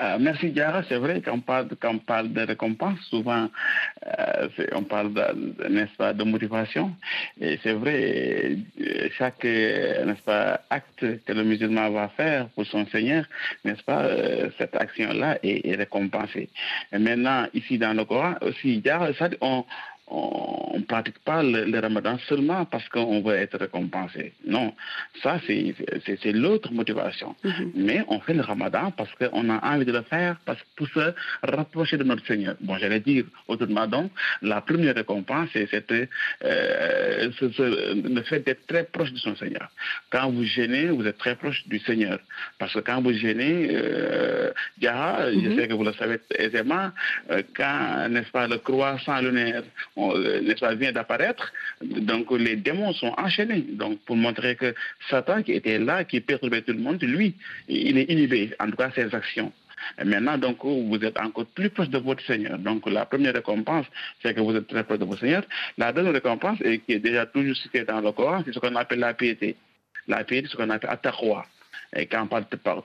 Euh, 0.00 0.18
merci 0.18 0.50
Diara, 0.50 0.82
c'est 0.88 0.96
vrai 0.96 1.22
qu'on 1.22 1.40
parle, 1.40 1.68
parle 2.06 2.32
de 2.32 2.40
récompense, 2.42 2.98
souvent 3.08 3.48
euh, 4.06 4.48
on 4.72 4.82
parle 4.82 5.12
pas, 5.12 6.12
de 6.12 6.24
motivation. 6.24 6.92
Et 7.40 7.58
c'est 7.62 7.74
vrai, 7.74 8.56
euh, 8.80 9.08
chaque 9.16 9.46
pas, 10.24 10.60
acte 10.70 11.24
que 11.24 11.32
le 11.32 11.44
musulman 11.44 11.90
va 11.90 12.08
faire 12.08 12.48
pour 12.48 12.66
son 12.66 12.86
Seigneur, 12.86 13.24
n'est-ce 13.64 13.82
pas, 13.82 14.08
cette 14.58 14.74
action-là 14.74 15.38
est, 15.42 15.76
récompensée. 15.76 16.48
Et 16.92 16.98
maintenant, 16.98 17.46
ici 17.54 17.78
dans 17.78 17.96
le 17.96 18.04
Coran 18.04 18.34
aussi, 18.42 18.78
Diara, 18.78 19.12
ça, 19.14 19.28
on 19.40 19.64
on 20.10 20.78
ne 20.78 20.84
pratique 20.84 21.18
pas 21.20 21.42
le, 21.42 21.64
le 21.64 21.78
ramadan 21.78 22.18
seulement 22.28 22.64
parce 22.64 22.88
qu'on 22.88 23.22
veut 23.22 23.36
être 23.36 23.58
récompensé. 23.58 24.32
Non, 24.46 24.74
ça 25.22 25.40
c'est 25.46 26.32
l'autre 26.32 26.72
motivation. 26.72 27.34
Mais 27.74 28.04
on 28.08 28.20
fait 28.20 28.34
le 28.34 28.42
ramadan 28.42 28.90
parce 28.90 29.10
qu'on 29.14 29.48
a 29.50 29.74
envie 29.74 29.84
de 29.84 29.92
le 29.92 30.02
faire, 30.02 30.36
parce 30.44 30.60
que 30.60 30.66
pour 30.76 30.88
se 30.88 31.12
rapprocher 31.42 31.96
de 31.96 32.04
notre 32.04 32.26
Seigneur. 32.26 32.56
Bon, 32.60 32.76
j'allais 32.78 33.00
dire 33.00 33.24
autrement 33.48 33.86
donc, 33.86 34.10
la 34.42 34.60
première 34.60 34.94
récompense, 34.94 35.48
c'est 35.52 35.68
c'était, 35.70 36.08
euh, 36.44 37.30
le 37.58 38.22
fait 38.22 38.40
d'être 38.40 38.66
très 38.66 38.84
proche 38.84 39.12
de 39.12 39.18
son 39.18 39.36
Seigneur. 39.36 39.68
Quand 40.10 40.30
vous 40.30 40.44
gênez, 40.44 40.88
vous 40.88 41.06
êtes 41.06 41.18
très 41.18 41.36
proche 41.36 41.66
du 41.68 41.78
Seigneur. 41.80 42.18
Parce 42.58 42.72
que 42.72 42.80
quand 42.80 43.00
vous 43.00 43.12
gênez, 43.12 43.68
euh, 43.72 44.52
je 44.80 45.56
sais 45.56 45.68
que 45.68 45.74
vous 45.74 45.84
le 45.84 45.92
savez 45.92 46.18
aisément, 46.34 46.90
euh, 47.30 47.42
quand, 47.56 48.08
n'est-ce 48.08 48.30
pas, 48.30 48.48
le 48.48 48.58
croissant 48.58 49.20
lunaire 49.20 49.62
on, 50.00 50.16
euh, 50.16 50.74
vient 50.74 50.92
d'apparaître, 50.92 51.52
donc 51.82 52.30
les 52.32 52.56
démons 52.56 52.92
sont 52.92 53.14
enchaînés. 53.18 53.64
Donc 53.72 54.00
pour 54.00 54.16
montrer 54.16 54.56
que 54.56 54.74
Satan 55.08 55.42
qui 55.42 55.52
était 55.52 55.78
là, 55.78 56.04
qui 56.04 56.20
perturbait 56.20 56.62
tout 56.62 56.72
le 56.72 56.78
monde, 56.80 57.02
lui, 57.02 57.34
il 57.68 57.98
est 57.98 58.10
inhibé, 58.10 58.54
en 58.58 58.70
tout 58.70 58.76
cas 58.76 58.90
ses 58.94 59.14
actions. 59.14 59.52
Et 59.98 60.04
maintenant, 60.04 60.38
donc, 60.38 60.58
vous 60.64 60.98
êtes 61.02 61.18
encore 61.18 61.46
plus 61.46 61.70
proche 61.70 61.88
de 61.88 61.98
votre 61.98 62.24
Seigneur. 62.24 62.58
Donc, 62.58 62.88
la 62.88 63.06
première 63.06 63.34
récompense, 63.34 63.86
c'est 64.22 64.34
que 64.34 64.40
vous 64.40 64.54
êtes 64.54 64.68
très 64.68 64.84
proche 64.84 64.98
de 64.98 65.04
votre 65.04 65.20
Seigneur. 65.20 65.42
La 65.78 65.92
deuxième 65.92 66.14
récompense, 66.14 66.58
et 66.62 66.78
qui 66.80 66.92
est 66.92 66.98
déjà 66.98 67.26
toujours 67.26 67.56
citée 67.56 67.84
dans 67.84 68.00
le 68.00 68.12
Coran, 68.12 68.42
c'est 68.44 68.52
ce 68.52 68.58
qu'on 68.58 68.76
appelle 68.76 69.00
la 69.00 69.14
piété. 69.14 69.56
La 70.06 70.24
piété, 70.24 70.46
c'est 70.46 70.52
ce 70.52 70.56
qu'on 70.56 70.70
appelle 70.70 70.90
attaqwa. 70.90 71.46
Et 71.96 72.06
quand 72.06 72.22
on 72.22 72.26
parle 72.26 72.44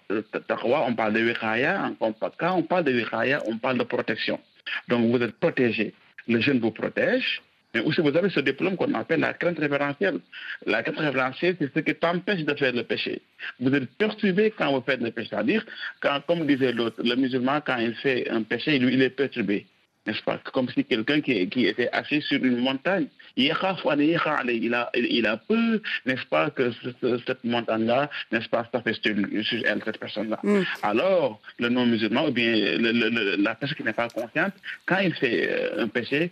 de 0.09 0.21
taqwa, 0.47 0.85
on 0.87 0.95
parle 0.95 1.13
de 1.13 1.21
wiqaya. 1.21 1.91
Quand 1.99 2.55
on 2.57 2.63
parle 2.63 2.83
de 2.83 2.93
wiqaya, 2.93 3.41
on 3.45 3.57
parle 3.57 3.77
de 3.77 3.83
protection. 3.83 4.39
Donc, 4.87 5.11
vous 5.11 5.21
êtes 5.21 5.35
protégé. 5.39 5.93
Le 6.27 6.39
jeune 6.39 6.59
vous 6.59 6.71
protège. 6.71 7.41
Mais 7.73 7.81
aussi, 7.81 7.99
vous 7.99 8.15
avez 8.15 8.29
ce 8.29 8.39
diplôme 8.39 8.77
qu'on 8.77 8.93
appelle 8.93 9.19
la 9.19 9.33
crainte 9.33 9.59
révérentielle. 9.59 10.19
La 10.65 10.81
crainte 10.81 10.97
révérentielle, 10.97 11.57
c'est 11.59 11.73
ce 11.73 11.79
qui 11.79 11.93
t'empêche 11.93 12.45
de 12.45 12.53
faire 12.55 12.73
le 12.73 12.83
péché. 12.83 13.21
Vous 13.59 13.73
êtes 13.75 13.89
perturbé 13.97 14.53
quand 14.57 14.71
vous 14.71 14.81
faites 14.85 15.01
le 15.01 15.11
péché. 15.11 15.29
C'est-à-dire, 15.31 15.65
quand, 15.99 16.21
comme 16.25 16.47
disait 16.47 16.71
l'autre, 16.71 17.01
le 17.03 17.15
musulman, 17.15 17.59
quand 17.59 17.77
il 17.77 17.93
fait 17.95 18.29
un 18.29 18.43
péché, 18.43 18.77
il 18.77 19.01
est 19.01 19.09
perturbé. 19.09 19.65
N'est-ce 20.05 20.21
pas 20.21 20.39
Comme 20.53 20.69
si 20.69 20.83
quelqu'un 20.85 21.19
qui, 21.21 21.47
qui 21.49 21.65
était 21.65 21.89
assis 21.91 22.21
sur 22.21 22.43
une 22.43 22.57
montagne, 22.57 23.07
il 23.37 24.73
a, 24.73 24.89
il 24.95 25.25
a 25.25 25.37
peur, 25.37 25.79
n'est-ce 26.05 26.25
pas, 26.27 26.49
que 26.51 26.71
ce- 26.71 26.89
ce- 27.01 27.19
cette 27.25 27.43
montagne-là, 27.43 28.09
n'est-ce 28.31 28.47
pas, 28.49 28.63
fait 28.83 28.93
sur, 28.93 29.59
elle, 29.65 29.81
cette 29.83 29.99
personne-là. 29.99 30.39
Alors, 30.83 31.41
le 31.59 31.69
non-musulman, 31.69 32.27
ou 32.27 32.31
bien 32.31 32.51
le- 32.55 32.91
le- 32.91 33.09
le- 33.09 33.35
la 33.37 33.55
personne 33.55 33.77
qui 33.77 33.83
n'est 33.83 33.93
pas 33.93 34.07
consciente, 34.09 34.53
quand 34.85 34.99
il 34.99 35.13
fait 35.15 35.49
euh, 35.49 35.83
un 35.83 35.87
péché, 35.87 36.31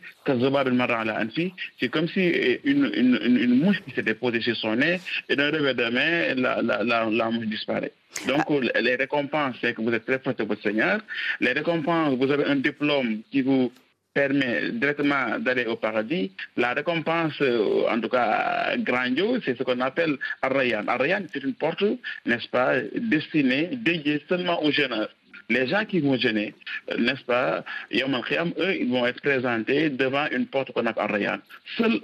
c'est 1.80 1.90
comme 1.90 2.08
si 2.08 2.20
euh, 2.32 2.58
une, 2.64 2.92
une, 2.94 3.20
une, 3.24 3.38
une 3.38 3.60
mouche 3.60 3.82
qui 3.86 3.92
s'est 3.96 4.04
déposée 4.04 4.42
sur 4.42 4.56
son 4.56 4.76
nez, 4.76 5.00
et 5.30 5.36
d'un 5.36 5.52
revers 5.52 5.76
de 5.76 5.90
main, 5.90 6.36
la, 6.36 6.62
la, 6.62 6.84
la, 6.84 7.06
la 7.10 7.30
mouche 7.32 7.48
disparaît. 7.48 7.92
Donc, 8.28 8.44
les 8.80 8.96
récompenses, 8.96 9.56
c'est 9.62 9.74
que 9.74 9.82
vous 9.82 9.94
êtes 9.94 10.06
très 10.06 10.20
proche 10.20 10.36
de 10.36 10.44
votre 10.44 10.62
Seigneur. 10.62 11.00
Les 11.40 11.52
récompenses, 11.52 12.16
vous 12.18 12.32
avez 12.32 12.46
un 12.46 12.56
diplôme 12.58 13.22
qui 13.32 13.42
vous 13.42 13.72
permet 14.14 14.72
directement 14.72 15.40
d'aller 15.40 15.66
au 15.66 15.76
paradis. 15.76 16.32
La 16.56 16.74
récompense, 16.74 17.34
euh, 17.42 17.90
en 17.90 18.00
tout 18.00 18.10
cas 18.10 18.78
grandiose, 18.78 19.42
c'est 19.44 19.58
ce 19.58 19.64
qu'on 19.64 19.80
appelle 19.80 20.18
Arrayan. 20.42 20.84
Arrayan, 20.88 21.24
c'est 21.34 21.44
une 21.44 21.56
porte, 21.56 21.84
n'est-ce 22.26 22.48
pas, 22.50 22.76
destinée, 22.96 23.70
dédiée 23.74 24.24
seulement 24.30 24.64
aux 24.64 24.72
jeûneurs. 24.72 25.10
Les 25.56 25.66
gens 25.72 25.84
qui 25.90 26.00
vont 26.06 26.18
gêner, 26.26 26.50
euh, 26.92 26.98
n'est-ce 27.06 27.24
pas, 27.34 27.64
Yom 27.92 28.14
al-Qiyam, 28.20 28.50
eux, 28.64 28.74
ils 28.82 28.90
vont 28.90 29.06
être 29.12 29.22
présentés 29.22 29.90
devant 30.04 30.26
une 30.38 30.48
porte 30.54 30.72
qu'on 30.74 30.86
appelle 30.86 31.04
Arrayan. 31.10 31.38
Seuls 31.78 32.00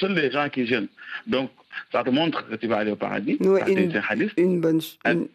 seuls 0.00 0.14
les 0.22 0.30
gens 0.36 0.48
qui 0.54 0.62
jeûnent. 0.70 0.88
Donc, 1.34 1.50
ça 1.92 2.02
te 2.06 2.10
montre 2.10 2.38
que 2.48 2.56
tu 2.56 2.66
vas 2.66 2.78
aller 2.82 2.90
au 2.96 2.96
paradis. 3.06 3.36
Oui, 3.40 3.60
une, 3.68 3.90
une 4.36 4.60
bonne. 4.60 4.80
ch- 4.80 4.98
une- 5.14 5.28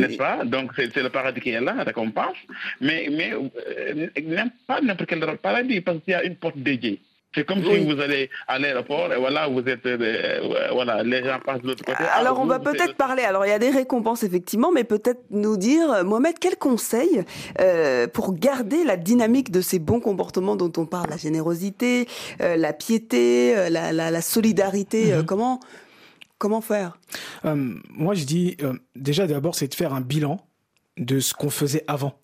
N'est-ce 0.00 0.18
pas? 0.18 0.44
Donc, 0.44 0.72
c'est 0.76 0.94
le 1.08 1.08
paradis 1.08 1.40
qui 1.40 1.50
est 1.50 1.60
là, 1.68 1.74
la 1.74 1.84
récompense. 1.84 2.36
Mais, 2.82 3.08
mais 3.10 3.30
euh, 3.32 4.44
pas 4.66 4.78
n'importe 4.82 5.08
quel 5.10 5.20
paradis, 5.48 5.80
parce 5.80 5.98
qu'il 6.04 6.12
y 6.12 6.14
a 6.14 6.22
une 6.24 6.36
porte 6.36 6.58
dédiée. 6.58 7.00
C'est 7.36 7.44
comme 7.44 7.58
Oui. 7.58 7.80
si 7.86 7.94
vous 7.94 8.00
allez 8.00 8.30
à 8.48 8.58
l'aéroport 8.58 9.12
et 9.12 9.16
voilà, 9.18 9.46
vous 9.46 9.60
êtes, 9.60 9.84
euh, 9.84 10.40
voilà, 10.72 11.02
les 11.02 11.22
gens 11.22 11.38
passent 11.44 11.60
de 11.60 11.66
l'autre 11.68 11.84
côté. 11.84 12.02
Alors 12.14 12.38
on 12.40 12.44
vous, 12.44 12.48
va 12.48 12.58
peut-être 12.58 12.94
parler, 12.96 13.22
alors 13.24 13.44
il 13.44 13.50
y 13.50 13.52
a 13.52 13.58
des 13.58 13.70
récompenses 13.70 14.22
effectivement, 14.22 14.72
mais 14.72 14.84
peut-être 14.84 15.20
nous 15.30 15.58
dire, 15.58 15.90
euh, 15.92 16.02
Mohamed, 16.02 16.38
quel 16.40 16.56
conseil 16.56 17.24
euh, 17.60 18.06
pour 18.08 18.32
garder 18.34 18.84
la 18.84 18.96
dynamique 18.96 19.50
de 19.50 19.60
ces 19.60 19.78
bons 19.78 20.00
comportements 20.00 20.56
dont 20.56 20.72
on 20.78 20.86
parle, 20.86 21.10
la 21.10 21.18
générosité, 21.18 22.08
euh, 22.40 22.56
la 22.56 22.72
piété, 22.72 23.54
euh, 23.54 23.68
la, 23.68 23.92
la- 23.92 24.10
la 24.10 24.22
solidarité, 24.22 25.12
euh, 25.12 25.22
comment, 25.22 25.60
comment 26.38 26.62
faire? 26.62 26.98
Euh, 27.44 27.74
moi, 27.90 28.14
je 28.14 28.24
dis, 28.24 28.56
euh, 28.62 28.72
déjà 28.94 29.26
d'abord, 29.26 29.54
c'est 29.56 29.68
de 29.68 29.74
faire 29.74 29.92
un 29.92 30.00
bilan 30.00 30.40
de 30.96 31.20
ce 31.20 31.34
qu'on 31.34 31.50
faisait 31.50 31.84
avant. 31.86 32.14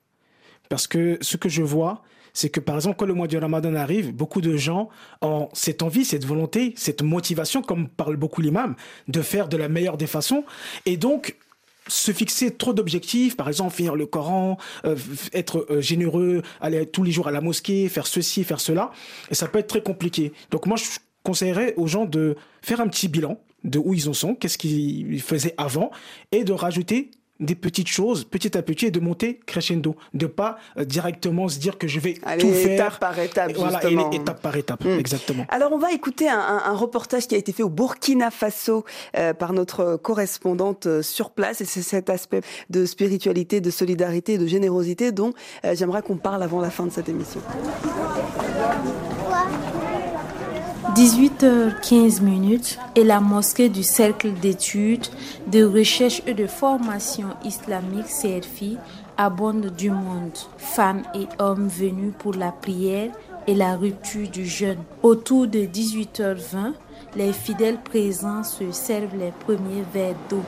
Parce 0.70 0.86
que 0.86 1.18
ce 1.20 1.36
que 1.36 1.50
je 1.50 1.62
vois, 1.62 2.02
c'est 2.32 2.48
que 2.48 2.60
par 2.60 2.76
exemple, 2.76 2.96
quand 2.98 3.06
le 3.06 3.14
mois 3.14 3.26
du 3.26 3.38
Ramadan 3.38 3.74
arrive, 3.74 4.12
beaucoup 4.12 4.40
de 4.40 4.56
gens 4.56 4.88
ont 5.20 5.48
cette 5.52 5.82
envie, 5.82 6.04
cette 6.04 6.24
volonté, 6.24 6.74
cette 6.76 7.02
motivation, 7.02 7.62
comme 7.62 7.88
parle 7.88 8.16
beaucoup 8.16 8.40
l'imam, 8.40 8.74
de 9.08 9.22
faire 9.22 9.48
de 9.48 9.56
la 9.56 9.68
meilleure 9.68 9.96
des 9.96 10.06
façons. 10.06 10.44
Et 10.86 10.96
donc, 10.96 11.36
se 11.88 12.12
fixer 12.12 12.52
trop 12.52 12.72
d'objectifs, 12.72 13.36
par 13.36 13.48
exemple 13.48 13.74
finir 13.74 13.96
le 13.96 14.06
Coran, 14.06 14.56
euh, 14.84 14.96
être 15.32 15.66
euh, 15.70 15.80
généreux, 15.80 16.42
aller 16.60 16.86
tous 16.86 17.02
les 17.02 17.10
jours 17.10 17.28
à 17.28 17.32
la 17.32 17.40
mosquée, 17.40 17.88
faire 17.88 18.06
ceci, 18.06 18.44
faire 18.44 18.60
cela, 18.60 18.92
et 19.30 19.34
ça 19.34 19.48
peut 19.48 19.58
être 19.58 19.66
très 19.66 19.82
compliqué. 19.82 20.32
Donc 20.50 20.66
moi, 20.66 20.76
je 20.76 20.84
conseillerais 21.24 21.74
aux 21.76 21.86
gens 21.86 22.04
de 22.04 22.36
faire 22.62 22.80
un 22.80 22.88
petit 22.88 23.08
bilan 23.08 23.38
de 23.64 23.78
où 23.78 23.94
ils 23.94 24.08
en 24.08 24.12
sont, 24.12 24.34
qu'est-ce 24.34 24.58
qu'ils 24.58 25.20
faisaient 25.20 25.54
avant, 25.56 25.90
et 26.30 26.44
de 26.44 26.52
rajouter 26.52 27.10
des 27.42 27.54
petites 27.54 27.88
choses 27.88 28.24
petit 28.24 28.56
à 28.56 28.62
petit 28.62 28.86
et 28.86 28.90
de 28.90 29.00
monter 29.00 29.40
crescendo, 29.46 29.96
de 30.14 30.26
pas 30.26 30.56
euh, 30.78 30.84
directement 30.84 31.48
se 31.48 31.58
dire 31.58 31.76
que 31.76 31.86
je 31.88 32.00
vais 32.00 32.14
Allez, 32.24 32.40
tout 32.42 32.52
faire. 32.52 32.72
étape 32.72 32.98
par 33.00 33.18
étape, 33.18 33.50
Et 33.50 33.52
Voilà, 33.54 33.78
et 33.84 33.88
justement. 33.90 34.10
étape 34.12 34.40
par 34.40 34.56
étape, 34.56 34.84
Mm. 34.84 34.98
exactement. 34.98 35.44
Alors 35.50 35.72
on 35.72 35.78
va 35.78 35.92
écouter 35.92 36.28
un, 36.28 36.38
un- 36.38 36.62
un 36.64 36.74
reportage 36.76 37.26
qui 37.26 37.34
a 37.34 37.38
été 37.38 37.52
fait 37.52 37.62
au 37.62 37.68
Burkina 37.68 38.30
Faso 38.30 38.84
euh, 39.16 39.34
par 39.34 39.52
notre 39.52 39.96
correspondante 39.96 40.86
euh, 40.86 41.02
sur 41.02 41.30
place 41.30 41.60
et 41.60 41.64
c'est 41.64 41.82
cet 41.82 42.08
aspect 42.10 42.40
de 42.70 42.86
spiritualité, 42.86 43.60
de 43.60 43.70
solidarité, 43.70 44.38
de 44.38 44.46
générosité 44.46 45.12
dont 45.12 45.32
euh, 45.64 45.74
j'aimerais 45.74 46.02
qu'on 46.02 46.16
parle 46.16 46.42
avant 46.42 46.60
la 46.60 46.70
fin 46.70 46.86
de 46.86 46.90
cette 46.92 47.08
émission. 47.08 47.40
18h15 50.94 52.20
minutes 52.20 52.78
et 52.96 53.04
la 53.04 53.18
mosquée 53.18 53.70
du 53.70 53.82
Cercle 53.82 54.32
d'études, 54.32 55.06
de 55.46 55.64
recherche 55.64 56.20
et 56.26 56.34
de 56.34 56.46
formation 56.46 57.28
islamique 57.44 58.06
CRFI 58.06 58.76
abonde 59.16 59.74
du 59.74 59.90
monde, 59.90 60.36
femmes 60.58 61.02
et 61.14 61.26
hommes 61.38 61.68
venus 61.68 62.12
pour 62.18 62.34
la 62.34 62.52
prière 62.52 63.10
et 63.46 63.54
la 63.54 63.76
rupture 63.76 64.28
du 64.28 64.44
jeûne. 64.44 64.82
Autour 65.02 65.46
de 65.46 65.60
18h20, 65.60 66.74
les 67.16 67.32
fidèles 67.32 67.80
présents 67.80 68.44
se 68.44 68.70
servent 68.70 69.16
les 69.16 69.32
premiers 69.46 69.84
verres 69.94 70.14
d'eau. 70.28 70.42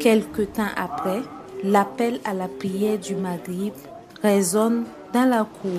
Quelque 0.00 0.42
temps 0.42 0.72
après, 0.76 1.20
l'appel 1.62 2.18
à 2.24 2.34
la 2.34 2.48
prière 2.48 2.98
du 2.98 3.14
Maghrib 3.14 3.74
résonne 4.22 4.84
dans 5.12 5.28
la 5.28 5.44
cour. 5.44 5.70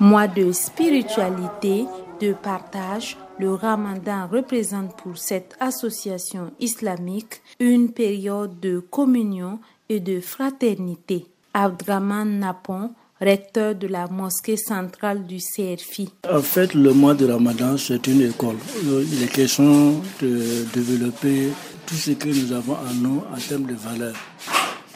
Mois 0.00 0.26
de 0.28 0.52
spiritualité, 0.52 1.86
de 2.20 2.32
partage, 2.32 3.16
le 3.38 3.52
ramadan 3.54 4.28
représente 4.30 4.96
pour 4.96 5.18
cette 5.18 5.56
association 5.60 6.52
islamique 6.60 7.42
une 7.58 7.90
période 7.92 8.60
de 8.60 8.78
communion 8.78 9.58
et 9.88 10.00
de 10.00 10.20
fraternité. 10.20 11.26
Abdraman 11.52 12.38
Napon, 12.38 12.90
recteur 13.20 13.74
de 13.74 13.86
la 13.86 14.06
mosquée 14.08 14.56
centrale 14.56 15.24
du 15.26 15.38
CRFI. 15.38 16.10
En 16.30 16.40
fait, 16.40 16.74
le 16.74 16.92
mois 16.92 17.14
de 17.14 17.30
Ramadan, 17.30 17.76
c'est 17.76 18.06
une 18.06 18.22
école. 18.22 18.56
Il 18.84 19.22
est 19.22 19.32
question 19.32 20.00
de 20.20 20.64
développer 20.74 21.50
tout 21.86 21.94
ce 21.94 22.12
que 22.12 22.28
nous 22.28 22.52
avons 22.52 22.74
en 22.74 22.94
nous 22.94 23.22
en 23.32 23.38
termes 23.38 23.66
de 23.66 23.74
valeurs. 23.74 24.16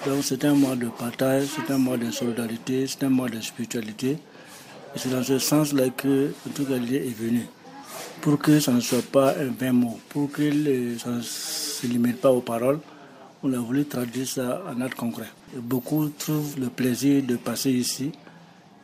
Donc, 0.06 0.22
c'est 0.22 0.44
un 0.44 0.54
mois 0.54 0.76
de 0.76 0.86
partage, 0.86 1.46
c'est 1.56 1.72
un 1.72 1.78
mois 1.78 1.96
de 1.96 2.10
solidarité, 2.10 2.86
c'est 2.86 3.04
un 3.04 3.08
mois 3.10 3.28
de 3.28 3.40
spiritualité. 3.40 4.18
Et 4.94 4.98
c'est 4.98 5.10
dans 5.10 5.22
ce 5.22 5.38
sens-là 5.38 5.90
que, 5.90 6.32
tout 6.54 6.62
est 6.72 7.14
venue. 7.14 7.46
Pour 8.20 8.38
que 8.38 8.58
ça 8.58 8.72
ne 8.72 8.80
soit 8.80 9.02
pas 9.02 9.34
un 9.38 9.50
vain 9.58 9.72
mot, 9.72 9.98
pour 10.08 10.30
que 10.30 10.50
ça 10.98 11.10
ne 11.10 11.20
se 11.20 11.86
limite 11.86 12.20
pas 12.20 12.30
aux 12.30 12.40
paroles, 12.40 12.80
on 13.42 13.52
a 13.52 13.58
voulu 13.58 13.84
traduire 13.84 14.26
ça 14.26 14.62
en 14.68 14.80
acte 14.80 14.96
concret. 14.96 15.28
Et 15.56 15.60
beaucoup 15.60 16.08
trouvent 16.08 16.58
le 16.58 16.68
plaisir 16.68 17.22
de 17.22 17.36
passer 17.36 17.70
ici 17.70 18.12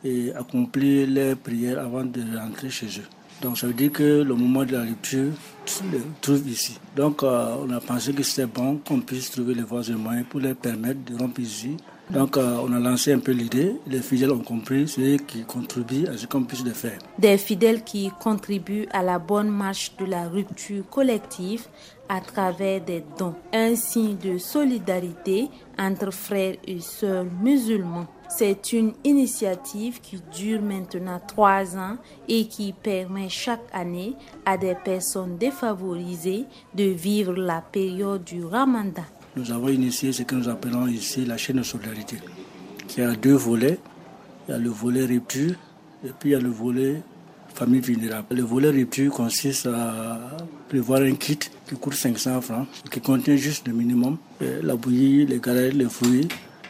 et 0.03 0.31
accomplir 0.33 1.09
leurs 1.09 1.37
prières 1.37 1.79
avant 1.79 2.03
de 2.03 2.21
rentrer 2.37 2.69
chez 2.69 2.85
eux. 2.85 3.24
Donc 3.41 3.57
ça 3.57 3.67
veut 3.67 3.73
dire 3.73 3.91
que 3.91 4.21
le 4.23 4.33
moment 4.33 4.63
de 4.63 4.73
la 4.73 4.81
rupture 4.81 5.31
se 5.65 5.81
trouve 6.21 6.47
ici. 6.49 6.79
Donc 6.95 7.23
euh, 7.23 7.55
on 7.65 7.69
a 7.71 7.79
pensé 7.79 8.13
que 8.13 8.23
c'était 8.23 8.47
bon 8.47 8.77
qu'on 8.77 9.01
puisse 9.01 9.31
trouver 9.31 9.53
les 9.53 9.63
voies 9.63 9.87
et 9.87 9.93
moyens 9.93 10.25
pour 10.29 10.39
leur 10.39 10.55
permettre 10.55 11.03
de 11.05 11.17
rompre 11.17 11.39
ici. 11.39 11.77
Donc 12.11 12.37
euh, 12.37 12.57
on 12.61 12.71
a 12.71 12.79
lancé 12.79 13.13
un 13.13 13.19
peu 13.19 13.31
l'idée, 13.31 13.75
les 13.87 13.99
fidèles 13.99 14.31
ont 14.31 14.43
compris, 14.43 14.87
c'est 14.87 15.15
eux 15.15 15.17
qui 15.17 15.43
contribuent 15.43 16.07
à 16.07 16.15
ce 16.15 16.27
qu'on 16.27 16.43
puisse 16.43 16.63
le 16.63 16.71
faire. 16.71 16.99
Des 17.17 17.37
fidèles 17.37 17.83
qui 17.83 18.11
contribuent 18.19 18.87
à 18.91 19.01
la 19.01 19.17
bonne 19.17 19.49
marche 19.49 19.91
de 19.97 20.05
la 20.05 20.27
rupture 20.27 20.87
collective 20.89 21.65
à 22.07 22.21
travers 22.21 22.81
des 22.81 23.03
dons. 23.17 23.33
Un 23.51 23.75
signe 23.75 24.17
de 24.17 24.37
solidarité 24.37 25.49
entre 25.79 26.11
frères 26.11 26.55
et 26.67 26.79
sœurs 26.79 27.25
musulmans. 27.41 28.07
C'est 28.29 28.73
une 28.73 28.93
initiative 29.03 30.01
qui 30.01 30.21
dure 30.35 30.61
maintenant 30.61 31.21
trois 31.25 31.77
ans 31.77 31.97
et 32.27 32.47
qui 32.47 32.73
permet 32.73 33.29
chaque 33.29 33.65
année 33.71 34.13
à 34.45 34.57
des 34.57 34.75
personnes 34.75 35.37
défavorisées 35.37 36.45
de 36.73 36.85
vivre 36.85 37.33
la 37.33 37.61
période 37.61 38.23
du 38.23 38.43
ramadan. 38.43 39.03
Nous 39.35 39.51
avons 39.51 39.69
initié 39.69 40.13
ce 40.13 40.23
que 40.23 40.35
nous 40.35 40.47
appelons 40.49 40.87
ici 40.87 41.25
la 41.25 41.37
chaîne 41.37 41.57
de 41.57 41.63
solidarité, 41.63 42.17
qui 42.87 43.01
a 43.01 43.15
deux 43.15 43.35
volets. 43.35 43.79
Il 44.47 44.51
y 44.51 44.53
a 44.55 44.57
le 44.57 44.69
volet 44.69 45.05
rupture 45.05 45.55
et 46.05 46.09
puis 46.19 46.29
il 46.29 46.33
y 46.33 46.35
a 46.35 46.39
le 46.39 46.49
volet 46.49 47.01
famille 47.55 47.79
vulnérable. 47.79 48.35
Le 48.35 48.43
volet 48.43 48.69
rupture 48.69 49.11
consiste 49.11 49.65
à 49.67 50.19
prévoir 50.69 51.01
un 51.01 51.13
kit 51.15 51.39
qui 51.39 51.75
coûte 51.75 51.93
500 51.93 52.41
francs, 52.41 52.67
qui 52.91 52.99
contient 52.99 53.35
juste 53.37 53.67
le 53.67 53.73
minimum, 53.73 54.17
euh, 54.41 54.59
la 54.61 54.75
bouillie, 54.75 55.25
les 55.25 55.39
galettes, 55.39 55.73
les 55.73 55.89
fruits. 55.89 56.27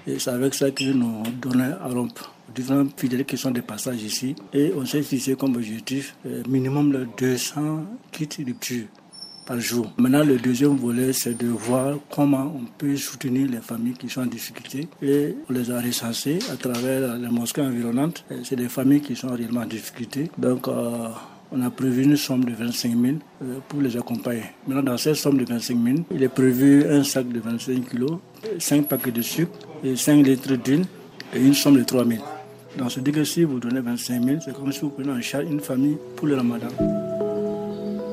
Et 0.07 0.19
c'est 0.19 0.31
avec 0.31 0.53
ça 0.53 0.71
que 0.71 0.83
nous 0.83 1.23
donnons 1.41 1.73
à 1.81 1.87
rompre 1.87 2.31
différents 2.53 2.85
fidèles 2.95 3.25
qui 3.25 3.37
sont 3.37 3.51
des 3.51 3.61
passages 3.61 4.01
ici. 4.03 4.35
Et 4.53 4.71
on 4.75 4.85
s'est 4.85 5.01
fixé 5.03 5.35
comme 5.35 5.55
objectif 5.55 6.15
euh, 6.25 6.43
minimum 6.47 6.91
de 6.91 7.07
200 7.17 7.85
kits 8.11 8.29
rupture 8.45 8.85
par 9.45 9.59
jour. 9.59 9.91
Maintenant, 9.97 10.23
le 10.23 10.37
deuxième 10.37 10.75
volet, 10.75 11.13
c'est 11.13 11.37
de 11.37 11.47
voir 11.47 11.97
comment 12.09 12.51
on 12.55 12.65
peut 12.77 12.95
soutenir 12.97 13.47
les 13.49 13.59
familles 13.61 13.93
qui 13.93 14.09
sont 14.09 14.21
en 14.21 14.25
difficulté. 14.25 14.87
Et 15.01 15.35
on 15.49 15.53
les 15.53 15.69
a 15.69 15.79
recensées 15.79 16.39
à 16.51 16.55
travers 16.55 17.15
les 17.17 17.27
mosquées 17.29 17.61
environnantes. 17.61 18.25
C'est 18.43 18.55
des 18.55 18.69
familles 18.69 19.01
qui 19.01 19.15
sont 19.15 19.27
réellement 19.29 19.61
en 19.61 19.65
difficulté. 19.67 20.31
Donc, 20.37 20.67
euh, 20.67 21.09
on 21.51 21.61
a 21.61 21.69
prévu 21.69 22.03
une 22.03 22.17
somme 22.17 22.43
de 22.43 22.53
25 22.53 22.91
000 22.91 23.03
euh, 23.43 23.59
pour 23.69 23.81
les 23.81 23.95
accompagner. 23.95 24.43
Maintenant, 24.67 24.83
dans 24.83 24.97
cette 24.97 25.15
somme 25.15 25.37
de 25.37 25.45
25 25.45 25.77
000, 25.83 25.97
il 26.11 26.23
est 26.23 26.29
prévu 26.29 26.85
un 26.89 27.03
sac 27.03 27.27
de 27.29 27.39
25 27.39 27.87
kilos, 27.89 28.17
5 28.59 28.87
paquets 28.87 29.11
de 29.11 29.21
sucre 29.21 29.57
et 29.83 29.95
5 29.95 30.25
litres 30.25 30.55
d'huile 30.55 30.85
et 31.33 31.39
une 31.39 31.53
somme 31.53 31.77
de 31.77 31.83
3 31.83 32.05
000. 32.05 32.21
Donc, 32.77 32.99
dire 32.99 33.13
que 33.13 33.23
si 33.23 33.43
vous 33.43 33.59
donnez 33.59 33.79
25 33.79 34.23
000, 34.23 34.37
c'est 34.43 34.53
comme 34.53 34.71
si 34.71 34.81
vous 34.81 34.89
prenez 34.89 35.11
en 35.11 35.21
charge 35.21 35.45
une 35.45 35.61
famille 35.61 35.97
pour 36.15 36.27
le 36.27 36.35
ramadan. 36.35 36.67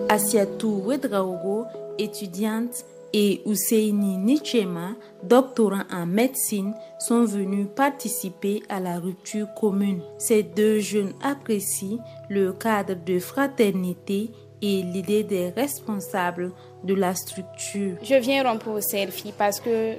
Asiatou 0.08 0.82
Wedraogo, 0.86 1.64
étudiante, 1.98 2.84
et 3.12 3.42
Husseini 3.46 4.16
Nichema, 4.16 4.94
doctorant 5.22 5.84
en 5.92 6.06
médecine, 6.06 6.74
sont 6.98 7.24
venus 7.24 7.66
participer 7.74 8.62
à 8.68 8.80
la 8.80 8.98
rupture 8.98 9.48
commune. 9.54 10.00
Ces 10.18 10.42
deux 10.42 10.78
jeunes 10.78 11.12
apprécient 11.22 11.98
le 12.30 12.52
cadre 12.52 12.94
de 13.04 13.18
fraternité 13.18 14.30
et 14.62 14.82
l'idée 14.82 15.24
des 15.24 15.50
responsables 15.50 16.52
de 16.84 16.94
la 16.94 17.14
structure. 17.14 17.96
Je 18.02 18.14
viens 18.16 18.42
rompre 18.42 18.68
au 18.68 18.80
CRFI 18.80 19.32
parce 19.36 19.60
que 19.60 19.94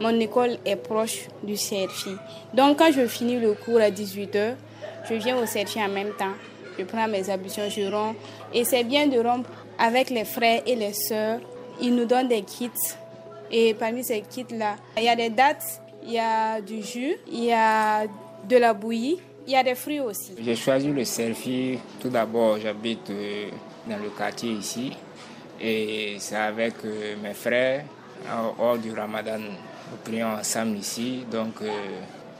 mon 0.00 0.18
école 0.20 0.58
est 0.64 0.76
proche 0.76 1.28
du 1.42 1.54
CRFI. 1.54 2.16
Donc 2.52 2.78
quand 2.78 2.92
je 2.92 3.06
finis 3.06 3.38
le 3.38 3.54
cours 3.54 3.80
à 3.80 3.90
18h, 3.90 4.54
je 5.08 5.14
viens 5.14 5.36
au 5.36 5.44
CRFI 5.44 5.82
en 5.82 5.88
même 5.88 6.12
temps. 6.18 6.34
Je 6.78 6.84
prends 6.84 7.06
mes 7.06 7.30
ablutions, 7.30 7.68
je 7.68 7.82
romps. 7.90 8.14
Et 8.52 8.64
c'est 8.64 8.84
bien 8.84 9.06
de 9.06 9.18
rompre 9.18 9.50
avec 9.78 10.10
les 10.10 10.24
frères 10.24 10.62
et 10.66 10.74
les 10.74 10.92
sœurs. 10.92 11.40
Ils 11.80 11.94
nous 11.94 12.04
donnent 12.04 12.28
des 12.28 12.42
kits. 12.42 12.70
Et 13.50 13.74
parmi 13.74 14.02
ces 14.02 14.22
kits-là, 14.22 14.76
il 14.96 15.04
y 15.04 15.08
a 15.08 15.14
des 15.14 15.30
dates, 15.30 15.80
il 16.04 16.12
y 16.12 16.18
a 16.18 16.60
du 16.60 16.82
jus, 16.82 17.14
il 17.30 17.44
y 17.44 17.52
a 17.52 18.04
de 18.48 18.56
la 18.56 18.74
bouillie, 18.74 19.18
il 19.46 19.52
y 19.52 19.56
a 19.56 19.62
des 19.62 19.74
fruits 19.74 20.00
aussi. 20.00 20.32
J'ai 20.40 20.56
choisi 20.56 20.88
le 20.88 21.04
selfie. 21.04 21.78
Tout 22.00 22.08
d'abord, 22.08 22.58
j'habite 22.58 23.10
euh, 23.10 23.48
dans 23.88 23.96
le 23.96 24.08
quartier 24.10 24.50
ici. 24.52 24.92
Et 25.60 26.16
c'est 26.18 26.36
avec 26.36 26.74
euh, 26.84 27.14
mes 27.22 27.34
frères, 27.34 27.84
hors 28.58 28.78
du 28.78 28.92
ramadan, 28.92 29.38
nous 29.38 29.96
prions 30.04 30.28
ensemble 30.38 30.76
ici. 30.76 31.24
Donc, 31.30 31.54
euh, 31.62 31.68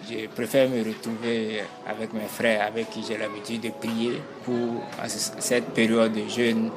je 0.09 0.27
préfère 0.29 0.69
me 0.69 0.79
retrouver 0.85 1.62
avec 1.87 2.12
mes 2.12 2.29
frères 2.29 2.67
avec 2.67 2.91
qui 2.91 3.03
j'ai 3.07 3.17
l'habitude 3.17 3.62
de 3.62 3.71
prier 3.71 4.21
pour 4.45 4.83
cette 5.07 5.67
période 5.71 6.12
de 6.12 6.29
jeûne, 6.29 6.71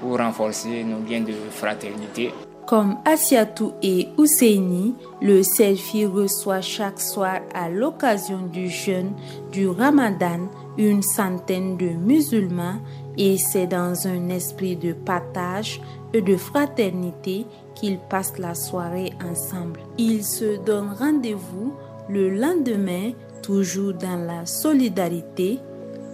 pour 0.00 0.18
renforcer 0.18 0.84
nos 0.84 1.06
liens 1.06 1.20
de 1.20 1.34
fraternité. 1.50 2.32
Comme 2.66 2.98
Asiatou 3.04 3.72
et 3.82 4.08
Husseini, 4.16 4.94
le 5.20 5.42
selfie 5.42 6.06
reçoit 6.06 6.60
chaque 6.60 7.00
soir 7.00 7.40
à 7.52 7.68
l'occasion 7.68 8.46
du 8.46 8.68
jeûne 8.68 9.12
du 9.50 9.68
Ramadan 9.68 10.48
une 10.78 11.02
centaine 11.02 11.76
de 11.76 11.88
musulmans 11.88 12.76
et 13.20 13.36
c'est 13.36 13.66
dans 13.66 14.06
un 14.06 14.30
esprit 14.30 14.76
de 14.76 14.94
partage 14.94 15.78
et 16.14 16.22
de 16.22 16.38
fraternité 16.38 17.44
qu'ils 17.74 17.98
passent 17.98 18.38
la 18.38 18.54
soirée 18.54 19.12
ensemble. 19.22 19.80
Ils 19.98 20.24
se 20.24 20.56
donnent 20.64 20.94
rendez-vous 20.98 21.74
le 22.08 22.30
lendemain, 22.30 23.12
toujours 23.42 23.92
dans 23.92 24.16
la 24.16 24.46
solidarité 24.46 25.58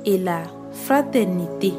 et 0.04 0.18
la 0.18 0.42
fraternité. 0.72 1.72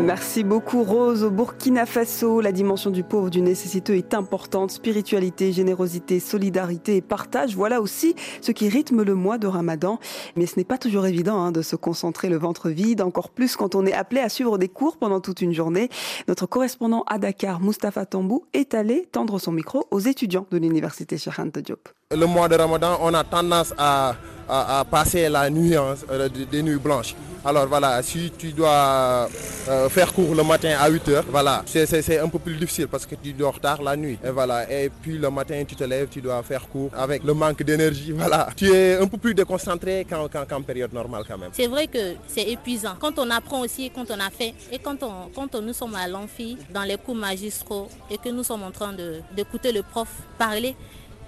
Merci 0.00 0.44
beaucoup 0.44 0.84
Rose. 0.84 1.24
Au 1.24 1.30
Burkina 1.30 1.84
Faso, 1.84 2.40
la 2.40 2.52
dimension 2.52 2.90
du 2.90 3.02
pauvre, 3.02 3.30
du 3.30 3.42
nécessiteux 3.42 3.96
est 3.96 4.14
importante. 4.14 4.70
Spiritualité, 4.70 5.52
générosité, 5.52 6.20
solidarité 6.20 6.96
et 6.96 7.00
partage, 7.00 7.56
voilà 7.56 7.80
aussi 7.80 8.14
ce 8.40 8.52
qui 8.52 8.68
rythme 8.68 9.02
le 9.02 9.14
mois 9.14 9.38
de 9.38 9.48
Ramadan. 9.48 9.98
Mais 10.36 10.46
ce 10.46 10.56
n'est 10.56 10.64
pas 10.64 10.78
toujours 10.78 11.06
évident 11.06 11.38
hein, 11.38 11.52
de 11.52 11.62
se 11.62 11.74
concentrer 11.74 12.28
le 12.28 12.38
ventre 12.38 12.70
vide, 12.70 13.02
encore 13.02 13.30
plus 13.30 13.56
quand 13.56 13.74
on 13.74 13.84
est 13.86 13.92
appelé 13.92 14.20
à 14.20 14.28
suivre 14.28 14.56
des 14.56 14.68
cours 14.68 14.98
pendant 14.98 15.20
toute 15.20 15.42
une 15.42 15.52
journée. 15.52 15.88
Notre 16.28 16.46
correspondant 16.46 17.02
à 17.08 17.18
Dakar, 17.18 17.60
Mustapha 17.60 18.06
Tambou, 18.06 18.44
est 18.52 18.74
allé 18.74 19.08
tendre 19.10 19.38
son 19.38 19.52
micro 19.52 19.86
aux 19.90 20.00
étudiants 20.00 20.46
de 20.50 20.58
l'université 20.58 21.18
Cheikh 21.18 21.58
Diop. 21.58 21.88
Le 22.12 22.26
mois 22.26 22.48
de 22.48 22.54
Ramadan, 22.54 22.98
on 23.02 23.12
a 23.14 23.24
tendance 23.24 23.74
à, 23.76 24.14
à, 24.48 24.84
passer 24.90 25.28
la 25.28 25.50
nuit, 25.50 25.76
euh, 25.76 26.28
des, 26.28 26.62
nuits 26.62 26.78
blanches. 26.78 27.14
Alors 27.44 27.66
voilà, 27.66 28.02
si 28.02 28.32
tu 28.36 28.52
dois 28.52 29.28
euh, 29.68 29.88
faire 29.88 30.12
cours 30.12 30.34
le 30.34 30.42
matin 30.42 30.76
à 30.78 30.88
8 30.88 31.08
heures, 31.08 31.24
voilà, 31.30 31.62
c'est 31.66 32.18
un 32.18 32.28
peu 32.28 32.38
plus 32.38 32.56
difficile 32.56 32.88
parce 32.88 33.06
que 33.06 33.14
tu 33.14 33.32
dors 33.32 33.60
tard 33.60 33.80
la 33.82 33.96
nuit. 33.96 34.18
Et 34.24 34.30
voilà, 34.30 34.70
et 34.70 34.90
puis 34.90 35.18
le 35.18 35.30
matin 35.30 35.62
tu 35.66 35.76
te 35.76 35.84
lèves, 35.84 36.08
tu 36.08 36.20
dois 36.20 36.42
faire 36.42 36.68
cours 36.68 36.90
avec 36.96 37.22
le 37.24 37.34
manque 37.34 37.62
d'énergie. 37.62 38.12
Voilà, 38.18 38.48
tu 38.56 38.66
es 38.72 38.96
un 38.96 39.06
peu 39.06 39.16
plus 39.16 39.32
déconcentré 39.32 40.04
qu'en 40.04 40.62
période 40.62 40.92
normale 40.92 41.22
quand 41.26 41.38
même. 41.38 41.50
C'est 41.52 41.68
vrai 41.68 41.86
que 41.86 42.14
c'est 42.26 42.48
épuisant. 42.50 42.94
Quand 42.98 43.16
on 43.18 43.30
apprend 43.30 43.60
aussi, 43.60 43.90
quand 43.94 44.10
on 44.10 44.18
a 44.18 44.28
fait, 44.28 44.54
et 44.72 44.78
quand, 44.78 44.96
on, 45.02 45.60
nous 45.62 45.72
sommes 45.72 45.94
à 45.94 46.08
l'amphi, 46.08 46.58
dans 46.74 46.82
les 46.82 46.96
cours 46.96 47.14
magistraux, 47.14 47.88
et 48.10 48.18
que 48.18 48.28
nous 48.28 48.42
sommes 48.42 48.64
en 48.64 48.70
train 48.72 48.94
d'écouter 49.34 49.72
le 49.72 49.82
prof 49.82 50.08
parler, 50.36 50.74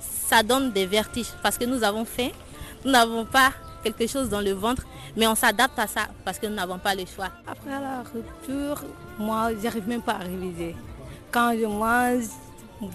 ça 0.01 0.43
donne 0.43 0.73
des 0.73 0.87
vertiges 0.87 1.33
parce 1.43 1.57
que 1.59 1.65
nous 1.65 1.83
avons 1.83 2.05
faim, 2.05 2.29
nous 2.85 2.91
n'avons 2.91 3.25
pas 3.25 3.53
quelque 3.83 4.07
chose 4.07 4.29
dans 4.29 4.41
le 4.41 4.53
ventre, 4.53 4.83
mais 5.17 5.27
on 5.27 5.35
s'adapte 5.35 5.79
à 5.79 5.87
ça 5.87 6.09
parce 6.25 6.39
que 6.39 6.47
nous 6.47 6.55
n'avons 6.55 6.79
pas 6.79 6.95
le 6.95 7.05
choix. 7.07 7.29
Après 7.47 7.71
la 7.71 8.03
rupture, 8.03 8.83
moi, 9.19 9.51
j'arrive 9.63 9.89
même 9.89 10.03
pas 10.03 10.15
à 10.15 10.19
réviser. 10.19 10.75
Quand 11.31 11.53
je 11.59 11.67
mange, 11.67 12.25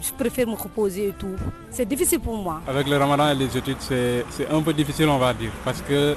je 0.01 0.11
préfère 0.17 0.47
me 0.47 0.55
reposer 0.55 1.09
et 1.09 1.13
tout. 1.13 1.35
C'est 1.71 1.85
difficile 1.85 2.19
pour 2.19 2.37
moi. 2.37 2.61
Avec 2.67 2.87
le 2.87 2.97
ramadan 2.97 3.29
et 3.31 3.35
les 3.35 3.57
études, 3.57 3.77
c'est 3.79 4.25
c'est 4.29 4.49
un 4.49 4.61
peu 4.61 4.73
difficile, 4.73 5.07
on 5.09 5.17
va 5.17 5.33
dire. 5.33 5.51
Parce 5.63 5.81
que 5.81 6.15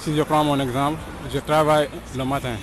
si 0.00 0.16
je 0.16 0.22
prends 0.22 0.44
mon 0.44 0.58
exemple, 0.60 0.98
je 1.32 1.38
travaille 1.40 1.88
le 2.16 2.24
matin. 2.24 2.56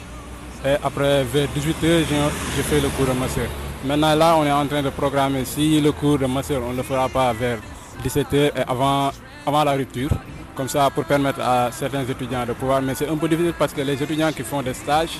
Et 0.66 0.76
après, 0.84 1.24
vers 1.24 1.48
18h, 1.48 2.04
je, 2.10 2.16
je 2.58 2.62
fais 2.62 2.80
le 2.80 2.90
cours 2.90 3.08
de 3.08 3.14
master. 3.20 3.48
Maintenant, 3.84 4.14
là, 4.14 4.36
on 4.38 4.46
est 4.46 4.52
en 4.52 4.68
train 4.68 4.84
de 4.84 4.90
programmer. 4.92 5.44
Si 5.46 5.82
le 5.82 5.92
cours 5.92 6.20
de 6.20 6.28
master, 6.28 6.62
on 6.64 6.72
ne 6.72 6.78
le 6.78 6.84
fera 6.84 7.10
pas 7.10 7.34
vers 7.34 7.58
17h 8.04 8.36
et 8.36 8.52
avant, 8.68 9.12
avant 9.46 9.64
la 9.64 9.72
rupture. 9.74 10.12
Comme 10.56 10.68
ça, 10.68 10.90
pour 10.90 11.06
permettre 11.06 11.40
à 11.42 11.72
certains 11.72 12.04
étudiants 12.04 12.46
de 12.46 12.54
pouvoir. 12.54 12.82
Mais 12.82 12.94
c'est 12.96 13.08
un 13.08 13.18
peu 13.18 13.28
difficile 13.28 13.54
parce 13.58 13.74
que 13.74 13.82
les 13.82 14.02
étudiants 14.02 14.32
qui 14.32 14.44
font 14.44 14.62
des 14.62 14.74
stages 14.74 15.18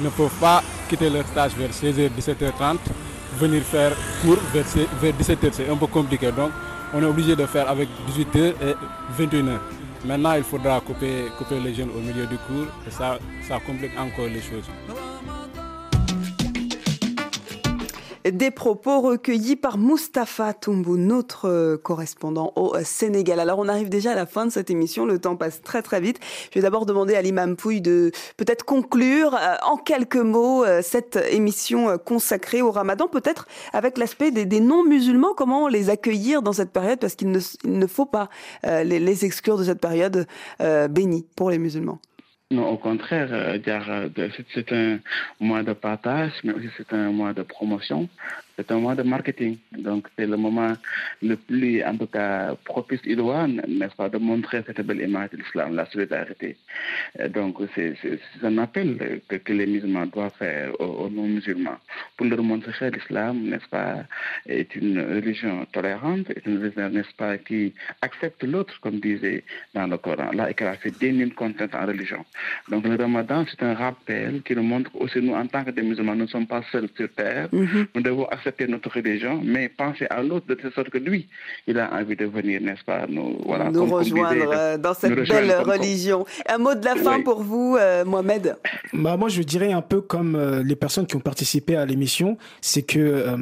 ne 0.00 0.08
peuvent 0.08 0.38
pas 0.40 0.62
quitter 0.88 1.08
leur 1.08 1.26
stage 1.26 1.52
vers 1.56 1.70
16h, 1.70 2.10
17h30, 2.18 2.78
venir 3.38 3.62
faire 3.62 3.92
cours 4.22 4.38
vers, 4.52 4.64
vers 5.00 5.12
17h. 5.12 5.48
C'est 5.52 5.68
un 5.70 5.76
peu 5.76 5.86
compliqué. 5.86 6.32
Donc, 6.32 6.50
on 6.94 7.02
est 7.02 7.06
obligé 7.06 7.36
de 7.36 7.46
faire 7.46 7.68
avec 7.70 7.88
18h 8.08 8.54
et 8.60 9.22
21h. 9.22 9.58
Maintenant, 10.04 10.34
il 10.34 10.42
faudra 10.42 10.80
couper, 10.80 11.26
couper 11.38 11.60
les 11.60 11.74
jeunes 11.74 11.90
au 11.90 12.00
milieu 12.00 12.26
du 12.26 12.36
cours 12.36 12.66
et 12.86 12.90
ça, 12.90 13.18
ça 13.46 13.60
complique 13.64 13.92
encore 13.98 14.26
les 14.26 14.42
choses. 14.42 14.68
Des 18.24 18.52
propos 18.52 19.00
recueillis 19.00 19.56
par 19.56 19.78
Mustapha 19.78 20.54
Toumbo, 20.54 20.96
notre 20.96 21.48
euh, 21.48 21.76
correspondant 21.76 22.52
au 22.54 22.76
euh, 22.76 22.82
Sénégal. 22.84 23.40
Alors 23.40 23.58
on 23.58 23.66
arrive 23.66 23.88
déjà 23.88 24.12
à 24.12 24.14
la 24.14 24.26
fin 24.26 24.46
de 24.46 24.52
cette 24.52 24.70
émission, 24.70 25.06
le 25.06 25.18
temps 25.18 25.34
passe 25.34 25.60
très 25.60 25.82
très 25.82 26.00
vite. 26.00 26.20
Je 26.50 26.60
vais 26.60 26.62
d'abord 26.62 26.86
demander 26.86 27.16
à 27.16 27.22
l'imam 27.22 27.56
Pouille 27.56 27.80
de 27.80 28.12
peut-être 28.36 28.64
conclure 28.64 29.34
euh, 29.34 29.56
en 29.64 29.76
quelques 29.76 30.14
mots 30.16 30.64
cette 30.82 31.18
émission 31.30 31.98
consacrée 31.98 32.62
au 32.62 32.70
ramadan, 32.70 33.08
peut-être 33.08 33.48
avec 33.72 33.98
l'aspect 33.98 34.30
des, 34.30 34.44
des 34.44 34.60
non-musulmans, 34.60 35.34
comment 35.34 35.66
les 35.66 35.90
accueillir 35.90 36.42
dans 36.42 36.52
cette 36.52 36.70
période, 36.70 37.00
parce 37.00 37.16
qu'il 37.16 37.30
ne, 37.30 37.40
ne 37.64 37.86
faut 37.86 38.06
pas 38.06 38.28
les, 38.62 39.00
les 39.00 39.24
exclure 39.24 39.58
de 39.58 39.64
cette 39.64 39.80
période 39.80 40.26
euh, 40.60 40.88
bénie 40.88 41.26
pour 41.36 41.50
les 41.50 41.58
musulmans. 41.58 41.98
Non, 42.52 42.68
au 42.68 42.76
contraire, 42.76 43.28
euh, 43.32 43.58
c'est- 44.36 44.44
c'est 44.52 44.72
un 44.72 44.98
mois 45.40 45.62
de 45.62 45.72
partage, 45.72 46.32
mais 46.44 46.52
aussi 46.52 46.68
c'est 46.76 46.92
un 46.92 47.10
mois 47.10 47.32
de 47.32 47.42
promotion, 47.42 48.10
c'est 48.56 48.70
un 48.70 48.78
mois 48.78 48.94
de 48.94 49.02
marketing. 49.02 49.58
Donc 49.76 50.08
c'est 50.16 50.26
le 50.26 50.36
moment 50.36 50.72
le 51.22 51.36
plus, 51.36 51.82
en 51.84 51.96
tout 51.96 52.06
cas, 52.06 52.54
propice 52.64 53.00
idoine, 53.04 53.62
n'est-ce 53.68 53.94
pas, 53.94 54.08
de 54.08 54.18
montrer 54.18 54.62
cette 54.66 54.80
belle 54.80 55.00
image 55.00 55.30
de 55.30 55.38
l'islam, 55.38 55.74
la 55.74 55.86
solidarité. 55.86 56.56
Euh, 57.20 57.28
Donc 57.28 57.56
c'est 57.74 57.94
un 58.42 58.58
appel 58.58 59.20
que, 59.28 59.36
que 59.36 59.52
les 59.52 59.66
musulmans 59.66 60.06
doivent 60.06 60.34
faire 60.38 60.68
aux, 60.80 60.84
aux 61.04 61.10
non-musulmans 61.10 61.78
pour 62.16 62.26
leur 62.26 62.42
montrer 62.42 62.72
que 62.72 62.96
l'islam, 62.96 63.42
n'est-ce 63.50 63.68
pas, 63.68 64.04
est 64.46 64.74
une 64.76 64.98
religion 65.00 65.64
tolérante, 65.72 66.30
est 66.30 66.44
une 66.46 66.58
religion, 66.58 66.88
n'est-ce 66.88 67.14
pas, 67.16 67.38
qui 67.38 67.74
accepte 68.00 68.42
l'autre, 68.44 68.78
comme 68.80 69.00
disait 69.00 69.44
dans 69.74 69.86
le 69.86 69.96
Coran. 69.98 70.30
Là, 70.32 70.50
et 70.50 70.54
fait 70.54 70.98
déni 70.98 71.22
une 71.22 71.34
contrainte 71.34 71.74
en 71.74 71.86
religion. 71.86 72.24
Donc 72.68 72.86
le 72.86 72.96
ramadan, 72.96 73.44
c'est 73.50 73.62
un 73.62 73.74
rappel 73.74 74.42
qui 74.42 74.54
nous 74.54 74.62
montre 74.62 74.90
aussi, 74.94 75.20
nous, 75.20 75.34
en 75.34 75.46
tant 75.46 75.64
que 75.64 75.70
des 75.70 75.82
musulmans, 75.82 76.14
nous 76.14 76.24
ne 76.24 76.28
sommes 76.28 76.46
pas 76.46 76.62
seuls 76.70 76.88
sur 76.96 77.08
terre. 77.12 77.48
Nous 77.52 78.02
devons 78.02 78.26
accepter 78.42 78.66
notre 78.66 78.90
religion, 78.90 79.40
mais 79.44 79.68
penser 79.68 80.06
à 80.10 80.22
l'autre 80.22 80.46
de 80.48 80.54
telle 80.54 80.72
sorte 80.72 80.90
que 80.90 80.98
lui, 80.98 81.28
il 81.66 81.78
a 81.78 81.92
envie 81.94 82.16
de 82.16 82.26
venir, 82.26 82.60
n'est-ce 82.60 82.84
pas, 82.84 83.06
nous, 83.08 83.38
voilà, 83.46 83.70
nous 83.70 83.80
comme- 83.80 83.90
comme 83.90 84.02
disait, 84.02 84.20
rejoindre 84.20 84.52
euh, 84.54 84.78
dans 84.78 84.94
cette 84.94 85.14
rejoindre 85.14 85.46
belle 85.46 85.56
comme- 85.62 85.70
religion. 85.70 86.26
Un 86.48 86.58
mot 86.58 86.74
de 86.74 86.84
la 86.84 86.96
fin 86.96 87.16
Oui. 87.18 87.22
pour 87.22 87.42
vous, 87.42 87.76
euh, 87.78 88.04
Mohamed. 88.04 88.56
Bah, 88.92 89.16
moi, 89.16 89.28
je 89.28 89.42
dirais 89.42 89.72
un 89.72 89.82
peu 89.82 90.00
comme 90.00 90.34
euh, 90.34 90.62
les 90.64 90.76
personnes 90.76 91.06
qui 91.06 91.14
ont 91.16 91.20
participé 91.20 91.76
à 91.76 91.86
l'émission, 91.86 92.36
c'est 92.60 92.82
que 92.82 92.98
euh, 92.98 93.36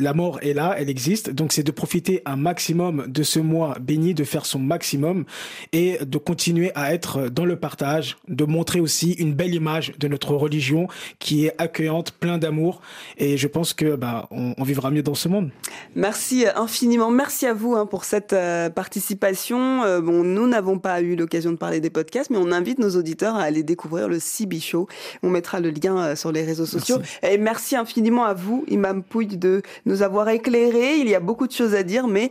la 0.00 0.14
mort 0.14 0.38
est 0.42 0.54
là, 0.54 0.74
elle 0.78 0.88
existe, 0.88 1.30
donc 1.30 1.52
c'est 1.52 1.62
de 1.62 1.70
profiter 1.70 2.22
un 2.24 2.36
maximum 2.36 3.04
de 3.08 3.22
ce 3.22 3.38
mois 3.38 3.76
béni, 3.80 4.14
de 4.14 4.24
faire 4.24 4.46
son 4.46 4.58
maximum 4.58 5.24
et 5.72 5.98
de 6.04 6.18
continuer 6.18 6.72
à 6.74 6.94
être 6.94 7.28
dans 7.28 7.44
le 7.44 7.56
partage, 7.56 8.16
de 8.28 8.44
montrer 8.44 8.80
aussi 8.80 9.12
une 9.12 9.34
belle 9.34 9.54
image 9.54 9.92
de 9.98 10.08
notre 10.08 10.34
religion 10.34 10.88
qui 11.18 11.46
est 11.46 11.54
accueillante, 11.58 12.12
plein 12.12 12.38
d'amour, 12.38 12.80
et 13.18 13.36
je 13.36 13.46
pense 13.48 13.74
que 13.74 13.96
bah, 13.98 14.28
on, 14.30 14.54
on 14.56 14.64
vivra 14.64 14.90
mieux 14.90 15.02
dans 15.02 15.14
ce 15.14 15.28
monde. 15.28 15.50
Merci 15.94 16.46
infiniment. 16.54 17.10
Merci 17.10 17.46
à 17.46 17.52
vous 17.52 17.74
hein, 17.74 17.86
pour 17.86 18.04
cette 18.04 18.32
euh, 18.32 18.70
participation. 18.70 19.82
Euh, 19.84 20.00
bon, 20.00 20.22
nous 20.22 20.46
n'avons 20.46 20.78
pas 20.78 21.00
eu 21.00 21.16
l'occasion 21.16 21.50
de 21.50 21.56
parler 21.56 21.80
des 21.80 21.90
podcasts, 21.90 22.30
mais 22.30 22.38
on 22.38 22.52
invite 22.52 22.78
nos 22.78 22.90
auditeurs 22.90 23.34
à 23.36 23.42
aller 23.42 23.62
découvrir 23.62 24.08
le 24.08 24.18
CB 24.18 24.60
Show. 24.60 24.88
On 25.22 25.30
mettra 25.30 25.60
le 25.60 25.70
lien 25.70 25.98
euh, 25.98 26.16
sur 26.16 26.32
les 26.32 26.44
réseaux 26.44 26.66
sociaux. 26.66 26.98
Et 27.22 27.38
merci 27.38 27.76
infiniment 27.76 28.24
à 28.24 28.34
vous, 28.34 28.64
Imam 28.68 29.02
Pouy, 29.02 29.26
de 29.26 29.62
nous 29.86 30.02
avoir 30.02 30.28
éclairés. 30.28 30.96
Il 30.98 31.08
y 31.08 31.14
a 31.14 31.20
beaucoup 31.20 31.46
de 31.46 31.52
choses 31.52 31.74
à 31.74 31.82
dire, 31.82 32.06
mais 32.06 32.30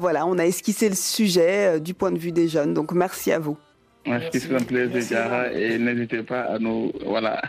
voilà, 0.00 0.26
on 0.26 0.38
a 0.38 0.44
esquissé 0.44 0.88
le 0.88 0.94
sujet 0.94 1.80
du 1.80 1.94
point 1.94 2.10
de 2.10 2.18
vue 2.18 2.32
des 2.32 2.48
jeunes. 2.48 2.74
Donc 2.74 2.92
merci 2.92 3.32
à 3.32 3.38
vous. 3.38 3.56
Merci, 4.08 4.40
plaisir, 4.66 5.28
Merci 5.30 5.62
et 5.62 5.78
n'hésitez 5.78 6.22
pas 6.22 6.40
à 6.42 6.58
nous. 6.58 6.92
Voilà. 7.06 7.40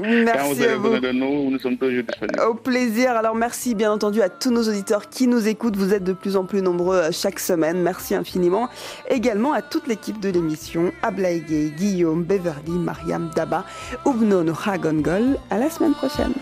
Merci 0.00 0.38
Quand 0.38 0.52
vous 0.52 0.62
à 0.64 0.76
vous. 0.76 0.98
de 1.00 1.12
nous, 1.12 1.50
nous 1.50 1.58
sommes 1.58 1.76
toujours 1.76 2.02
disponibles. 2.02 2.40
Au 2.40 2.54
plaisir. 2.54 3.12
Alors, 3.12 3.34
merci 3.34 3.74
bien 3.74 3.92
entendu 3.92 4.22
à 4.22 4.28
tous 4.28 4.50
nos 4.50 4.62
auditeurs 4.68 5.08
qui 5.08 5.26
nous 5.26 5.48
écoutent. 5.48 5.76
Vous 5.76 5.94
êtes 5.94 6.04
de 6.04 6.12
plus 6.12 6.36
en 6.36 6.44
plus 6.44 6.62
nombreux 6.62 6.96
euh, 6.96 7.10
chaque 7.12 7.38
semaine. 7.38 7.80
Merci 7.82 8.14
infiniment. 8.14 8.68
Également 9.08 9.52
à 9.52 9.62
toute 9.62 9.86
l'équipe 9.86 10.20
de 10.20 10.28
l'émission 10.30 10.92
Ablaïgué, 11.02 11.72
Guillaume, 11.76 12.24
Beverly, 12.24 12.72
Mariam, 12.72 13.30
Daba, 13.34 13.64
Oubnon, 14.04 14.46
Ragongol. 14.52 15.36
À 15.50 15.58
la 15.58 15.70
semaine 15.70 15.94
prochaine. 15.94 16.32